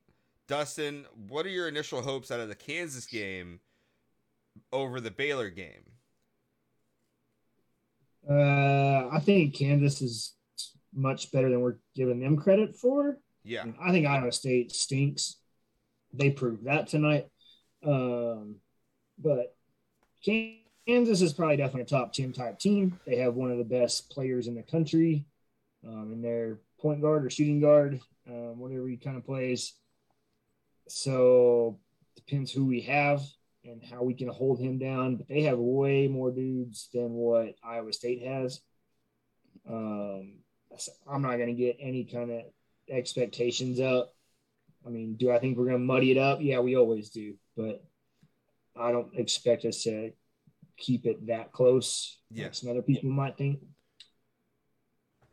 Dustin, 0.48 1.06
what 1.28 1.46
are 1.46 1.50
your 1.50 1.68
initial 1.68 2.02
hopes 2.02 2.30
out 2.30 2.40
of 2.40 2.48
the 2.48 2.54
Kansas 2.56 3.06
game 3.06 3.60
over 4.72 5.00
the 5.00 5.10
Baylor 5.10 5.48
game? 5.50 5.92
Uh, 8.28 9.08
I 9.12 9.20
think 9.24 9.54
Kansas 9.54 10.02
is 10.02 10.34
much 10.92 11.30
better 11.32 11.48
than 11.48 11.60
we're 11.60 11.78
giving 11.94 12.20
them 12.20 12.36
credit 12.36 12.76
for. 12.76 13.18
Yeah, 13.44 13.64
I 13.80 13.92
think 13.92 14.06
Iowa 14.06 14.32
State 14.32 14.72
stinks. 14.72 15.36
They 16.12 16.30
proved 16.30 16.64
that 16.64 16.88
tonight. 16.88 17.28
Um, 17.84 18.56
but 19.18 19.54
Kansas 20.24 21.20
is 21.20 21.32
probably 21.32 21.56
definitely 21.56 21.82
a 21.82 21.86
top 21.86 22.12
10 22.12 22.32
type 22.32 22.58
team. 22.58 22.98
They 23.06 23.16
have 23.16 23.34
one 23.34 23.50
of 23.50 23.58
the 23.58 23.64
best 23.64 24.10
players 24.10 24.46
in 24.46 24.54
the 24.54 24.62
country 24.62 25.24
um, 25.86 26.12
in 26.12 26.22
their 26.22 26.58
point 26.78 27.00
guard 27.00 27.24
or 27.24 27.30
shooting 27.30 27.60
guard, 27.60 28.00
um, 28.28 28.58
whatever 28.58 28.88
he 28.88 28.96
kind 28.96 29.16
of 29.16 29.24
plays. 29.24 29.74
So 30.88 31.78
depends 32.16 32.50
who 32.50 32.66
we 32.66 32.80
have 32.82 33.22
and 33.64 33.82
how 33.82 34.02
we 34.02 34.14
can 34.14 34.28
hold 34.28 34.58
him 34.58 34.78
down. 34.78 35.16
But 35.16 35.28
they 35.28 35.42
have 35.42 35.58
way 35.58 36.08
more 36.08 36.30
dudes 36.30 36.88
than 36.92 37.12
what 37.12 37.54
Iowa 37.62 37.92
State 37.92 38.22
has. 38.22 38.60
Um, 39.68 40.38
I'm 41.08 41.22
not 41.22 41.36
going 41.36 41.48
to 41.48 41.52
get 41.52 41.76
any 41.80 42.04
kind 42.04 42.30
of 42.30 42.42
expectations 42.88 43.80
up. 43.80 44.14
I 44.86 44.90
mean, 44.90 45.16
do 45.16 45.30
I 45.30 45.38
think 45.38 45.56
we're 45.56 45.64
going 45.64 45.76
to 45.76 45.84
muddy 45.84 46.10
it 46.10 46.18
up? 46.18 46.38
Yeah, 46.40 46.60
we 46.60 46.76
always 46.76 47.10
do, 47.10 47.34
but 47.56 47.84
I 48.78 48.92
don't 48.92 49.14
expect 49.14 49.64
us 49.64 49.82
to 49.84 50.12
keep 50.76 51.06
it 51.06 51.26
that 51.26 51.52
close. 51.52 52.18
Yeah. 52.30 52.44
like 52.44 52.54
some 52.54 52.70
other 52.70 52.82
people 52.82 53.10
might 53.10 53.36
think. 53.36 53.60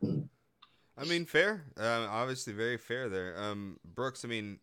I 0.02 1.04
mean, 1.04 1.26
fair. 1.26 1.64
Um, 1.76 2.08
obviously, 2.10 2.52
very 2.52 2.76
fair 2.76 3.08
there. 3.08 3.40
Um, 3.40 3.78
Brooks, 3.84 4.24
I 4.24 4.28
mean, 4.28 4.58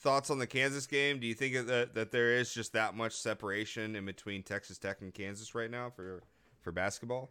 thoughts 0.00 0.30
on 0.30 0.38
the 0.38 0.46
Kansas 0.46 0.86
game? 0.86 1.18
Do 1.20 1.26
you 1.26 1.34
think 1.34 1.66
that 1.66 1.94
that 1.94 2.12
there 2.12 2.32
is 2.32 2.52
just 2.52 2.72
that 2.72 2.94
much 2.94 3.14
separation 3.14 3.96
in 3.96 4.04
between 4.04 4.42
Texas 4.42 4.78
Tech 4.78 5.00
and 5.00 5.12
Kansas 5.12 5.54
right 5.54 5.70
now 5.70 5.90
for 5.90 6.22
for 6.60 6.72
basketball? 6.72 7.30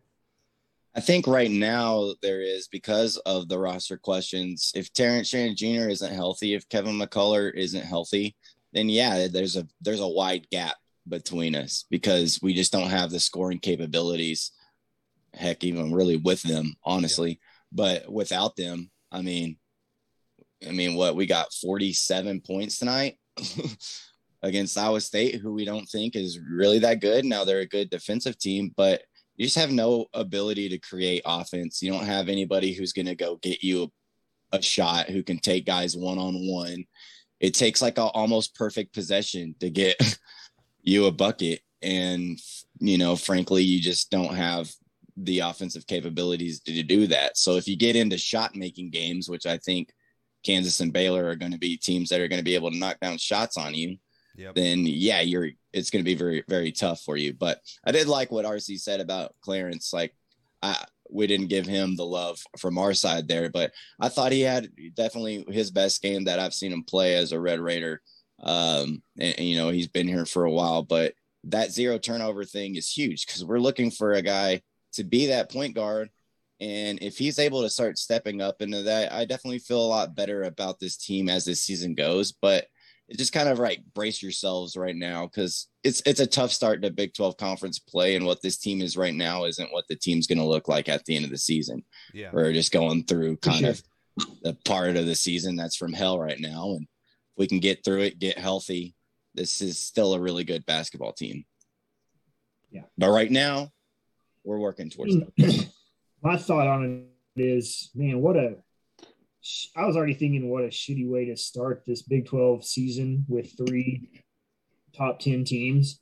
I 0.96 1.02
think 1.02 1.28
right 1.28 1.52
now 1.52 2.14
there 2.22 2.42
is 2.42 2.70
because 2.70 3.18
of 3.26 3.50
the 3.50 3.60
roster 3.60 3.98
questions. 3.98 4.72
If 4.76 4.94
Terrence 4.94 5.28
Shannon 5.28 5.56
Jr. 5.56 5.90
isn't 5.90 6.14
healthy, 6.14 6.54
if 6.54 6.70
Kevin 6.70 6.98
McCullar 6.98 7.54
isn't 7.54 7.84
healthy, 7.84 8.36
then 8.72 8.88
yeah, 8.88 9.28
there's 9.28 9.58
a 9.58 9.68
there's 9.82 10.00
a 10.00 10.08
wide 10.08 10.48
gap 10.52 10.76
between 11.08 11.54
us 11.54 11.86
because 11.90 12.40
we 12.42 12.54
just 12.54 12.72
don't 12.72 12.90
have 12.90 13.12
the 13.12 13.20
scoring 13.20 13.60
capabilities. 13.60 14.52
Heck, 15.34 15.66
even 15.66 15.94
really 15.94 16.16
with 16.16 16.42
them, 16.44 16.76
honestly. 16.86 17.42
But 17.74 18.10
without 18.10 18.56
them, 18.56 18.90
I 19.12 19.22
mean, 19.22 19.58
I 20.66 20.72
mean, 20.72 20.96
what 20.96 21.18
we 21.18 21.26
got 21.26 21.54
47 21.54 22.40
points 22.40 22.80
tonight 22.80 23.18
against 24.44 24.78
Iowa 24.78 25.02
State, 25.02 25.36
who 25.42 25.54
we 25.54 25.66
don't 25.66 25.88
think 25.88 26.16
is 26.16 26.40
really 26.40 26.80
that 26.80 27.02
good. 27.02 27.26
Now 27.26 27.44
they're 27.44 27.60
a 27.60 27.68
good 27.68 27.90
defensive 27.90 28.38
team, 28.38 28.74
but 28.78 29.02
you 29.38 29.46
just 29.46 29.58
have 29.58 29.72
no 29.72 30.06
ability 30.14 30.70
to 30.70 30.78
create 30.78 31.22
offense. 31.26 31.82
You 31.82 31.92
don't 31.92 32.06
have 32.06 32.30
anybody 32.30 32.74
who's 32.74 32.94
going 32.94 33.08
to 33.08 33.16
go 33.16 33.38
get 33.38 33.64
you 33.64 33.92
a, 34.52 34.58
a 34.58 34.62
shot 34.62 35.10
who 35.10 35.24
can 35.24 35.40
take 35.40 35.66
guys 35.66 35.96
one 35.96 36.18
on 36.18 36.48
one. 36.48 36.86
It 37.40 37.54
takes 37.54 37.82
like 37.82 37.98
a 37.98 38.04
almost 38.04 38.56
perfect 38.56 38.94
possession 38.94 39.56
to 39.60 39.70
get 39.70 39.98
you 40.82 41.06
a 41.06 41.12
bucket. 41.12 41.62
And, 41.82 42.40
you 42.80 42.98
know, 42.98 43.16
frankly, 43.16 43.64
you 43.64 43.82
just 43.82 44.10
don't 44.10 44.34
have 44.34 44.72
the 45.18 45.40
offensive 45.40 45.86
capabilities 45.88 46.62
to 46.62 46.84
do 46.84 47.08
that. 47.08 47.38
So 47.38 47.56
if 47.56 47.68
you 47.68 47.78
get 47.78 47.96
into 47.96 48.18
shot 48.18 48.56
making 48.56 48.92
games, 48.92 49.30
which 49.30 49.46
I 49.46 49.58
think 49.58 49.92
Kansas 50.44 50.80
and 50.80 50.94
Baylor 50.94 51.26
are 51.28 51.36
going 51.36 51.52
to 51.52 51.58
be 51.58 51.78
teams 51.78 52.10
that 52.10 52.22
are 52.22 52.28
going 52.28 52.40
to 52.40 52.46
be 52.46 52.56
able 52.56 52.72
to 52.72 52.78
knock 52.78 53.00
down 53.00 53.18
shots 53.18 53.58
on 53.58 53.74
you, 53.74 53.98
Yep. 54.38 54.56
then 54.56 54.86
yeah, 54.86 55.22
you're 55.22 55.50
it's 55.74 55.90
going 55.90 56.04
to 56.04 56.10
be 56.10 56.16
very 56.16 56.44
very 56.48 56.72
tough 56.72 57.02
for 57.02 57.18
you. 57.18 57.34
But 57.34 57.62
I 57.86 57.92
did 57.92 58.08
like 58.08 58.32
what 58.32 58.46
RC 58.46 58.80
said 58.80 59.00
about 59.00 59.36
Clarence. 59.42 59.94
Like, 59.94 60.14
I 60.62 60.86
we 61.10 61.28
didn't 61.28 61.48
give 61.48 61.66
him 61.66 61.96
the 61.96 62.06
love 62.06 62.40
from 62.58 62.78
our 62.78 62.94
side 62.94 63.28
there, 63.28 63.50
but 63.50 63.72
I 64.00 64.10
thought 64.10 64.32
he 64.32 64.42
had 64.42 64.70
definitely 64.96 65.46
his 65.50 65.72
best 65.72 66.02
game 66.02 66.26
that 66.26 66.40
I've 66.40 66.54
seen 66.54 66.72
him 66.72 66.84
play 66.84 67.16
as 67.16 67.32
a 67.32 67.40
Red 67.40 67.60
Raider. 67.60 68.02
Um, 68.42 69.02
and, 69.20 69.36
and, 69.38 69.48
you 69.48 69.56
know 69.56 69.70
he's 69.70 69.88
been 69.88 70.08
here 70.08 70.26
for 70.26 70.44
a 70.44 70.52
while, 70.52 70.84
but 70.84 71.14
that 71.46 71.72
zero 71.72 71.98
turnover 71.98 72.44
thing 72.44 72.76
is 72.76 72.92
huge 72.92 73.26
because 73.26 73.46
we're 73.46 73.60
looking 73.60 73.92
for 73.92 74.14
a 74.14 74.22
guy 74.22 74.62
to 74.94 75.04
be 75.04 75.28
that 75.28 75.52
point 75.52 75.76
guard. 75.76 76.10
And 76.60 77.00
if 77.02 77.18
he's 77.18 77.40
able 77.40 77.62
to 77.62 77.70
start 77.70 77.98
stepping 77.98 78.42
up 78.42 78.62
into 78.62 78.84
that, 78.84 79.12
I 79.12 79.26
definitely 79.26 79.60
feel 79.60 79.82
a 79.82 79.88
lot 79.88 80.16
better 80.16 80.44
about 80.44 80.80
this 80.80 80.98
team 80.98 81.30
as 81.30 81.46
this 81.46 81.62
season 81.62 81.96
goes. 81.96 82.32
But 82.32 82.68
just 83.14 83.34
kind 83.34 83.50
of 83.50 83.60
like 83.60 83.84
brace 83.94 84.24
yourselves 84.24 84.76
right 84.76 84.96
now 84.96 85.28
because 85.28 85.68
it's 85.84 86.02
it's 86.06 86.20
a 86.20 86.28
tough 86.28 86.52
start 86.52 86.82
to 86.82 86.90
Big 86.90 87.14
12 87.14 87.38
conference 87.38 87.78
play, 87.78 88.16
and 88.16 88.26
what 88.26 88.42
this 88.42 88.58
team 88.58 88.82
is 88.82 88.98
right 88.98 89.14
now 89.14 89.46
isn't 89.46 89.72
what 89.72 89.86
the 89.88 89.96
team's 89.96 90.28
going 90.28 90.40
to 90.40 90.46
look 90.46 90.68
like 90.68 90.90
at 90.90 91.06
the 91.06 91.16
end 91.16 91.26
of 91.26 91.32
the 91.32 91.38
season. 91.38 91.84
Yeah. 92.14 92.30
We're 92.34 92.54
just 92.54 92.72
going 92.72 93.04
through 93.06 93.38
kind 93.38 93.60
sure. 93.60 93.70
of 93.70 93.84
the 94.44 94.58
part 94.66 94.96
of 94.96 95.06
the 95.06 95.16
season 95.16 95.56
that's 95.56 95.76
from 95.76 95.94
hell 95.94 96.20
right 96.20 96.40
now, 96.40 96.72
and 96.72 96.84
if 96.84 97.38
we 97.38 97.48
can 97.48 97.60
get 97.60 97.84
through 97.84 98.02
it, 98.02 98.20
get 98.20 98.40
healthy. 98.40 98.96
This 99.36 99.62
is 99.62 99.78
still 99.78 100.14
a 100.14 100.20
really 100.20 100.44
good 100.44 100.66
basketball 100.66 101.14
team. 101.14 101.46
Yeah. 102.72 102.82
but 102.98 103.10
right 103.10 103.32
now 103.32 103.70
we're 104.44 104.60
working 104.60 104.90
towards 104.90 105.16
that. 105.16 105.32
Hmm. 105.40 105.62
My 106.22 106.38
thought 106.38 106.68
on 106.68 107.08
it 107.36 107.42
is, 107.42 107.92
man, 107.94 108.20
what 108.20 108.36
a. 108.36 108.56
I 109.76 109.86
was 109.86 109.96
already 109.96 110.14
thinking 110.14 110.50
what 110.50 110.64
a 110.64 110.68
shitty 110.68 111.08
way 111.08 111.26
to 111.26 111.38
start 111.38 111.84
this 111.86 112.02
Big 112.02 112.26
12 112.26 112.66
season 112.66 113.26
with 113.28 113.56
three 113.58 114.24
top 114.96 115.20
10 115.20 115.44
teams. 115.44 116.00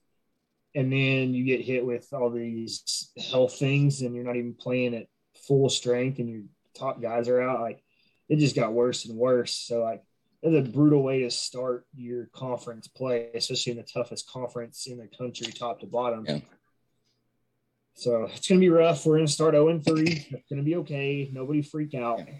And 0.76 0.92
then 0.92 1.34
you 1.34 1.46
get 1.46 1.62
hit 1.62 1.86
with 1.86 2.08
all 2.14 2.30
these 2.30 3.12
health 3.30 3.58
things 3.60 4.02
and 4.02 4.16
you're 4.16 4.24
not 4.24 4.38
even 4.38 4.56
playing 4.56 4.96
at 4.96 5.08
full 5.48 5.70
strength 5.70 6.20
and 6.20 6.30
your 6.30 6.42
top 6.74 7.02
guys 7.02 7.28
are 7.28 7.42
out. 7.42 7.62
Like 7.62 7.84
it 8.30 8.38
just 8.38 8.56
got 8.56 8.74
worse 8.74 9.06
and 9.06 9.18
worse. 9.18 9.52
So, 9.52 9.84
like, 9.84 10.04
it's 10.42 10.68
a 10.68 10.72
brutal 10.72 11.04
way 11.04 11.22
to 11.22 11.32
start 11.32 11.86
your 11.96 12.26
conference 12.34 12.88
play, 12.88 13.30
especially 13.34 13.72
in 13.72 13.78
the 13.78 13.84
toughest 13.84 14.30
conference 14.30 14.88
in 14.88 14.98
the 14.98 15.08
country, 15.08 15.48
top 15.54 15.80
to 15.80 15.86
bottom. 15.86 16.26
Yeah. 16.28 16.40
So 17.96 18.24
it's 18.24 18.48
gonna 18.48 18.60
be 18.60 18.70
rough. 18.70 19.06
We're 19.06 19.18
gonna 19.18 19.28
start 19.28 19.54
0 19.54 19.70
and 19.70 19.86
3. 19.86 20.28
It's 20.32 20.50
gonna 20.50 20.64
be 20.64 20.78
okay. 20.78 21.30
Nobody 21.32 21.62
freak 21.62 21.94
out. 21.94 22.20
Yeah. 22.20 22.34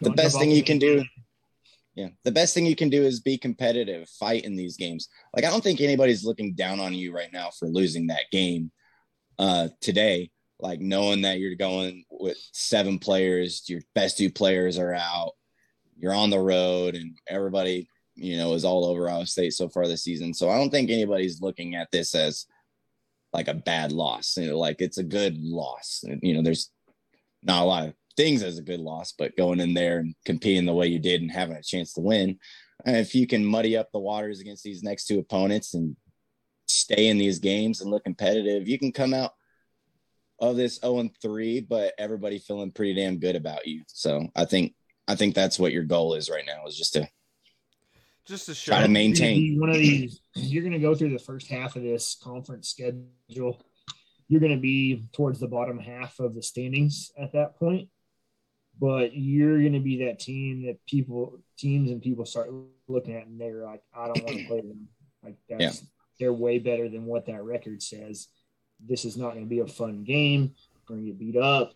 The 0.00 0.10
best 0.10 0.34
jump 0.34 0.42
thing 0.42 0.50
you 0.52 0.62
can 0.62 0.78
do 0.78 1.04
Yeah. 1.94 2.08
The 2.24 2.32
best 2.32 2.54
thing 2.54 2.66
you 2.66 2.76
can 2.76 2.90
do 2.90 3.02
is 3.02 3.20
be 3.20 3.38
competitive, 3.38 4.08
fight 4.08 4.44
in 4.44 4.54
these 4.56 4.76
games. 4.76 5.08
Like 5.34 5.44
I 5.44 5.50
don't 5.50 5.62
think 5.64 5.80
anybody's 5.80 6.24
looking 6.24 6.54
down 6.54 6.78
on 6.80 6.94
you 6.94 7.14
right 7.14 7.32
now 7.32 7.50
for 7.58 7.68
losing 7.68 8.08
that 8.08 8.30
game 8.30 8.70
uh 9.38 9.68
today. 9.80 10.30
like 10.58 10.80
knowing 10.80 11.22
that 11.22 11.38
you're 11.38 11.54
going 11.54 12.04
with 12.10 12.38
seven 12.52 12.98
players, 12.98 13.62
your 13.68 13.80
best 13.94 14.16
two 14.18 14.30
players 14.30 14.78
are 14.78 14.94
out, 14.94 15.32
you're 15.98 16.14
on 16.14 16.30
the 16.30 16.38
road, 16.38 16.94
and 16.94 17.16
everybody, 17.28 17.88
you 18.14 18.36
know, 18.38 18.54
is 18.54 18.64
all 18.64 18.86
over 18.86 19.08
Iowa 19.08 19.26
State 19.26 19.52
so 19.52 19.68
far 19.68 19.86
this 19.86 20.04
season. 20.04 20.32
So 20.32 20.48
I 20.48 20.56
don't 20.56 20.70
think 20.70 20.90
anybody's 20.90 21.42
looking 21.42 21.74
at 21.74 21.90
this 21.92 22.14
as 22.14 22.46
like 23.32 23.48
a 23.48 23.54
bad 23.54 23.92
loss. 23.92 24.36
You 24.38 24.48
know, 24.48 24.58
like 24.58 24.80
it's 24.80 24.98
a 24.98 25.04
good 25.04 25.36
loss. 25.38 26.02
You 26.22 26.34
know, 26.34 26.42
there's 26.42 26.70
not 27.42 27.62
a 27.62 27.66
lot 27.66 27.88
of 27.88 27.94
things 28.16 28.42
as 28.42 28.58
a 28.58 28.62
good 28.62 28.80
loss, 28.80 29.12
but 29.12 29.36
going 29.36 29.60
in 29.60 29.74
there 29.74 29.98
and 29.98 30.14
competing 30.24 30.64
the 30.64 30.74
way 30.74 30.86
you 30.86 30.98
did 30.98 31.22
and 31.22 31.30
having 31.30 31.56
a 31.56 31.62
chance 31.62 31.92
to 31.94 32.00
win, 32.00 32.38
if 32.84 33.14
you 33.14 33.26
can 33.26 33.44
muddy 33.44 33.76
up 33.76 33.90
the 33.92 33.98
waters 33.98 34.40
against 34.40 34.62
these 34.62 34.82
next 34.82 35.06
two 35.06 35.18
opponents 35.18 35.74
and 35.74 35.96
stay 36.66 37.08
in 37.08 37.18
these 37.18 37.38
games 37.38 37.80
and 37.80 37.90
look 37.90 38.04
competitive, 38.04 38.68
you 38.68 38.78
can 38.78 38.92
come 38.92 39.14
out 39.14 39.32
of 40.38 40.56
this 40.56 40.80
0 40.80 40.98
and 40.98 41.10
3, 41.22 41.60
but 41.60 41.94
everybody 41.98 42.38
feeling 42.38 42.70
pretty 42.70 42.94
damn 42.94 43.18
good 43.18 43.36
about 43.36 43.66
you. 43.66 43.82
So 43.86 44.28
I 44.34 44.44
think 44.44 44.74
I 45.08 45.14
think 45.14 45.34
that's 45.34 45.58
what 45.58 45.72
your 45.72 45.84
goal 45.84 46.14
is 46.14 46.28
right 46.28 46.44
now 46.46 46.66
is 46.66 46.76
just 46.76 46.92
to 46.94 47.08
just 48.26 48.46
to 48.46 48.54
show 48.54 48.72
try 48.72 48.82
to 48.82 48.88
maintain 48.88 49.40
You're 49.40 49.46
gonna 49.46 49.54
be 49.54 49.60
one 49.60 49.70
of 49.70 49.76
these. 49.76 50.20
You're 50.34 50.62
going 50.62 50.72
to 50.72 50.78
go 50.78 50.94
through 50.94 51.10
the 51.10 51.18
first 51.18 51.46
half 51.46 51.76
of 51.76 51.82
this 51.82 52.16
conference 52.20 52.68
schedule. 52.68 53.62
You're 54.28 54.40
going 54.40 54.52
to 54.52 54.60
be 54.60 55.04
towards 55.12 55.38
the 55.38 55.46
bottom 55.46 55.78
half 55.78 56.18
of 56.18 56.34
the 56.34 56.42
standings 56.42 57.12
at 57.16 57.32
that 57.32 57.56
point, 57.56 57.88
but 58.78 59.14
you're 59.16 59.60
going 59.60 59.72
to 59.72 59.80
be 59.80 60.04
that 60.04 60.18
team 60.18 60.66
that 60.66 60.84
people, 60.86 61.38
teams, 61.56 61.90
and 61.90 62.02
people 62.02 62.24
start 62.24 62.50
looking 62.88 63.14
at, 63.16 63.26
and 63.26 63.40
they're 63.40 63.64
like, 63.64 63.82
"I 63.94 64.06
don't 64.06 64.22
want 64.24 64.38
to 64.38 64.46
play 64.46 64.60
them." 64.60 64.88
Like 65.22 65.36
that's 65.48 65.82
Yeah. 65.82 65.88
they're 66.20 66.32
way 66.32 66.58
better 66.58 66.88
than 66.88 67.04
what 67.06 67.26
that 67.26 67.42
record 67.42 67.82
says. 67.82 68.28
This 68.80 69.04
is 69.04 69.16
not 69.16 69.32
going 69.32 69.44
to 69.44 69.48
be 69.50 69.60
a 69.60 69.66
fun 69.66 70.04
game. 70.04 70.54
We're 70.88 70.96
going 70.96 71.06
to 71.06 71.10
get 71.12 71.18
beat 71.18 71.36
up. 71.36 71.72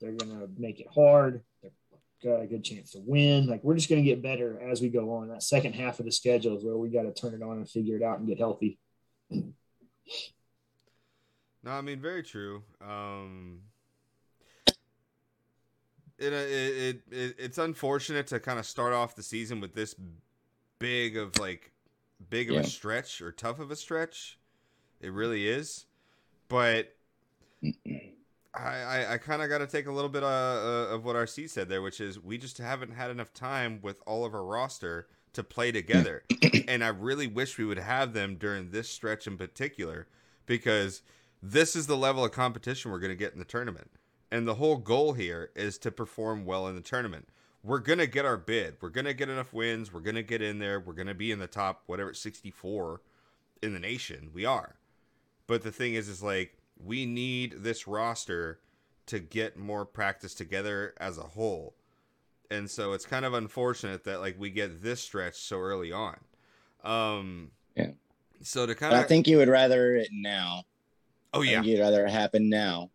They're 0.00 0.12
going 0.12 0.38
to 0.38 0.48
make 0.58 0.80
it 0.80 0.86
hard. 0.94 1.42
They're 1.62 1.72
got 2.22 2.42
a 2.42 2.46
good 2.46 2.62
chance 2.62 2.92
to 2.92 3.00
win. 3.00 3.46
Like 3.46 3.64
we're 3.64 3.74
just 3.76 3.88
going 3.88 4.02
to 4.04 4.08
get 4.08 4.22
better 4.22 4.60
as 4.60 4.82
we 4.82 4.90
go 4.90 5.14
on. 5.14 5.28
That 5.28 5.42
second 5.42 5.72
half 5.72 6.00
of 6.00 6.04
the 6.04 6.12
schedule 6.12 6.56
is 6.56 6.64
where 6.64 6.76
we 6.76 6.90
got 6.90 7.02
to 7.04 7.12
turn 7.14 7.34
it 7.34 7.42
on 7.42 7.56
and 7.56 7.68
figure 7.68 7.96
it 7.96 8.02
out 8.02 8.18
and 8.18 8.28
get 8.28 8.38
healthy. 8.38 8.78
No, 11.62 11.70
I 11.72 11.80
mean 11.80 12.00
very 12.00 12.22
true. 12.22 12.62
Um, 12.80 13.60
it, 16.20 16.32
it, 16.32 16.76
it 16.76 17.02
it 17.10 17.36
it's 17.38 17.58
unfortunate 17.58 18.26
to 18.28 18.40
kind 18.40 18.58
of 18.58 18.66
start 18.66 18.92
off 18.92 19.16
the 19.16 19.22
season 19.22 19.60
with 19.60 19.74
this 19.74 19.94
big 20.78 21.16
of 21.16 21.38
like 21.38 21.72
big 22.28 22.48
of 22.50 22.54
Yeah. 22.56 22.60
a 22.62 22.64
stretch 22.64 23.20
or 23.20 23.32
tough 23.32 23.58
of 23.58 23.70
a 23.70 23.76
stretch. 23.76 24.38
It 25.00 25.12
really 25.12 25.48
is, 25.48 25.86
but 26.48 26.94
I 28.54 28.60
I, 28.62 29.12
I 29.14 29.18
kind 29.18 29.42
of 29.42 29.48
got 29.48 29.58
to 29.58 29.66
take 29.66 29.86
a 29.86 29.92
little 29.92 30.10
bit 30.10 30.22
uh, 30.22 30.26
uh, 30.26 30.94
of 30.94 31.04
what 31.04 31.16
RC 31.16 31.48
said 31.48 31.68
there, 31.68 31.82
which 31.82 32.00
is 32.00 32.18
we 32.20 32.38
just 32.38 32.58
haven't 32.58 32.92
had 32.92 33.10
enough 33.10 33.32
time 33.32 33.80
with 33.82 34.02
all 34.06 34.24
of 34.24 34.34
our 34.34 34.44
roster 34.44 35.08
to 35.32 35.44
play 35.44 35.70
together, 35.70 36.24
and 36.68 36.82
I 36.82 36.88
really 36.88 37.28
wish 37.28 37.56
we 37.56 37.64
would 37.64 37.78
have 37.78 38.12
them 38.12 38.34
during 38.36 38.70
this 38.70 38.88
stretch 38.90 39.26
in 39.28 39.36
particular 39.36 40.08
because 40.46 41.02
this 41.42 41.76
is 41.76 41.86
the 41.86 41.96
level 41.96 42.24
of 42.24 42.32
competition 42.32 42.90
we're 42.90 42.98
going 42.98 43.12
to 43.12 43.16
get 43.16 43.32
in 43.32 43.38
the 43.38 43.44
tournament. 43.44 43.90
And 44.30 44.46
the 44.46 44.54
whole 44.54 44.76
goal 44.76 45.14
here 45.14 45.50
is 45.56 45.76
to 45.78 45.90
perform 45.90 46.44
well 46.44 46.66
in 46.68 46.76
the 46.76 46.80
tournament. 46.80 47.28
We're 47.62 47.80
going 47.80 47.98
to 47.98 48.06
get 48.06 48.24
our 48.24 48.36
bid. 48.36 48.76
We're 48.80 48.90
going 48.90 49.04
to 49.04 49.14
get 49.14 49.28
enough 49.28 49.52
wins. 49.52 49.92
We're 49.92 50.00
going 50.00 50.14
to 50.14 50.22
get 50.22 50.40
in 50.40 50.58
there. 50.60 50.80
We're 50.80 50.94
going 50.94 51.08
to 51.08 51.14
be 51.14 51.30
in 51.30 51.40
the 51.40 51.46
top, 51.46 51.82
whatever, 51.86 52.14
64 52.14 53.00
in 53.62 53.74
the 53.74 53.80
nation. 53.80 54.30
We 54.32 54.46
are. 54.46 54.76
But 55.46 55.62
the 55.62 55.72
thing 55.72 55.94
is, 55.94 56.08
is 56.08 56.22
like, 56.22 56.56
we 56.82 57.04
need 57.04 57.56
this 57.58 57.86
roster 57.86 58.60
to 59.06 59.18
get 59.18 59.58
more 59.58 59.84
practice 59.84 60.34
together 60.34 60.94
as 60.98 61.18
a 61.18 61.22
whole. 61.22 61.74
And 62.50 62.70
so 62.70 62.92
it's 62.92 63.04
kind 63.04 63.24
of 63.24 63.34
unfortunate 63.34 64.04
that, 64.04 64.20
like, 64.20 64.36
we 64.38 64.50
get 64.50 64.82
this 64.82 65.00
stretch 65.00 65.34
so 65.34 65.58
early 65.58 65.92
on. 65.92 66.16
Um, 66.82 67.50
Yeah. 67.76 67.90
So 68.42 68.64
to 68.64 68.74
kind 68.74 68.94
of. 68.94 69.00
I 69.00 69.02
think 69.02 69.28
you 69.28 69.36
would 69.36 69.48
rather 69.48 69.96
it 69.96 70.08
now. 70.12 70.62
oh, 71.34 71.42
yeah. 71.42 71.62
you'd 71.62 71.80
rather 71.80 72.06
it 72.06 72.10
happen 72.10 72.48
now. 72.48 72.90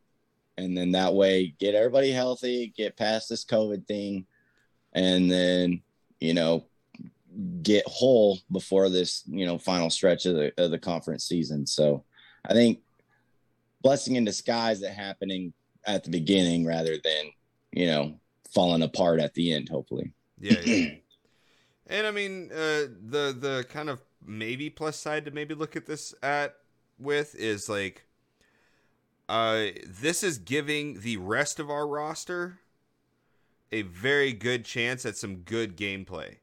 And 0.58 0.78
then 0.78 0.92
that 0.92 1.14
way 1.14 1.54
get 1.60 1.76
everybody 1.76 2.12
healthy, 2.12 2.74
get 2.76 2.98
past 2.98 3.30
this 3.30 3.46
COVID 3.46 3.88
thing, 3.88 4.26
and 4.94 5.30
then, 5.30 5.82
you 6.20 6.34
know, 6.34 6.66
get 7.62 7.86
whole 7.88 8.40
before 8.52 8.90
this, 8.90 9.24
you 9.28 9.46
know, 9.46 9.58
final 9.58 9.90
stretch 9.90 10.26
of 10.26 10.36
the 10.36 10.54
of 10.58 10.72
the 10.72 10.80
conference 10.80 11.26
season. 11.26 11.68
So 11.68 12.06
I 12.48 12.54
think 12.54 12.80
blessing 13.82 14.16
in 14.16 14.26
disguise 14.26 14.80
that 14.82 14.94
happening 14.94 15.54
at 15.86 16.04
the 16.04 16.10
beginning 16.10 16.66
rather 16.66 16.98
than, 17.04 17.32
you 17.72 17.88
know, 17.88 18.20
falling 18.54 18.82
apart 18.82 19.20
at 19.20 19.34
the 19.34 19.54
end, 19.54 19.70
hopefully. 19.70 20.12
Yeah, 20.40 20.60
yeah. 20.62 20.90
and 21.88 22.08
I 22.08 22.12
mean, 22.12 22.50
uh, 22.52 22.88
the 23.10 23.36
the 23.38 23.66
kind 23.70 23.90
of 23.90 24.02
maybe 24.26 24.70
plus 24.70 24.98
side 24.98 25.26
to 25.26 25.32
maybe 25.32 25.54
look 25.54 25.76
at 25.76 25.86
this 25.86 26.16
at 26.24 26.56
with 26.98 27.36
is 27.36 27.70
like, 27.70 28.05
uh, 29.28 29.66
this 29.86 30.24
is 30.24 30.38
giving 30.38 31.00
the 31.02 31.18
rest 31.18 31.60
of 31.60 31.70
our 31.70 31.88
roster 31.88 32.60
a 33.72 33.82
very 33.82 34.32
good 34.32 34.64
chance 34.66 35.06
at 35.06 35.18
some 35.18 35.38
good 35.38 35.76
gameplay. 35.76 36.38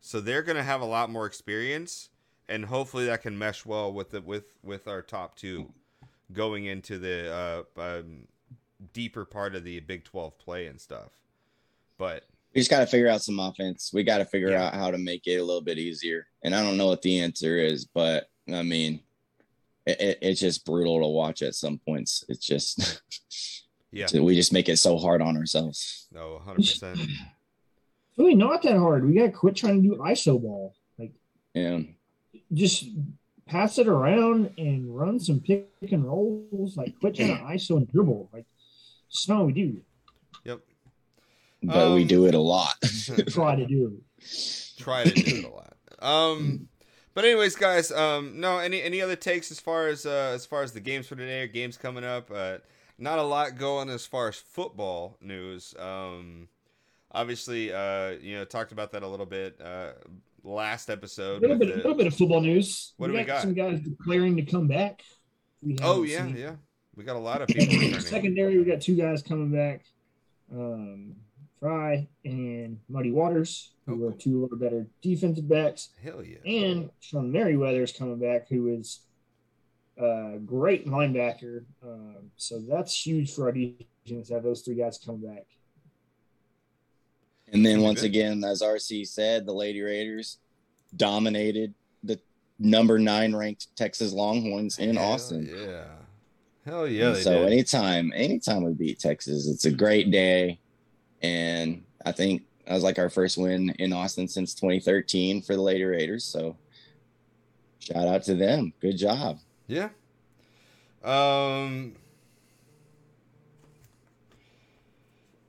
So 0.00 0.20
they're 0.20 0.42
gonna 0.42 0.62
have 0.62 0.80
a 0.80 0.86
lot 0.86 1.10
more 1.10 1.26
experience, 1.26 2.10
and 2.48 2.64
hopefully 2.66 3.06
that 3.06 3.22
can 3.22 3.38
mesh 3.38 3.64
well 3.64 3.92
with 3.92 4.10
the 4.10 4.20
with 4.20 4.52
with 4.62 4.86
our 4.88 5.02
top 5.02 5.36
two 5.36 5.72
going 6.32 6.64
into 6.66 6.98
the 6.98 7.64
uh, 7.78 7.80
um, 7.80 8.26
deeper 8.92 9.24
part 9.24 9.54
of 9.54 9.64
the 9.64 9.80
Big 9.80 10.04
Twelve 10.04 10.38
play 10.38 10.66
and 10.66 10.80
stuff. 10.80 11.10
But 11.98 12.24
we 12.54 12.60
just 12.60 12.70
got 12.70 12.80
to 12.80 12.86
figure 12.86 13.08
out 13.08 13.22
some 13.22 13.38
offense. 13.40 13.90
We 13.92 14.02
got 14.02 14.18
to 14.18 14.24
figure 14.24 14.50
Yeah. 14.50 14.66
out 14.66 14.74
how 14.74 14.90
to 14.90 14.98
make 14.98 15.26
it 15.26 15.36
a 15.36 15.44
little 15.44 15.60
bit 15.62 15.78
easier. 15.78 16.26
And 16.42 16.54
I 16.54 16.62
don't 16.62 16.76
know 16.76 16.86
what 16.86 17.02
the 17.02 17.18
answer 17.20 17.58
is, 17.58 17.84
but 17.84 18.30
I 18.52 18.62
mean, 18.62 19.00
it, 19.86 20.00
it, 20.00 20.18
it's 20.22 20.40
just 20.40 20.64
brutal 20.64 21.00
to 21.00 21.06
watch 21.08 21.42
at 21.42 21.54
some 21.54 21.78
points. 21.78 22.24
It's 22.28 22.44
just, 22.44 23.02
yeah, 23.92 24.06
we 24.20 24.34
just 24.34 24.52
make 24.52 24.68
it 24.68 24.78
so 24.78 24.98
hard 24.98 25.22
on 25.22 25.36
ourselves. 25.36 26.06
no, 26.12 26.38
hundred 26.44 26.56
percent. 26.56 27.00
It's 27.00 27.12
really 28.18 28.34
not 28.34 28.62
that 28.62 28.76
hard. 28.78 29.06
We 29.06 29.14
got 29.14 29.26
to 29.26 29.32
quit 29.32 29.56
trying 29.56 29.82
to 29.82 29.88
do 29.88 29.96
ISO 29.96 30.40
ball. 30.40 30.74
Like 30.98 31.12
Yeah. 31.54 31.80
just 32.52 32.86
pass 33.46 33.78
it 33.78 33.86
around 33.86 34.50
and 34.58 34.94
run 34.96 35.20
some 35.20 35.40
pick 35.40 35.68
and 35.92 36.04
rolls. 36.04 36.76
Like 36.76 36.98
quit 36.98 37.14
trying 37.14 37.36
to 37.36 37.42
ISO 37.44 37.76
and 37.76 37.88
dribble. 37.90 38.28
Like 38.32 38.46
it's 39.08 39.28
not 39.28 39.38
what 39.38 39.46
we 39.46 39.52
do. 39.52 39.80
Yep. 40.44 40.60
But 41.62 41.94
we 41.94 42.02
Um, 42.02 42.06
do 42.08 42.26
it 42.26 42.34
a 42.34 42.38
lot. 42.40 42.74
Try 43.28 43.56
to 43.56 43.66
do. 43.66 44.00
Try 44.78 45.04
to 45.04 45.10
do 45.10 45.36
it 45.38 45.44
a 45.44 45.48
lot. 45.48 45.72
Um, 46.00 46.68
but 47.16 47.24
anyways, 47.24 47.56
guys, 47.56 47.90
um, 47.90 48.38
no, 48.38 48.58
any 48.58 48.80
any 48.82 49.00
other 49.02 49.16
takes 49.16 49.50
as 49.50 49.58
far 49.58 49.88
as 49.88 50.06
uh, 50.06 50.30
as 50.34 50.46
far 50.46 50.62
as 50.62 50.70
the 50.72 50.80
games 50.80 51.08
for 51.08 51.16
today 51.16 51.42
or 51.42 51.46
games 51.48 51.76
coming 51.76 52.04
up? 52.04 52.30
Uh, 52.32 52.58
not 52.98 53.18
a 53.18 53.22
lot 53.22 53.58
going 53.58 53.90
as 53.90 54.06
far 54.06 54.28
as 54.28 54.36
football 54.36 55.16
news. 55.20 55.74
Um, 55.78 56.48
obviously, 57.12 57.72
uh, 57.72 58.10
you 58.22 58.36
know, 58.36 58.44
talked 58.44 58.70
about 58.72 58.92
that 58.92 59.02
a 59.02 59.08
little 59.08 59.26
bit 59.26 59.60
uh, 59.60 59.92
last 60.44 60.88
A 60.88 60.92
episode. 60.92 61.42
little 61.42 61.58
with 61.58 61.68
bit, 61.68 61.68
a 61.68 61.72
the- 61.72 61.76
little 61.78 61.94
bit 61.96 62.06
of 62.06 62.14
football 62.14 62.40
news. 62.42 62.92
What 62.98 63.08
do 63.08 63.14
we 63.14 63.24
got? 63.24 63.40
Some 63.42 63.54
guys 63.54 63.80
declaring 63.80 64.36
to 64.36 64.42
come 64.42 64.68
back. 64.68 65.02
Oh 65.82 66.02
yeah, 66.04 66.26
seen- 66.26 66.36
yeah, 66.36 66.54
we 66.94 67.02
got 67.04 67.16
a 67.16 67.18
lot 67.18 67.42
of 67.42 67.48
people. 67.54 67.98
Secondary, 68.00 68.58
we 68.58 68.64
got 68.64 68.80
two 68.82 68.94
guys 68.94 69.22
coming 69.22 69.50
back. 69.50 69.84
Um, 70.52 71.16
Fry 71.66 72.06
and 72.24 72.78
Muddy 72.88 73.10
Waters, 73.10 73.72
who 73.86 74.04
Oh, 74.04 74.08
are 74.08 74.12
two 74.12 74.44
of 74.44 74.52
our 74.52 74.56
better 74.56 74.86
defensive 75.02 75.48
backs. 75.48 75.88
Hell 76.00 76.22
yeah. 76.22 76.38
And 76.46 76.90
Sean 77.00 77.32
Merriweather 77.32 77.82
is 77.82 77.90
coming 77.90 78.20
back, 78.20 78.48
who 78.48 78.68
is 78.68 79.00
a 79.98 80.38
great 80.44 80.86
linebacker. 80.86 81.64
Um, 81.82 82.30
so 82.36 82.60
that's 82.60 83.04
huge 83.04 83.34
for 83.34 83.46
our 83.46 83.52
defense 83.52 84.28
to 84.28 84.34
have 84.34 84.44
those 84.44 84.62
three 84.62 84.76
guys 84.76 85.00
come 85.04 85.20
back. 85.20 85.46
And 87.52 87.66
then 87.66 87.80
once 87.80 88.02
again, 88.02 88.44
as 88.44 88.62
RC 88.62 89.04
said, 89.08 89.44
the 89.44 89.52
Lady 89.52 89.80
Raiders 89.80 90.38
dominated 90.94 91.74
the 92.04 92.20
number 92.60 92.96
nine 92.96 93.34
ranked 93.34 93.74
Texas 93.76 94.12
Longhorns 94.12 94.78
in 94.78 94.94
Hell 94.94 95.14
Austin. 95.14 95.52
Yeah. 95.52 95.84
Hell 96.64 96.86
yeah. 96.86 97.10
They 97.10 97.22
so 97.22 97.32
did. 97.32 97.46
anytime, 97.52 98.12
anytime 98.14 98.62
we 98.62 98.72
beat 98.72 99.00
Texas, 99.00 99.48
it's 99.48 99.64
a 99.64 99.72
great 99.72 100.12
day. 100.12 100.60
And 101.26 101.82
I 102.04 102.12
think 102.12 102.42
that 102.66 102.74
was 102.74 102.82
like 102.84 102.98
our 102.98 103.08
first 103.10 103.36
win 103.36 103.70
in 103.78 103.92
Austin 103.92 104.28
since 104.28 104.54
2013 104.54 105.42
for 105.42 105.54
the 105.56 105.62
Lady 105.62 105.84
Raiders. 105.84 106.24
So 106.24 106.56
shout 107.80 108.06
out 108.06 108.22
to 108.24 108.34
them. 108.34 108.72
Good 108.80 108.96
job. 108.98 109.38
Yeah. 109.66 109.88
Um. 111.02 111.96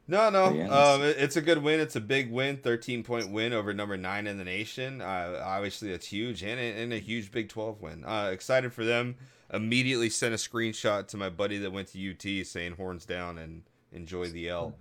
No, 0.09 0.29
no. 0.29 0.53
Yes. 0.53 0.71
Um, 0.71 1.01
it's 1.01 1.35
a 1.35 1.41
good 1.41 1.61
win. 1.61 1.79
It's 1.81 1.97
a 1.97 2.01
big 2.01 2.31
win. 2.31 2.57
Thirteen 2.57 3.03
point 3.03 3.29
win 3.29 3.51
over 3.51 3.73
number 3.73 3.97
nine 3.97 4.25
in 4.25 4.37
the 4.37 4.45
nation. 4.45 5.01
Uh, 5.01 5.41
obviously, 5.43 5.91
that's 5.91 6.07
huge, 6.07 6.43
and 6.43 6.59
a, 6.59 6.63
and 6.81 6.93
a 6.93 6.97
huge 6.99 7.31
Big 7.31 7.49
Twelve 7.49 7.81
win. 7.81 8.05
Uh, 8.05 8.29
excited 8.31 8.71
for 8.71 8.85
them. 8.85 9.15
immediately 9.53 10.09
sent 10.09 10.33
a 10.33 10.37
screenshot 10.37 11.07
to 11.09 11.17
my 11.17 11.29
buddy 11.29 11.57
that 11.57 11.71
went 11.71 11.89
to 11.89 12.11
UT 12.11 12.45
saying 12.47 12.73
horns 12.73 13.05
down 13.05 13.37
and 13.37 13.63
enjoy 13.91 14.27
the 14.29 14.47
L. 14.49 14.75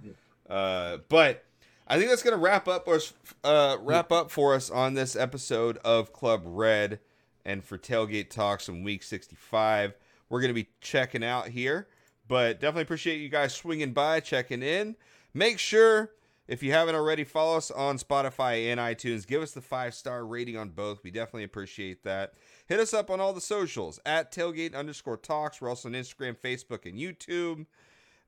Uh, 0.49 0.99
but 1.09 1.45
I 1.87 1.99
think 1.99 2.11
that's 2.11 2.23
gonna 2.23 2.37
wrap 2.37 2.69
up 2.69 2.89
us 2.89 3.13
uh, 3.45 3.77
wrap 3.81 4.13
up 4.13 4.31
for 4.31 4.55
us 4.55 4.71
on 4.71 4.95
this 4.95 5.17
episode 5.17 5.79
of 5.79 6.13
Club 6.13 6.43
Red 6.45 7.01
and 7.45 7.65
for 7.65 7.79
tailgate 7.79 8.31
talks 8.31 8.69
in 8.69 8.83
week 8.83 9.03
65. 9.03 9.95
We're 10.29 10.41
gonna 10.41 10.53
be 10.53 10.69
checking 10.81 11.25
out 11.25 11.49
here, 11.49 11.89
but 12.27 12.61
definitely 12.61 12.83
appreciate 12.83 13.21
you 13.21 13.29
guys 13.29 13.55
swinging 13.55 13.93
by, 13.93 14.21
checking 14.21 14.63
in. 14.63 14.97
Make 15.33 15.59
sure 15.59 16.13
if 16.49 16.63
you 16.63 16.73
haven't 16.73 16.95
already, 16.95 17.25
follow 17.25 17.57
us 17.57 17.71
on 17.71 17.99
Spotify 17.99 18.71
and 18.71 18.79
iTunes. 18.79 19.27
Give 19.27 19.43
us 19.43 19.53
the 19.53 19.61
five 19.61 19.95
star 19.95 20.25
rating 20.25 20.57
on 20.57 20.71
both. 20.71 21.03
We 21.03 21.11
definitely 21.11 21.45
appreciate 21.45 22.05
that. 22.05 22.35
Hit 22.67 22.81
us 22.81 22.95
up 22.95 23.11
on 23.11 23.21
all 23.21 23.33
the 23.33 23.41
socials 23.41 23.99
at 24.07 24.33
tailgate 24.33 24.75
underscore 24.75 25.17
talks. 25.17 25.61
We're 25.61 25.69
also 25.69 25.89
on 25.89 25.95
Instagram, 25.95 26.37
Facebook, 26.37 26.87
and 26.87 26.99
YouTube. 26.99 27.67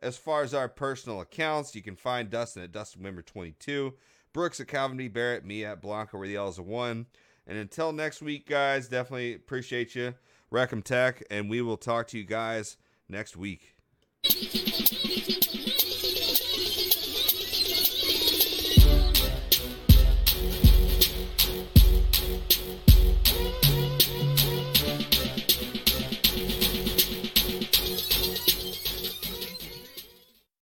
As 0.00 0.16
far 0.16 0.42
as 0.42 0.54
our 0.54 0.68
personal 0.68 1.20
accounts, 1.20 1.74
you 1.74 1.82
can 1.82 1.96
find 1.96 2.30
Dustin 2.30 2.62
at 2.62 2.70
Dustin 2.70 3.02
Wimmer 3.02 3.24
22, 3.24 3.94
Brooks 4.32 4.60
at 4.60 4.68
Calvin 4.68 4.96
B. 4.96 5.08
Barrett, 5.08 5.44
me 5.44 5.64
at 5.64 5.82
Blanca, 5.82 6.16
where 6.16 6.28
the 6.28 6.36
L's 6.36 6.58
a 6.58 6.62
one. 6.62 7.06
And 7.46 7.58
until 7.58 7.92
next 7.92 8.22
week, 8.22 8.46
guys, 8.46 8.88
definitely 8.88 9.34
appreciate 9.34 9.96
you. 9.96 10.14
Reckham 10.50 10.82
Tech, 10.82 11.24
and 11.30 11.50
we 11.50 11.62
will 11.62 11.76
talk 11.76 12.06
to 12.08 12.18
you 12.18 12.24
guys 12.24 12.76
next 13.08 13.36
week. 13.36 13.74